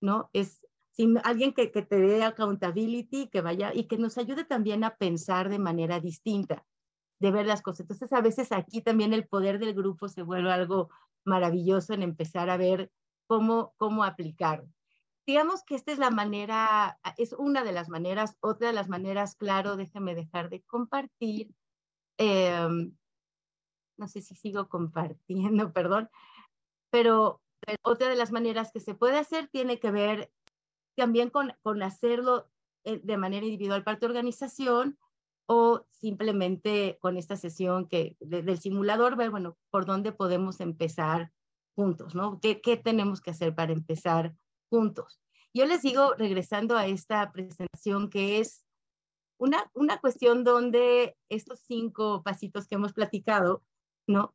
¿no? 0.00 0.30
Es 0.32 0.64
sin 0.92 1.18
alguien 1.24 1.52
que, 1.52 1.66
te 1.66 1.98
dé 1.98 2.22
accountability, 2.22 3.28
que 3.28 3.40
vaya 3.40 3.72
y 3.74 3.84
que 3.84 3.98
nos 3.98 4.18
ayude 4.18 4.44
también 4.44 4.84
a 4.84 4.96
pensar 4.96 5.48
de 5.48 5.58
manera 5.58 5.98
distinta, 5.98 6.64
de 7.18 7.30
ver 7.32 7.46
las 7.46 7.62
cosas. 7.62 7.80
Entonces, 7.80 8.12
a 8.12 8.20
veces 8.20 8.52
aquí 8.52 8.82
también 8.82 9.12
el 9.12 9.26
poder 9.26 9.58
del 9.58 9.74
grupo 9.74 10.08
se 10.08 10.22
vuelve 10.22 10.52
algo 10.52 10.90
maravilloso 11.24 11.92
en 11.92 12.02
empezar 12.02 12.50
a 12.50 12.56
ver 12.56 12.92
cómo, 13.26 13.74
cómo 13.78 14.04
aplicar 14.04 14.64
digamos 15.30 15.62
que 15.62 15.76
esta 15.76 15.92
es 15.92 15.98
la 15.98 16.10
manera, 16.10 16.98
es 17.16 17.32
una 17.34 17.62
de 17.62 17.70
las 17.70 17.88
maneras, 17.88 18.36
otra 18.40 18.66
de 18.66 18.72
las 18.72 18.88
maneras, 18.88 19.36
claro, 19.36 19.76
déjame 19.76 20.16
dejar 20.16 20.50
de 20.50 20.60
compartir. 20.62 21.54
Em, 22.18 22.96
no 23.96 24.08
sé 24.08 24.22
si 24.22 24.34
sigo 24.34 24.68
compartiendo, 24.68 25.72
perdón, 25.72 26.10
pero 26.90 27.40
otra 27.82 28.08
de 28.08 28.16
las 28.16 28.32
maneras 28.32 28.72
que 28.72 28.80
se 28.80 28.96
puede 28.96 29.18
hacer 29.18 29.46
tiene 29.46 29.78
que 29.78 29.92
ver 29.92 30.32
también 30.96 31.30
con, 31.30 31.52
con 31.62 31.80
hacerlo 31.84 32.50
eh, 32.82 33.00
de 33.00 33.16
manera 33.16 33.46
individual 33.46 33.84
para 33.84 34.00
tu 34.00 34.06
organización 34.06 34.98
o 35.46 35.86
simplemente 35.90 36.98
con 37.00 37.18
esta 37.18 37.36
sesión 37.36 37.86
que, 37.86 38.16
del 38.18 38.58
simulador, 38.58 39.14
ver, 39.14 39.30
bueno, 39.30 39.56
por 39.70 39.86
dónde 39.86 40.10
podemos 40.10 40.58
empezar 40.58 41.30
juntos, 41.76 42.16
¿no? 42.16 42.40
¿Qué, 42.40 42.60
¿Qué 42.60 42.76
tenemos 42.76 43.20
que 43.20 43.30
hacer 43.30 43.54
para 43.54 43.72
empezar 43.72 44.34
juntos? 44.70 45.20
Yo 45.52 45.66
les 45.66 45.82
digo, 45.82 46.14
regresando 46.14 46.76
a 46.76 46.86
esta 46.86 47.30
presentación, 47.32 48.08
que 48.08 48.38
es 48.38 48.64
una, 49.38 49.70
una 49.74 50.00
cuestión 50.00 50.44
donde 50.44 51.16
estos 51.28 51.60
cinco 51.60 52.22
pasitos 52.22 52.66
que 52.66 52.76
hemos 52.76 52.92
platicado, 52.92 53.62
¿no? 54.06 54.34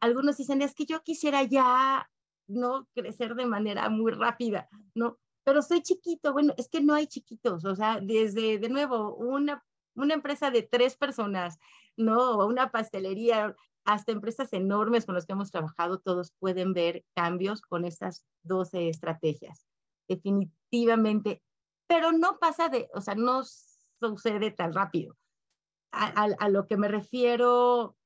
algunos 0.00 0.36
dicen, 0.36 0.62
es 0.62 0.74
que 0.74 0.86
yo 0.86 1.02
quisiera 1.02 1.42
ya, 1.42 2.08
¿no? 2.46 2.86
Crecer 2.94 3.34
de 3.34 3.46
manera 3.46 3.88
muy 3.88 4.12
rápida, 4.12 4.68
¿no? 4.94 5.18
Pero 5.42 5.62
soy 5.62 5.82
chiquito, 5.82 6.32
bueno, 6.32 6.54
es 6.56 6.68
que 6.68 6.80
no 6.80 6.94
hay 6.94 7.06
chiquitos, 7.06 7.64
o 7.64 7.74
sea, 7.74 7.98
desde, 8.00 8.58
de 8.58 8.68
nuevo, 8.68 9.14
una, 9.16 9.64
una 9.94 10.14
empresa 10.14 10.50
de 10.50 10.62
tres 10.62 10.96
personas, 10.96 11.58
¿no? 11.96 12.46
Una 12.46 12.70
pastelería, 12.70 13.54
hasta 13.84 14.12
empresas 14.12 14.52
enormes 14.52 15.06
con 15.06 15.14
las 15.14 15.26
que 15.26 15.32
hemos 15.32 15.50
trabajado, 15.50 15.98
todos 15.98 16.32
pueden 16.38 16.72
ver 16.72 17.04
cambios 17.14 17.60
con 17.60 17.84
estas 17.84 18.24
12 18.42 18.88
estrategias. 18.88 19.66
Definitivamente, 20.08 21.42
pero 21.86 22.12
no 22.12 22.38
pasa 22.38 22.68
de, 22.68 22.88
o 22.94 23.00
sea, 23.00 23.14
no 23.14 23.42
sucede 24.00 24.50
tan 24.50 24.72
rápido. 24.72 25.16
A, 25.92 26.48
lo 26.48 26.66
que 26.66 26.76
me 26.76 26.88
refiero 26.88 27.96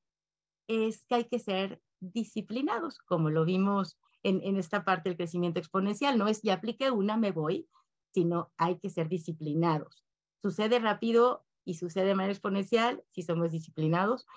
es 0.67 1.03
que 1.05 1.15
hay 1.15 1.23
que 1.25 1.39
ser 1.39 1.81
disciplinados, 1.99 2.99
como 2.99 3.31
lo 3.31 3.45
vimos 3.45 3.97
en, 4.21 4.41
en, 4.43 4.57
esta 4.57 4.85
parte 4.85 5.09
del 5.09 5.17
crecimiento 5.17 5.59
exponencial. 5.59 6.17
No 6.17 6.27
es 6.27 6.43
ya 6.43 6.53
aplique 6.53 6.91
una, 6.91 7.17
me 7.17 7.31
voy, 7.31 7.67
sino 8.13 8.51
hay 8.57 8.77
que 8.77 8.91
ser 8.91 9.09
disciplinados. 9.09 10.05
Sucede 10.43 10.77
rápido 10.77 11.45
y 11.65 11.75
sucede 11.75 12.05
de 12.05 12.15
manera 12.15 12.33
exponencial 12.33 13.03
si 13.09 13.23
somos 13.23 13.51
disciplinados, 13.51 14.27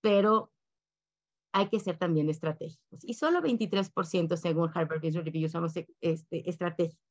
pero 0.00 0.52
hay 1.52 1.68
que 1.68 1.80
ser 1.80 1.98
también 1.98 2.28
estratégicos. 2.28 3.04
Y 3.04 3.14
solo 3.14 3.40
23% 3.40 4.36
según 4.36 4.70
Harvard 4.74 5.00
Business 5.00 5.24
Review 5.24 5.48
somos 5.48 5.74
este, 5.76 6.48
estratégicos 6.48 7.08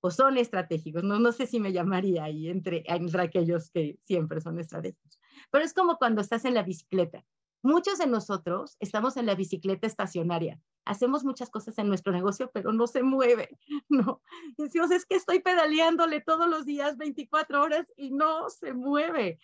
o 0.00 0.10
son 0.10 0.38
estratégicos. 0.38 1.02
No, 1.02 1.18
no 1.18 1.32
sé 1.32 1.46
si 1.46 1.60
me 1.60 1.72
llamaría 1.72 2.24
ahí 2.24 2.48
entre, 2.48 2.82
entre 2.86 3.22
aquellos 3.22 3.70
que 3.70 3.98
siempre 4.04 4.40
son 4.40 4.58
estratégicos. 4.58 5.20
Pero 5.50 5.64
es 5.64 5.74
como 5.74 5.96
cuando 5.96 6.20
estás 6.20 6.44
en 6.44 6.54
la 6.54 6.62
bicicleta. 6.62 7.24
Muchos 7.62 7.98
de 7.98 8.06
nosotros 8.06 8.76
estamos 8.80 9.18
en 9.18 9.26
la 9.26 9.34
bicicleta 9.34 9.86
estacionaria. 9.86 10.58
Hacemos 10.86 11.24
muchas 11.24 11.50
cosas 11.50 11.76
en 11.76 11.88
nuestro 11.88 12.10
negocio, 12.10 12.50
pero 12.54 12.72
no 12.72 12.86
se 12.86 13.02
mueve, 13.02 13.58
¿no? 13.90 14.22
Decimos, 14.56 14.90
es 14.90 15.04
que 15.04 15.16
estoy 15.16 15.40
pedaleándole 15.40 16.22
todos 16.22 16.48
los 16.48 16.64
días 16.64 16.96
24 16.96 17.60
horas 17.62 17.86
y 17.96 18.12
no 18.12 18.48
se 18.48 18.72
mueve. 18.72 19.38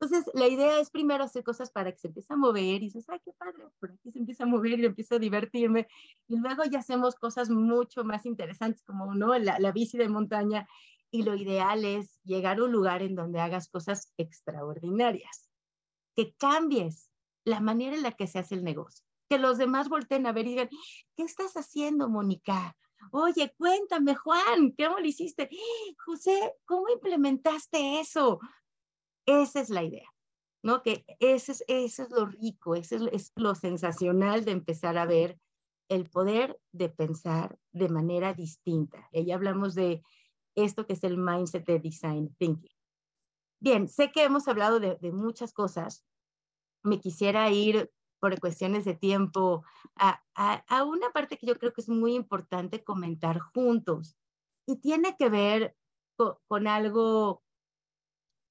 Entonces, 0.00 0.30
la 0.34 0.46
idea 0.46 0.78
es 0.78 0.90
primero 0.90 1.24
hacer 1.24 1.42
cosas 1.42 1.72
para 1.72 1.90
que 1.90 1.98
se 1.98 2.06
empiece 2.06 2.32
a 2.32 2.36
mover 2.36 2.82
y 2.82 2.86
dices, 2.86 3.08
ay, 3.08 3.18
qué 3.24 3.32
padre, 3.32 3.64
por 3.80 3.90
aquí 3.90 4.12
se 4.12 4.20
empieza 4.20 4.44
a 4.44 4.46
mover 4.46 4.78
y 4.78 4.86
empiezo 4.86 5.16
a 5.16 5.18
divertirme. 5.18 5.88
Y 6.28 6.36
luego 6.38 6.62
ya 6.64 6.78
hacemos 6.78 7.16
cosas 7.16 7.50
mucho 7.50 8.04
más 8.04 8.24
interesantes 8.24 8.84
como 8.84 9.12
¿no? 9.14 9.36
la, 9.38 9.58
la 9.58 9.72
bici 9.72 9.98
de 9.98 10.08
montaña. 10.08 10.68
Y 11.10 11.22
lo 11.22 11.34
ideal 11.34 11.84
es 11.84 12.20
llegar 12.22 12.58
a 12.58 12.64
un 12.64 12.72
lugar 12.72 13.02
en 13.02 13.16
donde 13.16 13.40
hagas 13.40 13.68
cosas 13.68 14.12
extraordinarias, 14.18 15.48
que 16.14 16.34
cambies 16.34 17.10
la 17.44 17.60
manera 17.60 17.96
en 17.96 18.02
la 18.02 18.12
que 18.12 18.26
se 18.26 18.38
hace 18.38 18.54
el 18.54 18.62
negocio, 18.62 19.04
que 19.28 19.38
los 19.38 19.58
demás 19.58 19.88
volteen 19.88 20.26
a 20.26 20.32
ver 20.32 20.46
y 20.46 20.50
digan, 20.50 20.68
¿qué 21.16 21.22
estás 21.22 21.54
haciendo, 21.56 22.08
Mónica? 22.08 22.76
Oye, 23.10 23.54
cuéntame, 23.56 24.14
Juan, 24.14 24.74
¿cómo 24.76 24.98
lo 24.98 25.06
hiciste? 25.06 25.48
José, 26.04 26.54
¿cómo 26.66 26.88
implementaste 26.88 28.00
eso? 28.00 28.38
Esa 29.28 29.60
es 29.60 29.68
la 29.68 29.82
idea, 29.82 30.08
¿no? 30.62 30.82
Que 30.82 31.04
ese 31.20 31.52
es, 31.52 31.64
eso 31.68 32.02
es 32.04 32.10
lo 32.10 32.24
rico, 32.24 32.74
eso 32.74 32.96
es, 32.96 33.02
es 33.12 33.32
lo 33.36 33.54
sensacional 33.54 34.46
de 34.46 34.52
empezar 34.52 34.96
a 34.96 35.04
ver 35.04 35.38
el 35.90 36.08
poder 36.08 36.58
de 36.72 36.88
pensar 36.88 37.58
de 37.72 37.90
manera 37.90 38.32
distinta. 38.32 39.06
Y 39.12 39.30
hablamos 39.32 39.74
de 39.74 40.02
esto 40.54 40.86
que 40.86 40.94
es 40.94 41.04
el 41.04 41.18
mindset 41.18 41.66
de 41.66 41.78
design 41.78 42.34
thinking. 42.38 42.74
Bien, 43.60 43.86
sé 43.86 44.12
que 44.12 44.24
hemos 44.24 44.48
hablado 44.48 44.80
de, 44.80 44.96
muchas 45.12 45.52
cosas. 45.52 46.06
Me 46.82 46.98
quisiera 46.98 47.50
ir 47.50 47.92
por 48.18 48.40
cuestiones 48.40 48.86
de 48.86 48.94
tiempo 48.94 49.62
a, 49.94 50.24
a, 50.34 50.84
una 50.84 51.10
parte 51.10 51.36
que 51.36 51.46
yo 51.46 51.58
creo 51.58 51.74
que 51.74 51.82
es 51.82 51.88
muy 51.90 52.14
importante 52.14 52.82
comentar 52.82 53.40
juntos 53.40 54.16
y 54.66 54.76
tiene 54.76 55.16
que 55.18 55.28
ver 55.28 55.76
con 56.16 56.66
algo 56.66 57.42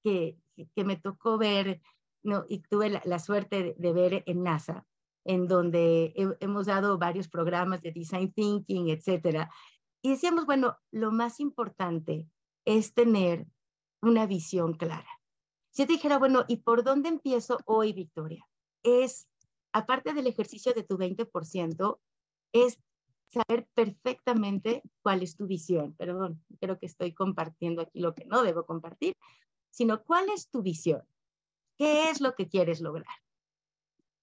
que, 0.04 0.38
que 0.74 0.84
me 0.84 0.96
tocó 0.96 1.38
ver, 1.38 1.80
no, 2.22 2.44
y 2.48 2.60
tuve 2.60 2.90
la, 2.90 3.18
suerte 3.18 3.74
de, 3.78 3.92
ver 3.92 4.22
en 4.26 4.42
NASA, 4.42 4.84
en 5.24 5.46
donde 5.46 6.12
hemos 6.40 6.66
dado 6.66 6.98
varios 6.98 7.28
programas 7.28 7.82
de 7.82 7.92
design 7.92 8.32
thinking, 8.32 8.88
etcétera. 8.88 9.50
Y 10.02 10.10
decíamos, 10.10 10.46
bueno, 10.46 10.76
lo 10.90 11.10
más 11.10 11.40
importante 11.40 12.26
es 12.64 12.94
tener 12.94 13.46
una 14.02 14.26
visión 14.26 14.74
clara. 14.74 15.08
Si 15.70 15.82
yo 15.82 15.86
te 15.86 15.94
dijera, 15.94 16.18
bueno, 16.18 16.44
¿y 16.48 16.58
por 16.58 16.82
dónde 16.84 17.08
empiezo 17.08 17.58
hoy, 17.66 17.92
Victoria? 17.92 18.44
Es, 18.82 19.28
aparte 19.72 20.14
del 20.14 20.26
ejercicio 20.26 20.72
de 20.72 20.82
tu 20.82 20.96
20%, 20.96 21.98
es 22.52 22.78
saber 23.28 23.68
perfectamente 23.74 24.82
cuál 25.02 25.22
es 25.22 25.36
tu 25.36 25.46
visión. 25.46 25.94
Perdón, 25.94 26.42
creo 26.60 26.78
que 26.78 26.86
estoy 26.86 27.12
compartiendo 27.12 27.82
aquí 27.82 28.00
lo 28.00 28.14
que 28.14 28.24
no 28.24 28.42
debo 28.42 28.64
compartir, 28.64 29.14
sino 29.78 30.02
cuál 30.02 30.28
es 30.30 30.48
tu 30.48 30.60
visión. 30.60 31.04
¿Qué 31.76 32.10
es 32.10 32.20
lo 32.20 32.34
que 32.34 32.48
quieres 32.48 32.80
lograr? 32.80 33.14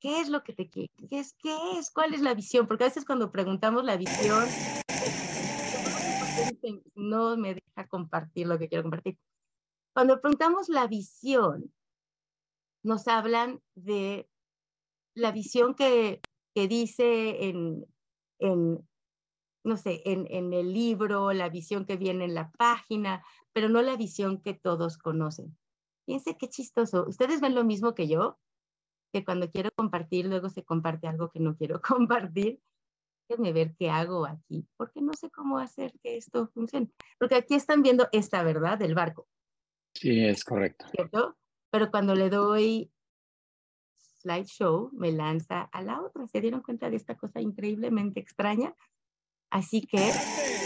¿Qué 0.01 0.19
es 0.19 0.27
lo 0.27 0.43
que 0.43 0.51
te 0.51 0.69
qué 0.69 0.89
es 1.11 1.33
qué 1.41 1.79
es 1.79 1.91
cuál 1.91 2.13
es 2.13 2.19
la 2.19 2.33
visión? 2.33 2.67
Porque 2.67 2.83
a 2.83 2.87
veces 2.87 3.05
cuando 3.05 3.31
preguntamos 3.31 3.85
la 3.85 3.95
visión 3.95 4.49
no 6.95 7.37
me 7.37 7.53
deja 7.53 7.87
compartir 7.87 8.47
lo 8.47 8.59
que 8.59 8.67
quiero 8.67 8.83
compartir. 8.83 9.17
Cuando 9.93 10.19
preguntamos 10.19 10.67
la 10.67 10.87
visión, 10.87 11.73
nos 12.83 13.07
hablan 13.07 13.61
de 13.75 14.27
la 15.13 15.31
visión 15.31 15.73
que, 15.73 16.19
que 16.53 16.67
dice 16.67 17.45
en, 17.45 17.85
en, 18.39 18.85
no 19.65 19.77
sé, 19.77 20.01
en, 20.05 20.27
en 20.29 20.53
el 20.53 20.73
libro, 20.73 21.33
la 21.33 21.49
visión 21.49 21.85
que 21.85 21.97
viene 21.97 22.25
en 22.25 22.35
la 22.35 22.51
página, 22.51 23.25
pero 23.51 23.67
no 23.67 23.81
la 23.81 23.97
visión 23.97 24.39
que 24.41 24.53
todos 24.53 24.97
conocen. 24.97 25.57
Fíjense 26.05 26.37
qué 26.37 26.47
chistoso. 26.47 27.05
¿Ustedes 27.07 27.41
ven 27.41 27.55
lo 27.55 27.63
mismo 27.63 27.95
que 27.95 28.07
yo? 28.07 28.39
Que 29.11 29.25
cuando 29.25 29.49
quiero 29.49 29.71
compartir, 29.75 30.27
luego 30.27 30.49
se 30.49 30.63
comparte 30.63 31.07
algo 31.07 31.31
que 31.31 31.39
no 31.39 31.57
quiero 31.57 31.81
compartir. 31.81 32.61
Déjenme 33.27 33.53
ver 33.53 33.75
qué 33.75 33.89
hago 33.89 34.27
aquí, 34.27 34.67
porque 34.77 35.01
no 35.01 35.13
sé 35.13 35.31
cómo 35.31 35.57
hacer 35.57 35.93
que 36.03 36.15
esto 36.15 36.47
funcione. 36.53 36.91
Porque 37.17 37.33
aquí 37.33 37.55
están 37.55 37.81
viendo 37.81 38.07
esta 38.11 38.43
verdad 38.43 38.77
del 38.77 38.93
barco. 38.93 39.27
Sí, 39.95 40.23
es 40.23 40.43
correcto. 40.43 40.85
¿Cierto? 40.91 41.35
Pero 41.71 41.89
cuando 41.89 42.13
le 42.13 42.29
doy 42.29 42.91
slideshow, 43.97 44.91
me 44.93 45.11
lanza 45.11 45.63
a 45.63 45.81
la 45.81 46.01
otra. 46.01 46.27
¿Se 46.27 46.39
dieron 46.39 46.61
cuenta 46.61 46.91
de 46.91 46.97
esta 46.97 47.17
cosa 47.17 47.41
increíblemente 47.41 48.19
extraña? 48.19 48.75
Así 49.49 49.81
que 49.81 50.11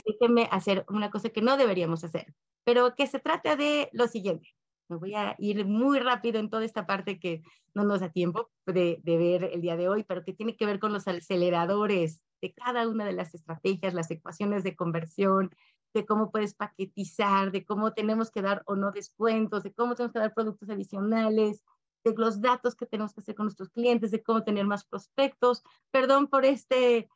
déjenme 0.05 0.47
hacer 0.51 0.85
una 0.89 1.11
cosa 1.11 1.29
que 1.29 1.41
no 1.41 1.57
deberíamos 1.57 2.03
hacer 2.03 2.33
pero 2.69 2.93
que 2.93 3.07
se 3.07 3.19
trata 3.19 3.55
de 3.55 3.89
lo 3.93 4.07
siguiente. 4.07 4.49
Me 4.89 4.97
voy 4.97 5.15
a 5.15 5.35
ir 5.39 5.65
muy 5.65 5.97
rápido 5.97 6.39
en 6.39 6.51
toda 6.51 6.65
esta 6.65 6.85
parte 6.85 7.19
que 7.19 7.41
no 7.73 7.83
nos 7.83 8.01
da 8.01 8.09
tiempo 8.09 8.51
de, 8.67 8.99
de, 9.03 9.17
ver 9.17 9.43
el 9.45 9.61
día 9.61 9.75
de 9.75 9.89
hoy, 9.89 10.03
pero 10.03 10.23
que 10.23 10.33
tiene 10.33 10.55
que 10.55 10.67
ver 10.67 10.79
con 10.79 10.93
los 10.93 11.07
aceleradores 11.07 12.21
de 12.43 12.53
cada 12.53 12.87
una 12.87 13.05
de 13.05 13.13
las 13.13 13.33
estrategias, 13.33 13.95
las 13.95 14.11
ecuaciones 14.11 14.63
de 14.63 14.75
conversión, 14.75 15.49
de 15.95 16.05
cómo 16.05 16.29
puedes 16.29 16.53
paquetizar, 16.53 17.51
de 17.51 17.65
cómo 17.65 17.93
tenemos 17.93 18.29
que 18.29 18.43
dar 18.43 18.61
o 18.67 18.75
no 18.75 18.91
descuentos, 18.91 19.63
de 19.63 19.73
cómo 19.73 19.95
tenemos 19.95 20.13
que 20.13 20.19
dar 20.19 20.35
productos 20.35 20.69
adicionales, 20.69 21.63
de 22.03 22.13
los 22.15 22.39
datos 22.39 22.75
que 22.75 22.85
tenemos 22.85 23.15
que 23.15 23.21
hacer 23.21 23.33
con 23.33 23.45
nuestros 23.45 23.69
clientes, 23.69 24.11
de 24.11 24.21
cómo 24.21 24.43
tener 24.43 24.67
más 24.67 24.85
prospectos. 24.85 25.63
Perdón 25.89 26.27
por 26.27 26.45
este 26.45 27.09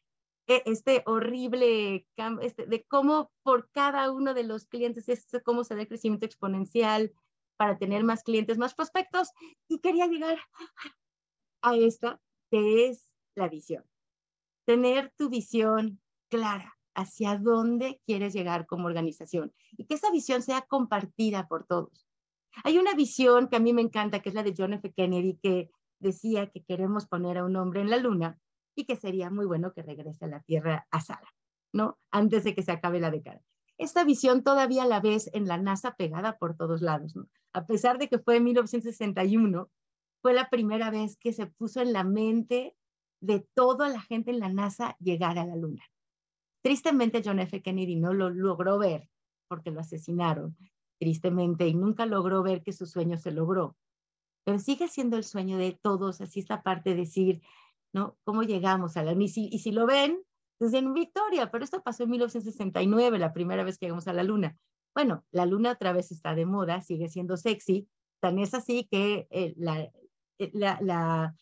este 0.47 1.03
horrible 1.05 2.05
este, 2.41 2.65
de 2.65 2.83
cómo 2.83 3.31
por 3.43 3.69
cada 3.71 4.11
uno 4.11 4.33
de 4.33 4.43
los 4.43 4.65
clientes, 4.65 5.07
es 5.09 5.27
cómo 5.43 5.63
se 5.63 5.75
da 5.75 5.81
el 5.81 5.87
crecimiento 5.87 6.25
exponencial 6.25 7.13
para 7.57 7.77
tener 7.77 8.03
más 8.03 8.23
clientes, 8.23 8.57
más 8.57 8.73
prospectos. 8.73 9.29
Y 9.67 9.79
quería 9.79 10.07
llegar 10.07 10.37
a 11.61 11.75
esta, 11.75 12.19
que 12.51 12.87
es 12.87 13.09
la 13.35 13.47
visión. 13.47 13.83
Tener 14.65 15.13
tu 15.17 15.29
visión 15.29 16.01
clara 16.29 16.77
hacia 16.95 17.37
dónde 17.37 18.01
quieres 18.05 18.33
llegar 18.33 18.65
como 18.65 18.87
organización 18.87 19.53
y 19.71 19.85
que 19.85 19.95
esa 19.95 20.11
visión 20.11 20.41
sea 20.41 20.61
compartida 20.61 21.47
por 21.47 21.65
todos. 21.65 22.07
Hay 22.63 22.77
una 22.77 22.93
visión 22.93 23.47
que 23.47 23.55
a 23.55 23.59
mí 23.59 23.73
me 23.73 23.81
encanta, 23.81 24.21
que 24.21 24.29
es 24.29 24.35
la 24.35 24.43
de 24.43 24.53
John 24.55 24.73
F. 24.73 24.93
Kennedy, 24.93 25.39
que 25.41 25.71
decía 25.99 26.51
que 26.51 26.63
queremos 26.63 27.07
poner 27.07 27.37
a 27.39 27.45
un 27.45 27.55
hombre 27.55 27.81
en 27.81 27.89
la 27.89 27.97
luna 27.97 28.37
y 28.75 28.85
que 28.85 28.95
sería 28.95 29.29
muy 29.29 29.45
bueno 29.45 29.73
que 29.73 29.83
regrese 29.83 30.25
a 30.25 30.29
la 30.29 30.41
Tierra 30.41 30.87
a 30.91 31.01
Sara, 31.01 31.33
¿no? 31.73 31.97
Antes 32.11 32.43
de 32.43 32.55
que 32.55 32.63
se 32.63 32.71
acabe 32.71 32.99
la 32.99 33.11
década. 33.11 33.41
Esta 33.77 34.03
visión 34.03 34.43
todavía 34.43 34.85
la 34.85 34.99
ves 34.99 35.29
en 35.33 35.47
la 35.47 35.57
NASA 35.57 35.95
pegada 35.95 36.37
por 36.37 36.55
todos 36.55 36.81
lados, 36.81 37.15
¿no? 37.15 37.27
A 37.53 37.65
pesar 37.65 37.97
de 37.97 38.07
que 38.07 38.19
fue 38.19 38.37
en 38.37 38.45
1961, 38.45 39.69
fue 40.21 40.33
la 40.33 40.49
primera 40.49 40.89
vez 40.89 41.17
que 41.17 41.33
se 41.33 41.47
puso 41.47 41.81
en 41.81 41.93
la 41.93 42.03
mente 42.03 42.75
de 43.19 43.45
toda 43.53 43.89
la 43.89 44.01
gente 44.01 44.31
en 44.31 44.39
la 44.39 44.49
NASA 44.49 44.95
llegar 44.99 45.37
a 45.37 45.45
la 45.45 45.55
Luna. 45.55 45.83
Tristemente, 46.61 47.21
John 47.23 47.39
F. 47.39 47.61
Kennedy 47.61 47.95
no 47.97 48.13
lo 48.13 48.29
logró 48.29 48.77
ver 48.77 49.09
porque 49.47 49.71
lo 49.71 49.81
asesinaron, 49.81 50.57
tristemente, 50.97 51.67
y 51.67 51.73
nunca 51.73 52.05
logró 52.05 52.41
ver 52.41 52.63
que 52.63 52.73
su 52.73 52.85
sueño 52.85 53.17
se 53.17 53.31
logró. 53.31 53.75
Pero 54.45 54.59
sigue 54.59 54.87
siendo 54.87 55.17
el 55.17 55.23
sueño 55.23 55.57
de 55.57 55.77
todos, 55.81 56.21
así 56.21 56.39
esta 56.39 56.63
parte 56.63 56.91
de 56.91 56.95
decir, 56.97 57.41
¿no? 57.93 58.17
¿Cómo 58.23 58.43
llegamos 58.43 58.97
a 58.97 59.03
la 59.03 59.13
Luna? 59.13 59.25
Y 59.25 59.59
si, 59.59 59.71
lo 59.71 59.85
ven, 59.85 60.21
desde 60.59 60.79
en 60.79 60.93
Victoria, 60.93 61.51
pero 61.51 61.63
esto 61.63 61.81
pasó 61.81 62.03
en 62.03 62.09
1969, 62.09 63.19
la 63.19 63.33
primera 63.33 63.63
vez 63.63 63.77
que 63.77 63.85
llegamos 63.85 64.07
a 64.07 64.13
la 64.13 64.23
Luna. 64.23 64.57
Bueno, 64.93 65.23
la 65.31 65.45
Luna 65.45 65.71
otra 65.71 65.93
vez 65.93 66.11
está 66.11 66.35
de 66.35 66.45
moda, 66.45 66.81
sigue 66.81 67.07
siendo 67.09 67.37
sexy, 67.37 67.87
tan 68.19 68.39
es 68.39 68.53
así 68.53 68.87
que 68.89 69.27
eh, 69.29 69.53
la, 69.57 69.89
eh, 70.39 70.51
la, 70.53 71.35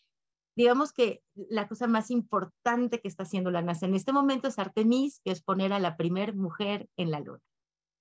digamos 0.56 0.92
que 0.92 1.22
la 1.34 1.68
cosa 1.68 1.86
más 1.86 2.10
importante 2.10 3.00
que 3.00 3.08
está 3.08 3.22
haciendo 3.22 3.50
la 3.50 3.62
NASA 3.62 3.86
en 3.86 3.94
este 3.94 4.12
momento 4.12 4.48
es 4.48 4.58
Artemis, 4.58 5.20
que 5.24 5.32
es 5.32 5.42
poner 5.42 5.72
a 5.72 5.78
la 5.78 5.96
primer 5.96 6.34
mujer 6.34 6.88
en 6.96 7.10
la 7.10 7.20
luna. 7.20 7.40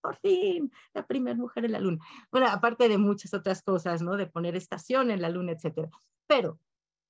Por 0.01 0.17
fin, 0.17 0.71
la 0.93 1.05
primera 1.05 1.37
mujer 1.37 1.65
en 1.65 1.73
la 1.73 1.79
luna. 1.79 1.99
Bueno, 2.31 2.47
aparte 2.47 2.89
de 2.89 2.97
muchas 2.97 3.33
otras 3.35 3.61
cosas, 3.61 4.01
¿no? 4.01 4.17
De 4.17 4.25
poner 4.25 4.55
estación 4.55 5.11
en 5.11 5.21
la 5.21 5.29
luna, 5.29 5.51
etcétera. 5.51 5.89
Pero, 6.27 6.59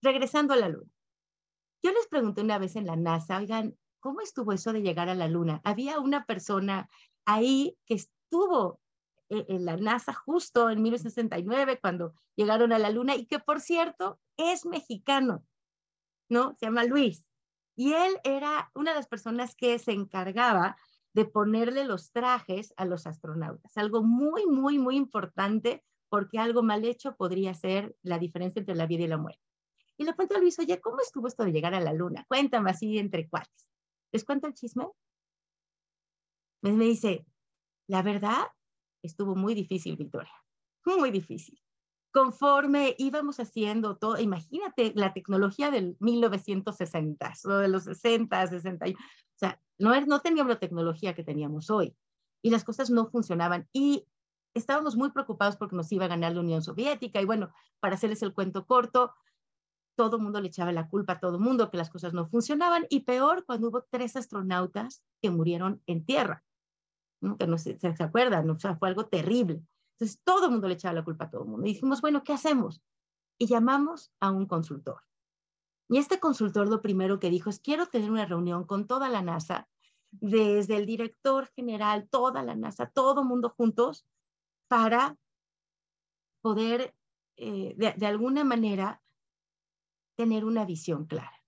regresando 0.01 0.53
a 0.53 0.57
la 0.57 0.67
luna. 0.67 0.91
Yo 1.83 1.91
les 1.91 2.07
pregunté 2.07 2.41
una 2.41 2.59
vez 2.59 2.75
en 2.75 2.85
la 2.85 2.95
NASA, 2.95 3.37
oigan, 3.37 3.77
¿cómo 3.99 4.21
estuvo 4.21 4.53
eso 4.53 4.73
de 4.73 4.81
llegar 4.81 5.09
a 5.09 5.15
la 5.15 5.27
luna? 5.27 5.61
Había 5.63 5.99
una 5.99 6.25
persona 6.25 6.89
ahí 7.25 7.77
que 7.85 7.95
estuvo 7.95 8.79
eh, 9.31 9.45
en 9.47 9.65
la 9.65 9.77
NASA 9.77 10.13
justo 10.13 10.69
en 10.69 10.81
1969 10.81 11.79
cuando 11.79 12.13
llegaron 12.35 12.73
a 12.73 12.79
la 12.79 12.89
Luna 12.89 13.15
y 13.15 13.25
que 13.25 13.39
por 13.39 13.61
cierto 13.61 14.19
es 14.35 14.65
mexicano, 14.65 15.45
¿no? 16.29 16.53
Se 16.59 16.65
llama 16.65 16.83
Luis. 16.83 17.23
Y 17.77 17.93
él 17.93 18.17
era 18.25 18.69
una 18.75 18.91
de 18.91 18.97
las 18.97 19.07
personas 19.07 19.55
que 19.55 19.79
se 19.79 19.93
encargaba 19.93 20.75
de 21.13 21.23
ponerle 21.23 21.85
los 21.85 22.11
trajes 22.11 22.73
a 22.75 22.83
los 22.83 23.07
astronautas, 23.07 23.77
algo 23.77 24.03
muy, 24.03 24.45
muy, 24.47 24.77
muy 24.77 24.97
importante 24.97 25.83
porque 26.09 26.37
algo 26.37 26.61
mal 26.61 26.83
hecho 26.83 27.15
podría 27.15 27.53
ser 27.53 27.95
la 28.01 28.19
diferencia 28.19 28.59
entre 28.59 28.75
la 28.75 28.85
vida 28.85 29.05
y 29.05 29.07
la 29.07 29.17
muerte. 29.17 29.41
Y 30.01 30.03
le 30.03 30.15
cuento 30.15 30.35
a 30.35 30.39
Luis, 30.39 30.57
oye, 30.57 30.81
¿cómo 30.81 30.99
estuvo 30.99 31.27
esto 31.27 31.43
de 31.43 31.51
llegar 31.51 31.75
a 31.75 31.79
la 31.79 31.93
luna? 31.93 32.25
Cuéntame 32.27 32.71
así 32.71 32.97
entre 32.97 33.29
cuates. 33.29 33.69
¿Les 34.11 34.25
cuento 34.25 34.47
el 34.47 34.55
chisme? 34.55 34.87
Me 36.63 36.71
dice, 36.71 37.27
la 37.87 38.01
verdad, 38.01 38.47
estuvo 39.03 39.35
muy 39.35 39.53
difícil, 39.53 39.97
Victoria, 39.97 40.33
muy 40.85 41.11
difícil. 41.11 41.61
Conforme 42.11 42.95
íbamos 42.97 43.39
haciendo 43.39 43.95
todo, 43.97 44.17
imagínate 44.17 44.91
la 44.95 45.13
tecnología 45.13 45.69
del 45.69 45.97
1960, 45.99 47.33
o 47.45 47.49
de 47.57 47.67
los 47.67 47.83
60, 47.83 48.47
60, 48.47 48.85
o 48.87 48.93
sea, 49.35 49.61
no, 49.77 50.01
no 50.07 50.19
teníamos 50.21 50.51
la 50.51 50.59
tecnología 50.59 51.13
que 51.13 51.23
teníamos 51.23 51.69
hoy 51.69 51.95
y 52.41 52.49
las 52.49 52.63
cosas 52.63 52.89
no 52.89 53.05
funcionaban 53.11 53.69
y 53.71 54.07
estábamos 54.55 54.95
muy 54.95 55.11
preocupados 55.11 55.57
porque 55.57 55.75
nos 55.75 55.91
iba 55.91 56.05
a 56.05 56.09
ganar 56.09 56.33
la 56.33 56.41
Unión 56.41 56.63
Soviética 56.63 57.21
y 57.21 57.25
bueno, 57.25 57.53
para 57.79 57.93
hacerles 57.93 58.23
el 58.23 58.33
cuento 58.33 58.65
corto, 58.65 59.13
todo 60.03 60.17
el 60.17 60.23
mundo 60.23 60.41
le 60.41 60.47
echaba 60.47 60.71
la 60.71 60.87
culpa 60.87 61.13
a 61.13 61.19
todo 61.19 61.35
el 61.35 61.41
mundo 61.41 61.69
que 61.69 61.77
las 61.77 61.89
cosas 61.89 62.13
no 62.13 62.27
funcionaban 62.27 62.85
y 62.89 63.01
peor 63.01 63.45
cuando 63.45 63.69
hubo 63.69 63.85
tres 63.89 64.15
astronautas 64.15 65.03
que 65.21 65.29
murieron 65.29 65.81
en 65.85 66.05
tierra 66.05 66.43
que 67.37 67.47
no 67.47 67.57
se, 67.57 67.77
se 67.77 68.03
acuerdan, 68.03 68.49
o 68.49 68.59
sea, 68.59 68.75
fue 68.75 68.89
algo 68.89 69.05
terrible. 69.05 69.61
Entonces 69.93 70.19
todo 70.23 70.45
el 70.45 70.51
mundo 70.51 70.67
le 70.67 70.73
echaba 70.73 70.93
la 70.93 71.03
culpa 71.03 71.25
a 71.25 71.29
todo 71.29 71.43
el 71.43 71.49
mundo. 71.49 71.67
Y 71.67 71.73
dijimos, 71.73 72.01
bueno, 72.01 72.23
¿qué 72.23 72.33
hacemos? 72.33 72.81
Y 73.37 73.45
llamamos 73.45 74.11
a 74.19 74.31
un 74.31 74.47
consultor. 74.47 75.03
Y 75.87 75.97
este 75.97 76.19
consultor 76.19 76.67
lo 76.67 76.81
primero 76.81 77.19
que 77.19 77.29
dijo 77.29 77.49
es, 77.49 77.59
quiero 77.59 77.85
tener 77.85 78.09
una 78.09 78.25
reunión 78.25 78.65
con 78.65 78.87
toda 78.87 79.09
la 79.09 79.21
NASA, 79.21 79.67
desde 80.11 80.77
el 80.77 80.85
director 80.85 81.47
general, 81.55 82.07
toda 82.09 82.43
la 82.43 82.55
NASA, 82.55 82.87
todo 82.87 83.23
mundo 83.23 83.49
juntos, 83.49 84.05
para 84.67 85.17
poder, 86.41 86.95
eh, 87.37 87.75
de, 87.77 87.93
de, 87.95 88.05
alguna 88.07 88.43
manera, 88.43 89.00
tener 90.21 90.45
una 90.45 90.65
visión 90.65 91.05
clara. 91.07 91.43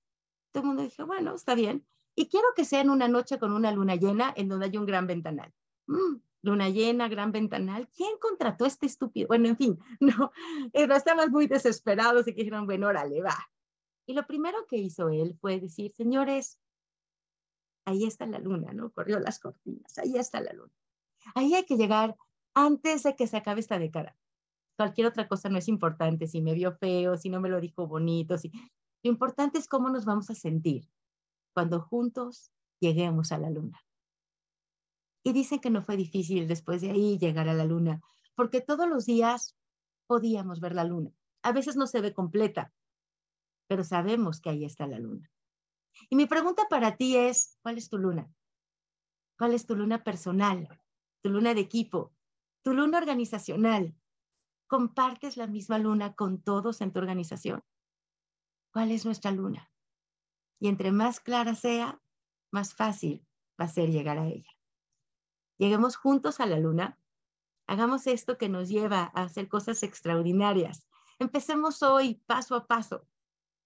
Todo 0.51 0.63
el 0.63 0.67
mundo 0.67 0.81
dijo, 0.81 1.05
bueno, 1.05 1.35
está 1.35 1.53
bien. 1.53 1.85
Y 2.15 2.27
quiero 2.27 2.47
que 2.55 2.65
sea 2.65 2.81
en 2.81 2.89
una 2.89 3.07
noche 3.07 3.37
con 3.37 3.53
una 3.53 3.71
luna 3.71 3.95
llena 3.95 4.33
en 4.35 4.49
donde 4.49 4.65
haya 4.65 4.79
un 4.79 4.87
gran 4.87 5.05
ventanal. 5.05 5.53
Mm, 5.85 6.15
luna 6.41 6.69
llena, 6.69 7.07
gran 7.07 7.31
ventanal. 7.31 7.87
¿Quién 7.95 8.17
contrató 8.19 8.65
a 8.65 8.69
este 8.69 8.87
estúpido? 8.87 9.27
Bueno, 9.27 9.47
en 9.47 9.57
fin, 9.57 9.79
no, 9.99 10.31
eh, 10.73 10.87
estaban 10.89 11.29
muy 11.29 11.45
desesperados 11.45 12.27
y 12.27 12.33
que 12.33 12.41
dijeron, 12.41 12.65
bueno, 12.65 12.87
órale, 12.87 13.21
va. 13.21 13.37
Y 14.07 14.13
lo 14.13 14.25
primero 14.25 14.65
que 14.65 14.77
hizo 14.77 15.09
él 15.09 15.37
fue 15.39 15.59
decir, 15.59 15.91
señores, 15.91 16.59
ahí 17.85 18.05
está 18.05 18.25
la 18.25 18.39
luna, 18.39 18.73
¿no? 18.73 18.91
Corrió 18.91 19.19
las 19.19 19.37
cortinas, 19.37 19.99
ahí 19.99 20.17
está 20.17 20.41
la 20.41 20.53
luna. 20.53 20.73
Ahí 21.35 21.53
hay 21.53 21.65
que 21.65 21.77
llegar 21.77 22.15
antes 22.55 23.03
de 23.03 23.15
que 23.15 23.27
se 23.27 23.37
acabe 23.37 23.59
esta 23.59 23.77
década. 23.77 24.17
Cualquier 24.75 25.07
otra 25.07 25.27
cosa 25.27 25.49
no 25.49 25.57
es 25.57 25.67
importante, 25.67 26.27
si 26.27 26.41
me 26.41 26.53
vio 26.53 26.75
feo, 26.77 27.17
si 27.17 27.29
no 27.29 27.39
me 27.39 27.49
lo 27.49 27.61
dijo 27.61 27.87
bonito, 27.87 28.37
si... 28.37 28.51
Lo 29.03 29.11
importante 29.11 29.59
es 29.59 29.67
cómo 29.67 29.89
nos 29.89 30.05
vamos 30.05 30.29
a 30.29 30.35
sentir 30.35 30.89
cuando 31.53 31.81
juntos 31.81 32.51
lleguemos 32.79 33.31
a 33.31 33.37
la 33.37 33.49
luna. 33.49 33.79
Y 35.23 35.33
dicen 35.33 35.59
que 35.59 35.69
no 35.69 35.81
fue 35.81 35.97
difícil 35.97 36.47
después 36.47 36.81
de 36.81 36.91
ahí 36.91 37.17
llegar 37.17 37.47
a 37.47 37.53
la 37.53 37.65
luna, 37.65 38.01
porque 38.35 38.61
todos 38.61 38.89
los 38.89 39.05
días 39.05 39.55
podíamos 40.07 40.59
ver 40.59 40.73
la 40.73 40.83
luna. 40.83 41.11
A 41.43 41.51
veces 41.51 41.75
no 41.75 41.87
se 41.87 42.01
ve 42.01 42.13
completa, 42.13 42.73
pero 43.67 43.83
sabemos 43.83 44.41
que 44.41 44.49
ahí 44.49 44.65
está 44.65 44.87
la 44.87 44.99
luna. 44.99 45.29
Y 46.09 46.15
mi 46.15 46.25
pregunta 46.25 46.63
para 46.69 46.97
ti 46.97 47.15
es, 47.15 47.57
¿cuál 47.61 47.77
es 47.77 47.89
tu 47.89 47.97
luna? 47.97 48.29
¿Cuál 49.37 49.53
es 49.53 49.65
tu 49.65 49.75
luna 49.75 50.03
personal? 50.03 50.67
¿Tu 51.21 51.29
luna 51.29 51.53
de 51.53 51.61
equipo? 51.61 52.13
¿Tu 52.63 52.73
luna 52.73 52.97
organizacional? 52.97 53.95
¿Compartes 54.73 55.37
la 55.37 55.45
misma 55.45 55.77
luna 55.77 56.15
con 56.15 56.41
todos 56.41 56.81
en 56.81 56.91
tu 56.91 56.97
organización? 56.97 57.63
¿Cuál 58.71 58.89
es 58.89 59.05
nuestra 59.05 59.29
luna? 59.29 59.71
Y 60.59 60.67
entre 60.67 60.91
más 60.91 61.19
clara 61.19 61.53
sea, 61.53 62.01
más 62.49 62.73
fácil 62.73 63.23
va 63.61 63.65
a 63.65 63.67
ser 63.67 63.91
llegar 63.91 64.17
a 64.17 64.25
ella. 64.25 64.49
Lleguemos 65.59 65.95
juntos 65.95 66.39
a 66.39 66.47
la 66.47 66.57
luna. 66.57 66.99
Hagamos 67.67 68.07
esto 68.07 68.39
que 68.39 68.49
nos 68.49 68.67
lleva 68.67 69.11
a 69.13 69.21
hacer 69.21 69.47
cosas 69.47 69.83
extraordinarias. 69.83 70.87
Empecemos 71.19 71.83
hoy 71.83 72.15
paso 72.25 72.55
a 72.55 72.65
paso 72.65 73.07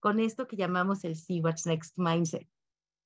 con 0.01 0.19
esto 0.19 0.45
que 0.45 0.57
llamamos 0.57 1.05
el 1.05 1.15
See 1.15 1.39
What's 1.39 1.65
Next 1.65 1.93
Mindset. 1.95 2.49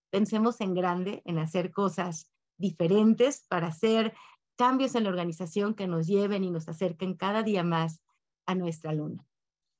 Pensemos 0.09 0.59
en 0.59 0.73
grande, 0.73 1.21
en 1.23 1.37
hacer 1.37 1.71
cosas 1.71 2.31
diferentes 2.57 3.45
para 3.47 3.67
hacer 3.67 4.15
cambios 4.61 4.93
en 4.93 5.05
la 5.05 5.09
organización 5.09 5.73
que 5.73 5.87
nos 5.87 6.05
lleven 6.05 6.43
y 6.43 6.51
nos 6.51 6.69
acerquen 6.69 7.15
cada 7.15 7.41
día 7.41 7.63
más 7.63 7.99
a 8.45 8.53
nuestra 8.53 8.93
luna. 8.93 9.25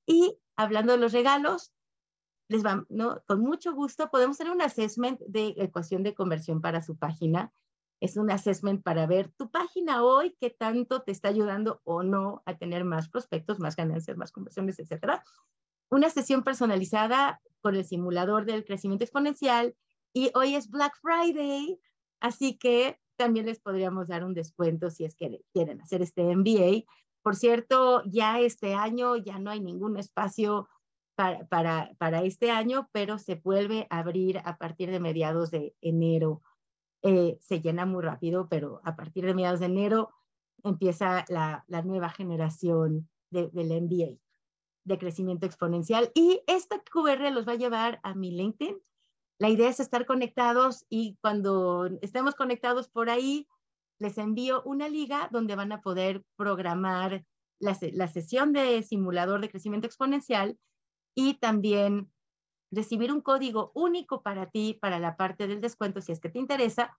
Y 0.08 0.40
hablando 0.56 0.94
de 0.94 0.98
los 0.98 1.14
regalos, 1.14 1.72
les 2.48 2.66
va, 2.66 2.84
¿no? 2.90 3.22
con 3.28 3.41
mucho 3.41 3.74
gusto 3.74 4.10
podemos 4.10 4.41
hacer 4.41 4.52
un 4.52 4.64
assessment 4.64 5.20
de 5.28 5.53
ecuación 5.58 6.02
de 6.02 6.16
conversión 6.16 6.62
para 6.62 6.82
su 6.82 6.98
página 6.98 7.53
es 7.99 8.18
un 8.18 8.32
assessment 8.32 8.82
para 8.82 9.06
ver 9.06 9.30
tu 9.38 9.52
página 9.52 10.03
hoy, 10.03 10.36
qué 10.40 10.49
tanto 10.49 11.03
te 11.03 11.12
está 11.12 11.28
ayudando 11.28 11.82
o 11.84 12.02
no 12.02 12.41
a 12.48 12.58
tener 12.58 12.84
más 12.84 13.08
prospectos, 13.08 13.60
más 13.60 13.76
ganancias, 13.76 14.18
más 14.18 14.32
conversiones, 14.32 14.80
etcétera. 14.80 15.24
Una 15.91 16.10
sesión 16.10 16.44
personalizada 16.44 17.40
con 17.62 17.76
el 17.76 17.86
simulador 17.86 18.45
del 18.45 18.66
crecimiento 18.66 19.03
exponencial 19.03 19.76
y 20.12 20.32
hoy 20.34 20.56
es 20.56 20.72
Black 20.72 20.98
Friday, 20.99 21.80
así 22.20 22.58
que 22.58 22.99
también 23.22 23.45
les 23.45 23.60
podríamos 23.60 24.07
dar 24.07 24.23
un 24.23 24.34
descuento 24.34 24.89
si 24.89 25.06
es 25.06 25.15
que 25.15 25.43
quieren 25.53 25.80
hacer 25.80 26.02
este 26.02 26.23
MBA. 26.35 26.85
Por 27.22 27.35
cierto, 27.35 28.02
ya 28.06 28.39
este 28.39 28.73
año 28.73 29.15
ya 29.15 29.38
no 29.38 29.52
hay 29.52 29.60
ningún 29.60 29.98
espacio 29.98 30.68
para, 31.15 31.93
para, 31.99 32.23
este 32.23 32.49
año, 32.49 32.89
pero 32.91 33.19
se 33.19 33.35
vuelve 33.35 33.85
a 33.91 33.99
abrir 33.99 34.39
a 34.43 34.57
partir 34.57 34.89
de 34.89 34.99
mediados 34.99 35.52
de 35.52 35.76
enero 35.81 36.41
eh, 37.03 37.38
se 37.41 37.61
llena 37.61 37.85
muy 37.85 38.02
rápido, 38.02 38.48
pero 38.49 38.81
a 38.84 38.95
partir 38.95 39.23
de 39.26 39.35
mediados 39.35 39.60
de 39.60 39.68
enero 39.68 40.10
empieza 40.64 41.23
la, 41.30 41.64
nueva 41.84 42.10
generación 42.10 43.07
de, 43.30 43.49
del 43.49 43.84
MBA 43.84 44.18
de 44.84 44.98
crecimiento 44.98 45.45
exponencial. 45.45 46.11
Y 46.15 46.41
esta 46.48 46.81
QR 46.81 47.31
los 47.31 47.48
va 47.48 47.52
a 47.52 47.57
llevar 47.57 47.99
a 48.02 48.15
mi 48.15 48.31
LinkedIn. 48.31 48.81
La 49.41 49.49
idea 49.49 49.69
es 49.69 49.80
estar 49.80 50.05
conectados 50.05 50.85
y 50.88 51.18
cuando 51.19 51.88
estemos 52.03 52.35
conectados 52.35 52.89
por 52.89 53.09
ahí, 53.09 53.47
les 53.97 54.19
envío 54.19 54.61
una 54.65 54.88
liga 54.88 55.30
donde 55.31 55.55
van 55.55 55.72
a 55.72 55.81
poder 55.81 56.23
programar 56.35 57.26
la, 57.57 57.73
sesión 57.73 58.53
de 58.53 58.84
simulador 58.84 59.41
de 59.41 59.49
crecimiento 59.49 59.88
exponencial 59.88 60.59
y 61.15 61.39
también 61.39 62.11
recibir 62.69 63.11
un 63.11 63.22
código 63.22 63.72
único 63.73 64.22
para 64.22 64.47
ti, 64.47 64.77
para 64.80 64.99
la 64.99 65.18
parte 65.18 65.47
del 65.47 65.59
descuento, 65.59 66.01
si 66.01 66.11
es 66.11 66.19
que 66.19 66.30
te 66.30 66.38
interesa, 66.38 66.95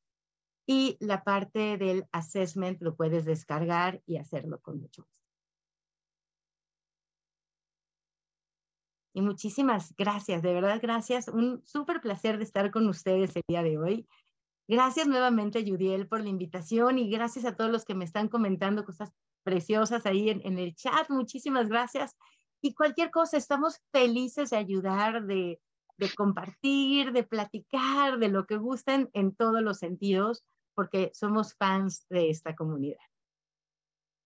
y 0.67 0.97
la 0.99 1.23
parte 1.23 1.79
del 1.79 2.09
assessment 2.11 2.83
lo 2.83 2.97
puedes 2.97 3.25
descargar 3.25 4.03
y 4.05 4.17
hacerlo 4.17 4.61
con 4.61 4.81
mucho 4.81 5.03
gusto. 5.03 5.22
Y 9.15 9.21
muchísimas 9.21 9.95
gracias, 9.97 10.43
de 10.43 10.55
verdad, 10.55 10.79
gracias. 10.81 11.29
Un 11.29 11.63
súper 11.67 12.01
placer 12.01 12.39
de 12.39 12.45
estar 12.45 12.71
con 12.71 12.89
ustedes 12.89 13.37
el 13.37 13.43
día 13.47 13.63
de 13.63 13.79
hoy. 13.79 14.09
Gracias 14.69 15.07
nuevamente, 15.07 15.65
Judiel, 15.69 16.09
por 16.09 16.23
la 16.23 16.31
invitación 16.31 16.99
y 16.99 17.11
gracias 17.11 17.45
a 17.45 17.55
todos 17.57 17.71
los 17.71 17.85
que 17.85 17.95
me 17.95 18.05
están 18.05 18.29
comentando 18.29 18.85
cosas 18.85 19.13
preciosas 19.43 20.07
ahí 20.07 20.31
en, 20.31 20.59
el 20.59 20.75
chat. 20.75 21.11
Muchísimas 21.11 21.69
gracias. 21.69 22.17
Y 22.63 22.75
cualquier 22.75 23.11
cosa, 23.11 23.37
estamos 23.37 23.81
felices 23.91 24.51
de 24.51 24.57
ayudar, 24.57 25.27
de, 25.27 25.61
de 25.99 26.15
compartir, 26.15 27.13
de 27.13 27.25
platicar, 27.25 28.19
de 28.19 28.29
lo 28.29 28.47
que 28.47 28.57
gusten 28.57 29.11
en 29.13 29.35
todos 29.35 29.61
los 29.63 29.79
sentidos, 29.79 30.45
porque 30.75 31.11
somos 31.13 31.55
fans 31.55 32.07
de 32.09 32.31
esta 32.31 32.55
comunidad. 32.55 33.12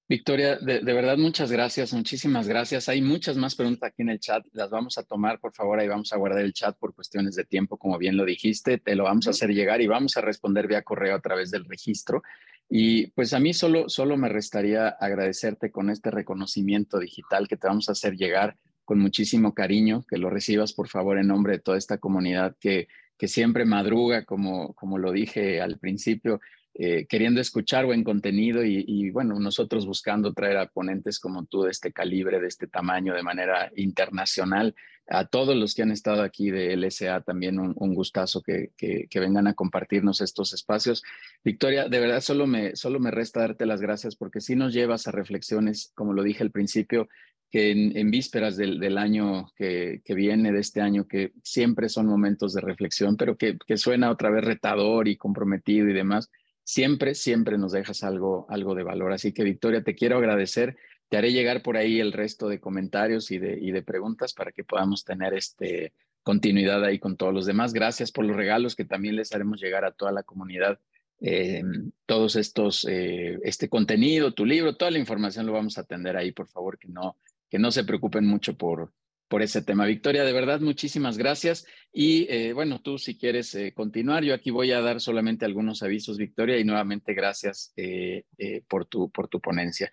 Victoria, 0.08 0.56
de, 0.56 0.80
verdad 0.80 1.18
muchas 1.18 1.50
gracias, 1.50 1.92
muchísimas 1.92 2.46
gracias. 2.46 2.88
Hay 2.88 3.02
muchas 3.02 3.36
más 3.36 3.56
preguntas 3.56 3.88
aquí 3.88 4.02
en 4.02 4.10
el 4.10 4.20
chat, 4.20 4.46
las 4.52 4.70
vamos 4.70 4.98
a 4.98 5.02
tomar, 5.02 5.40
por 5.40 5.52
favor, 5.52 5.80
ahí 5.80 5.88
vamos 5.88 6.12
a 6.12 6.16
guardar 6.16 6.42
el 6.42 6.52
chat 6.52 6.76
por 6.78 6.94
cuestiones 6.94 7.34
de 7.34 7.44
tiempo, 7.44 7.76
como 7.76 7.98
bien 7.98 8.16
lo 8.16 8.24
dijiste, 8.24 8.78
te 8.78 8.94
lo 8.94 9.02
vamos 9.02 9.26
a 9.26 9.30
hacer 9.30 9.50
llegar 9.50 9.80
y 9.80 9.88
vamos 9.88 10.16
a 10.16 10.20
responder 10.20 10.68
vía 10.68 10.82
correo 10.82 11.16
a 11.16 11.20
través 11.20 11.50
del 11.50 11.64
registro. 11.64 12.22
Y 12.68 13.08
pues 13.08 13.32
a 13.32 13.40
mí 13.40 13.52
solo, 13.52 13.88
solo 13.88 14.16
me 14.16 14.28
restaría 14.28 14.88
agradecerte 14.88 15.72
con 15.72 15.90
este 15.90 16.12
reconocimiento 16.12 17.00
digital 17.00 17.48
que 17.48 17.56
te 17.56 17.66
vamos 17.66 17.88
a 17.88 17.92
hacer 17.92 18.16
llegar 18.16 18.56
con 18.84 19.00
muchísimo 19.00 19.54
cariño, 19.54 20.04
que 20.08 20.18
lo 20.18 20.30
recibas 20.30 20.72
por 20.72 20.88
favor 20.88 21.18
en 21.18 21.26
nombre 21.26 21.54
de 21.54 21.58
toda 21.58 21.78
esta 21.78 21.98
comunidad 21.98 22.54
que, 22.60 22.86
que 23.18 23.26
siempre 23.26 23.64
madruga, 23.64 24.24
como, 24.24 24.72
como 24.74 24.98
lo 24.98 25.10
dije 25.10 25.60
al 25.60 25.78
principio, 25.78 26.40
eh, 26.78 27.06
queriendo 27.08 27.40
escuchar 27.40 27.86
buen 27.86 28.04
contenido 28.04 28.62
y, 28.62 29.10
bueno, 29.10 29.40
nosotros 29.40 29.86
buscando 29.86 30.34
traer 30.34 30.58
a 30.58 30.66
ponentes 30.66 31.18
como 31.18 31.46
tú 31.46 31.62
de 31.62 31.70
este 31.70 31.90
calibre, 31.90 32.38
de 32.38 32.48
este 32.48 32.66
tamaño, 32.66 33.14
de 33.14 33.22
manera 33.22 33.72
internacional. 33.76 34.74
A 35.08 35.24
todos 35.24 35.56
los 35.56 35.74
que 35.74 35.82
han 35.82 35.90
estado 35.90 36.22
aquí 36.22 36.50
de 36.50 36.76
LSA 36.76 37.22
también 37.22 37.58
un, 37.58 37.94
gustazo 37.94 38.42
que, 38.42 38.72
que, 38.76 39.20
vengan 39.20 39.46
a 39.46 39.54
compartirnos 39.54 40.20
estos 40.20 40.52
espacios. 40.52 41.02
Victoria, 41.42 41.88
de 41.88 41.98
verdad 41.98 42.20
solo 42.20 42.46
me, 42.46 42.76
solo 42.76 43.00
me 43.00 43.10
resta 43.10 43.40
darte 43.40 43.64
las 43.64 43.80
gracias 43.80 44.14
porque 44.14 44.42
sí 44.42 44.54
nos 44.54 44.74
llevas 44.74 45.06
a 45.06 45.12
reflexiones, 45.12 45.92
como 45.94 46.12
lo 46.12 46.22
dije 46.22 46.42
al 46.42 46.50
principio, 46.50 47.08
que 47.50 47.70
en, 47.70 48.10
vísperas 48.10 48.58
del, 48.58 48.80
del 48.80 48.98
año 48.98 49.50
que, 49.56 50.02
que, 50.04 50.14
viene, 50.14 50.52
de 50.52 50.60
este 50.60 50.82
año, 50.82 51.06
que 51.06 51.32
siempre 51.42 51.88
son 51.88 52.06
momentos 52.06 52.52
de 52.52 52.60
reflexión, 52.60 53.16
pero 53.16 53.38
que, 53.38 53.56
que 53.66 53.78
suena 53.78 54.10
otra 54.10 54.28
vez 54.28 54.44
retador 54.44 55.08
y 55.08 55.16
comprometido 55.16 55.88
y 55.88 55.94
demás 55.94 56.28
siempre, 56.66 57.14
siempre 57.14 57.56
nos 57.58 57.72
dejas 57.72 58.02
algo, 58.02 58.44
algo 58.50 58.74
de 58.74 58.82
valor. 58.82 59.12
Así 59.12 59.32
que, 59.32 59.44
Victoria, 59.44 59.84
te 59.84 59.94
quiero 59.94 60.18
agradecer. 60.18 60.76
Te 61.08 61.16
haré 61.16 61.32
llegar 61.32 61.62
por 61.62 61.76
ahí 61.76 62.00
el 62.00 62.12
resto 62.12 62.48
de 62.48 62.58
comentarios 62.58 63.30
y 63.30 63.38
de, 63.38 63.56
y 63.60 63.70
de 63.70 63.82
preguntas 63.82 64.34
para 64.34 64.50
que 64.50 64.64
podamos 64.64 65.04
tener 65.04 65.32
este, 65.32 65.92
continuidad 66.24 66.84
ahí 66.84 66.98
con 66.98 67.16
todos 67.16 67.32
los 67.32 67.46
demás. 67.46 67.72
Gracias 67.72 68.10
por 68.10 68.24
los 68.24 68.36
regalos 68.36 68.74
que 68.74 68.84
también 68.84 69.14
les 69.14 69.32
haremos 69.32 69.60
llegar 69.60 69.84
a 69.84 69.92
toda 69.92 70.10
la 70.10 70.24
comunidad. 70.24 70.80
Eh, 71.20 71.62
todos 72.04 72.34
estos, 72.34 72.84
eh, 72.90 73.38
este 73.44 73.68
contenido, 73.68 74.34
tu 74.34 74.44
libro, 74.44 74.76
toda 74.76 74.90
la 74.90 74.98
información 74.98 75.46
lo 75.46 75.52
vamos 75.52 75.78
a 75.78 75.82
atender 75.82 76.16
ahí, 76.16 76.32
por 76.32 76.48
favor, 76.48 76.78
que 76.78 76.88
no, 76.88 77.16
que 77.48 77.60
no 77.60 77.70
se 77.70 77.84
preocupen 77.84 78.26
mucho 78.26 78.58
por, 78.58 78.92
por 79.28 79.42
ese 79.42 79.62
tema. 79.62 79.86
Victoria, 79.86 80.24
de 80.24 80.32
verdad, 80.32 80.60
muchísimas 80.60 81.18
gracias. 81.18 81.66
Y 81.92 82.26
eh, 82.30 82.52
bueno, 82.52 82.80
tú 82.80 82.98
si 82.98 83.16
quieres 83.16 83.54
eh, 83.54 83.72
continuar, 83.74 84.24
yo 84.24 84.34
aquí 84.34 84.50
voy 84.50 84.72
a 84.72 84.80
dar 84.80 85.00
solamente 85.00 85.44
algunos 85.44 85.82
avisos, 85.82 86.18
Victoria, 86.18 86.58
y 86.58 86.64
nuevamente 86.64 87.14
gracias 87.14 87.72
eh, 87.76 88.24
por, 88.68 88.86
tu, 88.86 89.10
por 89.10 89.28
tu 89.28 89.40
ponencia. 89.40 89.92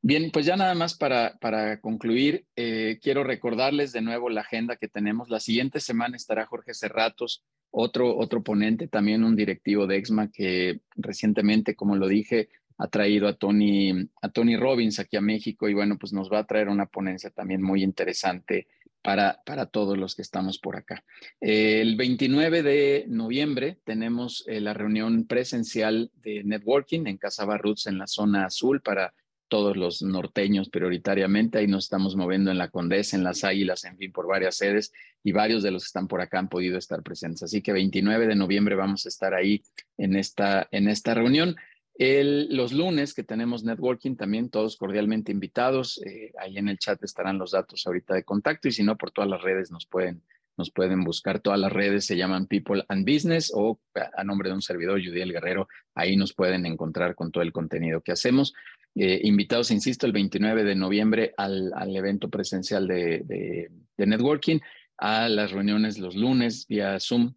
Bien, 0.00 0.30
pues 0.30 0.46
ya 0.46 0.56
nada 0.56 0.74
más 0.74 0.96
para, 0.96 1.36
para 1.40 1.80
concluir, 1.80 2.46
quiero 2.54 3.24
recordarles 3.24 3.90
de 3.90 4.00
nuevo 4.00 4.30
la 4.30 4.42
agenda 4.42 4.76
que 4.76 4.86
tenemos. 4.86 5.28
La 5.28 5.40
siguiente 5.40 5.80
semana 5.80 6.16
estará 6.16 6.46
Jorge 6.46 6.72
Cerratos, 6.72 7.44
otro, 7.72 8.16
otro 8.16 8.44
ponente, 8.44 8.86
también 8.86 9.24
un 9.24 9.34
directivo 9.34 9.88
de 9.88 9.96
EXMA 9.96 10.30
que 10.30 10.82
recientemente, 10.94 11.74
como 11.74 11.96
lo 11.96 12.06
dije, 12.06 12.48
ha 12.78 12.88
traído 12.88 13.28
a 13.28 13.34
Tony, 13.34 14.08
a 14.22 14.28
Tony 14.30 14.56
Robbins 14.56 14.98
aquí 14.98 15.16
a 15.16 15.20
México 15.20 15.68
y 15.68 15.74
bueno, 15.74 15.98
pues 15.98 16.12
nos 16.12 16.32
va 16.32 16.38
a 16.38 16.46
traer 16.46 16.68
una 16.68 16.86
ponencia 16.86 17.30
también 17.30 17.62
muy 17.62 17.82
interesante 17.82 18.68
para, 19.02 19.42
para 19.44 19.66
todos 19.66 19.98
los 19.98 20.14
que 20.14 20.22
estamos 20.22 20.58
por 20.58 20.76
acá. 20.76 21.04
El 21.40 21.96
29 21.96 22.62
de 22.62 23.04
noviembre 23.08 23.78
tenemos 23.84 24.44
eh, 24.46 24.60
la 24.60 24.74
reunión 24.74 25.26
presencial 25.26 26.10
de 26.14 26.44
networking 26.44 27.06
en 27.06 27.18
Casa 27.18 27.44
Barrutz 27.44 27.86
en 27.86 27.98
la 27.98 28.06
zona 28.06 28.46
azul 28.46 28.80
para 28.80 29.12
todos 29.48 29.76
los 29.76 30.02
norteños 30.02 30.68
prioritariamente. 30.68 31.58
Ahí 31.58 31.66
nos 31.66 31.84
estamos 31.84 32.14
moviendo 32.16 32.50
en 32.50 32.58
la 32.58 32.68
Condesa, 32.68 33.16
en 33.16 33.24
las 33.24 33.44
Águilas, 33.44 33.84
en 33.84 33.96
fin, 33.96 34.12
por 34.12 34.26
varias 34.26 34.56
sedes 34.56 34.92
y 35.24 35.32
varios 35.32 35.62
de 35.62 35.70
los 35.70 35.82
que 35.84 35.88
están 35.88 36.06
por 36.06 36.20
acá 36.20 36.38
han 36.38 36.48
podido 36.48 36.78
estar 36.78 37.02
presentes. 37.02 37.42
Así 37.42 37.62
que 37.62 37.72
29 37.72 38.26
de 38.26 38.36
noviembre 38.36 38.74
vamos 38.74 39.06
a 39.06 39.08
estar 39.08 39.34
ahí 39.34 39.62
en 39.96 40.16
esta, 40.16 40.68
en 40.70 40.88
esta 40.88 41.14
reunión 41.14 41.56
los 41.98 42.72
lunes 42.72 43.12
que 43.12 43.24
tenemos 43.24 43.64
networking, 43.64 44.14
también 44.14 44.50
todos 44.50 44.76
cordialmente 44.76 45.32
invitados. 45.32 46.00
Eh, 46.06 46.32
ahí 46.38 46.56
en 46.56 46.68
el 46.68 46.78
chat 46.78 47.02
estarán 47.02 47.38
los 47.38 47.50
datos 47.50 47.86
ahorita 47.86 48.14
de 48.14 48.22
contacto 48.22 48.68
y 48.68 48.72
si 48.72 48.84
no, 48.84 48.96
por 48.96 49.10
todas 49.10 49.28
las 49.28 49.42
redes 49.42 49.72
nos 49.72 49.84
pueden, 49.86 50.22
nos 50.56 50.70
pueden 50.70 51.02
buscar. 51.02 51.40
Todas 51.40 51.58
las 51.58 51.72
redes 51.72 52.06
se 52.06 52.16
llaman 52.16 52.46
People 52.46 52.84
and 52.88 53.04
Business 53.04 53.50
o 53.52 53.80
a, 54.16 54.22
nombre 54.22 54.48
de 54.48 54.54
un 54.54 54.62
servidor, 54.62 55.04
Judiel 55.04 55.32
Guerrero, 55.32 55.66
ahí 55.94 56.16
nos 56.16 56.32
pueden 56.34 56.66
encontrar 56.66 57.16
con 57.16 57.32
todo 57.32 57.42
el 57.42 57.52
contenido 57.52 58.00
que 58.00 58.12
hacemos. 58.12 58.54
Eh, 58.94 59.20
invitados, 59.24 59.72
insisto, 59.72 60.06
el 60.06 60.12
29 60.12 60.62
de 60.62 60.76
noviembre 60.76 61.34
al, 61.36 61.72
al 61.74 61.96
evento 61.96 62.28
presencial 62.28 62.86
de, 62.86 63.22
de, 63.24 63.70
de 63.96 64.06
networking, 64.06 64.60
a 64.98 65.28
las 65.28 65.50
reuniones 65.50 65.98
los 65.98 66.14
lunes 66.14 66.66
vía 66.68 66.98
Zoom 67.00 67.34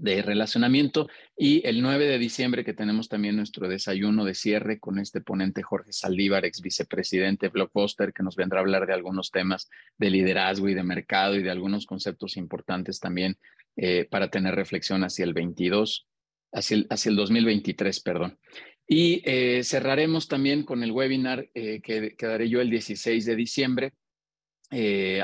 de 0.00 0.22
relacionamiento 0.22 1.08
y 1.36 1.66
el 1.66 1.82
9 1.82 2.06
de 2.06 2.18
diciembre 2.18 2.64
que 2.64 2.72
tenemos 2.72 3.08
también 3.08 3.36
nuestro 3.36 3.68
desayuno 3.68 4.24
de 4.24 4.34
cierre 4.34 4.80
con 4.80 4.98
este 4.98 5.20
ponente 5.20 5.62
Jorge 5.62 5.92
Saldívar, 5.92 6.46
ex 6.46 6.62
vicepresidente 6.62 7.48
Blockbuster, 7.48 8.14
que 8.14 8.22
nos 8.22 8.34
vendrá 8.34 8.60
a 8.60 8.62
hablar 8.62 8.86
de 8.86 8.94
algunos 8.94 9.30
temas 9.30 9.68
de 9.98 10.10
liderazgo 10.10 10.70
y 10.70 10.74
de 10.74 10.82
mercado 10.82 11.34
y 11.36 11.42
de 11.42 11.50
algunos 11.50 11.84
conceptos 11.84 12.38
importantes 12.38 12.98
también 12.98 13.36
eh, 13.76 14.06
para 14.10 14.30
tener 14.30 14.54
reflexión 14.54 15.04
hacia 15.04 15.24
el 15.24 15.34
22, 15.34 16.08
hacia 16.52 16.76
el, 16.76 16.86
hacia 16.88 17.10
el 17.10 17.16
2023, 17.16 18.00
perdón. 18.00 18.38
Y 18.86 19.22
eh, 19.26 19.62
cerraremos 19.64 20.28
también 20.28 20.64
con 20.64 20.82
el 20.82 20.92
webinar 20.92 21.46
eh, 21.52 21.82
que, 21.82 22.16
daré 22.18 22.48
yo 22.48 22.62
el 22.62 22.70
16 22.70 23.26
de 23.26 23.36
diciembre, 23.36 23.92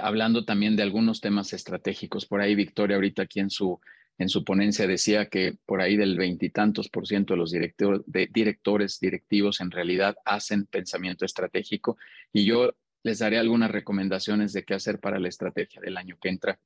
hablando 0.03 0.45
también 0.45 0.75
de 0.77 0.83
algunos 0.83 1.21
temas 1.21 1.53
estratégicos. 1.53 2.27
Por 2.27 2.41
ahí 2.41 2.57
Victoria 2.57 2.97
ahorita 2.97 3.23
aquí 3.23 3.39
en 3.41 3.49
su 3.49 3.81
en 4.19 4.29
su 4.29 4.45
ponencia 4.45 4.87
decía 4.87 5.29
que 5.29 5.57
por 5.67 5.81
ahí 5.81 5.97
del 5.97 6.17
veintitantos 6.17 6.89
por 6.89 7.07
ciento 7.07 7.35
de 7.35 7.39
los 7.39 7.51
de 7.51 8.29
directores 8.33 8.99
directivos 8.99 9.61
en 9.61 9.71
realidad 9.71 10.17
hacen 10.25 10.67
pensamiento 10.67 11.25
estratégico 11.25 11.99
y 12.33 12.45
yo 12.45 12.75
les 13.03 13.19
daré 13.19 13.39
algunas 13.39 13.71
recomendaciones 13.71 14.53
de 14.53 14.65
qué 14.65 14.75
hacer 14.75 15.01
para 15.01 15.21
la 15.21 15.29
estrategia 15.29 15.81
del 15.81 15.97
año 15.97 16.19
que 16.21 16.29
entra 16.29 16.59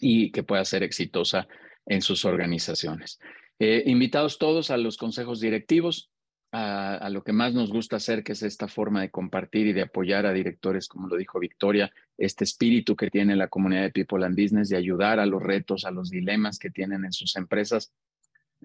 y 0.00 0.32
que 0.32 0.42
pueda 0.42 0.64
ser 0.64 0.82
exitosa 0.82 1.46
en 1.86 2.02
sus 2.02 2.24
organizaciones. 2.24 3.20
Eh, 3.58 3.84
invitados 3.86 4.38
todos 4.38 4.70
a 4.70 4.76
los 4.76 4.96
consejos 4.96 5.40
directivos, 5.40 6.10
a, 6.50 7.08
lo 7.10 7.22
que 7.22 7.32
más 7.32 7.52
nos 7.52 7.70
gusta 7.70 7.96
hacer, 7.96 8.24
que 8.24 8.32
es 8.32 8.42
esta 8.42 8.68
forma 8.68 9.02
de 9.02 9.10
compartir 9.10 9.66
y 9.66 9.72
de 9.72 9.82
apoyar 9.82 10.26
a 10.26 10.32
directores, 10.32 10.88
como 10.88 11.08
lo 11.08 11.16
dijo 11.16 11.38
Victoria, 11.38 11.92
este 12.16 12.44
espíritu 12.44 12.96
que 12.96 13.10
tiene 13.10 13.36
la 13.36 13.48
comunidad 13.48 13.82
de 13.82 13.90
People 13.90 14.24
and 14.24 14.40
Business 14.40 14.68
de 14.68 14.76
ayudar 14.76 15.20
a 15.20 15.26
los 15.26 15.42
retos, 15.42 15.84
a 15.84 15.90
los 15.90 16.10
dilemas 16.10 16.58
que 16.58 16.70
tienen 16.70 17.04
en 17.04 17.12
sus 17.12 17.36
empresas. 17.36 17.92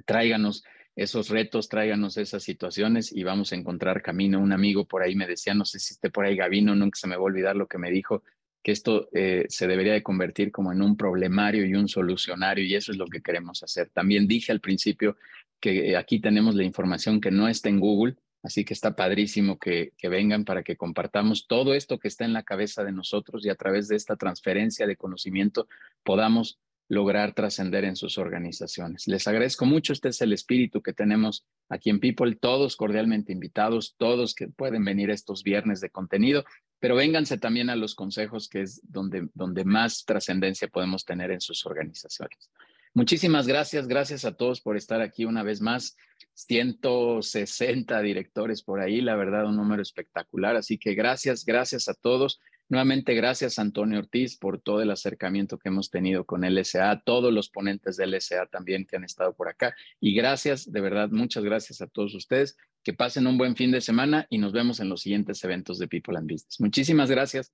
Tráiganos 0.06 0.64
esos 0.96 1.30
retos, 1.30 1.70
tráiganos 1.70 2.18
esas 2.18 2.44
situaciones 2.44 3.12
y 3.12 3.24
vamos 3.24 3.52
a 3.52 3.56
encontrar 3.56 4.02
camino. 4.02 4.40
Un 4.40 4.54
amigo 4.54 4.86
por 4.86 5.02
ahí 5.02 5.16
me 5.16 5.28
decía, 5.28 5.54
no 5.54 5.66
sé 5.66 5.80
si 5.80 5.94
esté 5.94 6.10
por 6.10 6.26
ahí 6.26 6.36
Gavino, 6.36 6.76
nunca 6.76 6.98
se 6.98 7.08
me 7.08 7.16
va 7.16 7.22
a 7.22 7.26
olvidar 7.26 7.56
lo 7.56 7.68
que 7.68 7.78
me 7.78 7.92
dijo, 7.92 8.24
que 8.64 8.72
esto 8.72 9.10
eh, 9.12 9.46
se 9.50 9.68
debería 9.68 9.94
de 9.94 10.02
convertir 10.02 10.52
como 10.52 10.72
en 10.72 10.82
un 10.82 10.96
problemario 10.96 11.66
y 11.66 11.76
un 11.76 11.88
solucionario 11.88 12.64
y 12.64 12.76
eso 12.76 12.92
es 12.92 12.98
lo 12.98 13.08
que 13.08 13.22
queremos 13.22 13.62
hacer. 13.62 13.90
También 13.90 14.28
dije 14.28 14.52
al 14.52 14.62
principio 14.62 15.18
que 15.60 15.96
aquí 15.98 16.20
tenemos 16.20 16.56
la 16.56 16.64
información 16.64 17.20
que 17.20 17.32
no 17.32 17.48
está 17.48 17.70
en 17.70 17.80
Google, 17.80 18.16
así 18.42 18.64
que 18.64 18.74
está 18.74 18.96
padrísimo 18.96 19.60
que, 19.60 19.92
que, 19.98 20.10
vengan 20.10 20.46
para 20.46 20.64
que 20.64 20.78
compartamos 20.78 21.48
todo 21.48 21.74
esto 21.74 22.00
que 22.00 22.08
está 22.08 22.26
en 22.26 22.34
la 22.34 22.44
cabeza 22.44 22.84
de 22.84 22.92
nosotros 22.92 23.46
y 23.46 23.50
a 23.50 23.56
través 23.56 23.88
de 23.88 23.96
esta 23.96 24.16
transferencia 24.16 24.88
de 24.88 24.96
conocimiento 24.96 25.68
podamos 26.04 26.60
lograr 26.90 27.34
trascender 27.34 27.86
en 27.86 27.96
sus 27.96 28.18
organizaciones. 28.18 29.08
Les 29.08 29.28
agradezco 29.28 29.66
mucho, 29.66 29.94
este 29.94 30.10
es 30.10 30.22
el 30.22 30.34
espíritu 30.34 30.82
que 30.82 30.94
tenemos 30.94 31.46
aquí 31.70 31.90
en 31.90 32.00
People, 32.00 32.36
todos 32.36 32.76
cordialmente 32.76 33.32
invitados, 33.32 33.96
todos 33.98 34.36
que 34.36 34.48
pueden 34.48 34.84
venir 34.84 35.10
estos 35.10 35.44
viernes 35.44 35.82
de 35.82 35.90
contenido, 35.90 36.46
pero 36.84 36.96
vénganse 36.96 37.38
también 37.38 37.70
a 37.70 37.78
los 37.78 37.96
consejos, 37.96 38.50
que 38.50 38.60
es 38.60 38.82
donde, 38.84 39.30
donde 39.34 39.64
más 39.64 40.04
trascendencia 40.04 40.68
podemos 40.68 41.06
tener 41.06 41.32
en 41.32 41.40
sus 41.40 41.66
organizaciones. 41.66 42.52
Muchísimas 42.94 43.48
gracias, 43.48 43.88
gracias 43.88 44.26
a 44.26 44.34
todos 44.36 44.60
por 44.60 44.76
estar 44.76 45.00
aquí 45.00 45.24
una 45.24 45.44
vez 45.44 45.62
más. 45.62 45.96
160 46.34 48.02
directores 48.02 48.64
por 48.64 48.82
ahí, 48.82 49.00
la 49.00 49.16
verdad, 49.16 49.46
un 49.46 49.56
número 49.56 49.82
espectacular. 49.82 50.58
Así 50.58 50.78
que 50.78 50.94
gracias, 50.94 51.46
gracias 51.46 51.88
a 51.88 51.94
todos. 51.94 52.42
Nuevamente, 52.70 53.14
gracias 53.14 53.60
Antonio 53.60 54.00
Ortiz 54.00 54.38
por 54.38 54.60
todo 54.60 54.82
el 54.82 54.92
acercamiento 54.92 55.60
que 55.60 55.70
hemos 55.70 55.90
tenido 55.90 56.26
con 56.26 56.42
LSA, 56.42 57.04
todos 57.06 57.34
los 57.34 57.50
ponentes 57.50 57.98
de 57.98 58.08
LSA 58.08 58.48
también 58.48 58.86
que 58.86 58.96
han 58.96 59.04
estado 59.04 59.34
por 59.34 59.50
acá. 59.50 59.76
Y 60.00 60.16
gracias, 60.16 60.72
de 60.72 60.82
verdad, 60.82 61.10
muchas 61.10 61.44
gracias 61.44 61.82
a 61.82 61.88
todos 61.88 62.16
ustedes. 62.16 62.58
Que 62.84 62.94
pasen 62.94 63.28
un 63.28 63.38
buen 63.38 63.56
fin 63.56 63.72
de 63.72 63.80
semana 63.80 64.28
y 64.30 64.40
nos 64.40 64.52
vemos 64.52 64.82
en 64.82 64.90
los 64.90 65.02
siguientes 65.02 65.42
eventos 65.44 65.80
de 65.80 65.88
People 65.88 66.18
and 66.18 66.30
Business. 66.30 66.60
Muchísimas 66.60 67.10
gracias. 67.10 67.54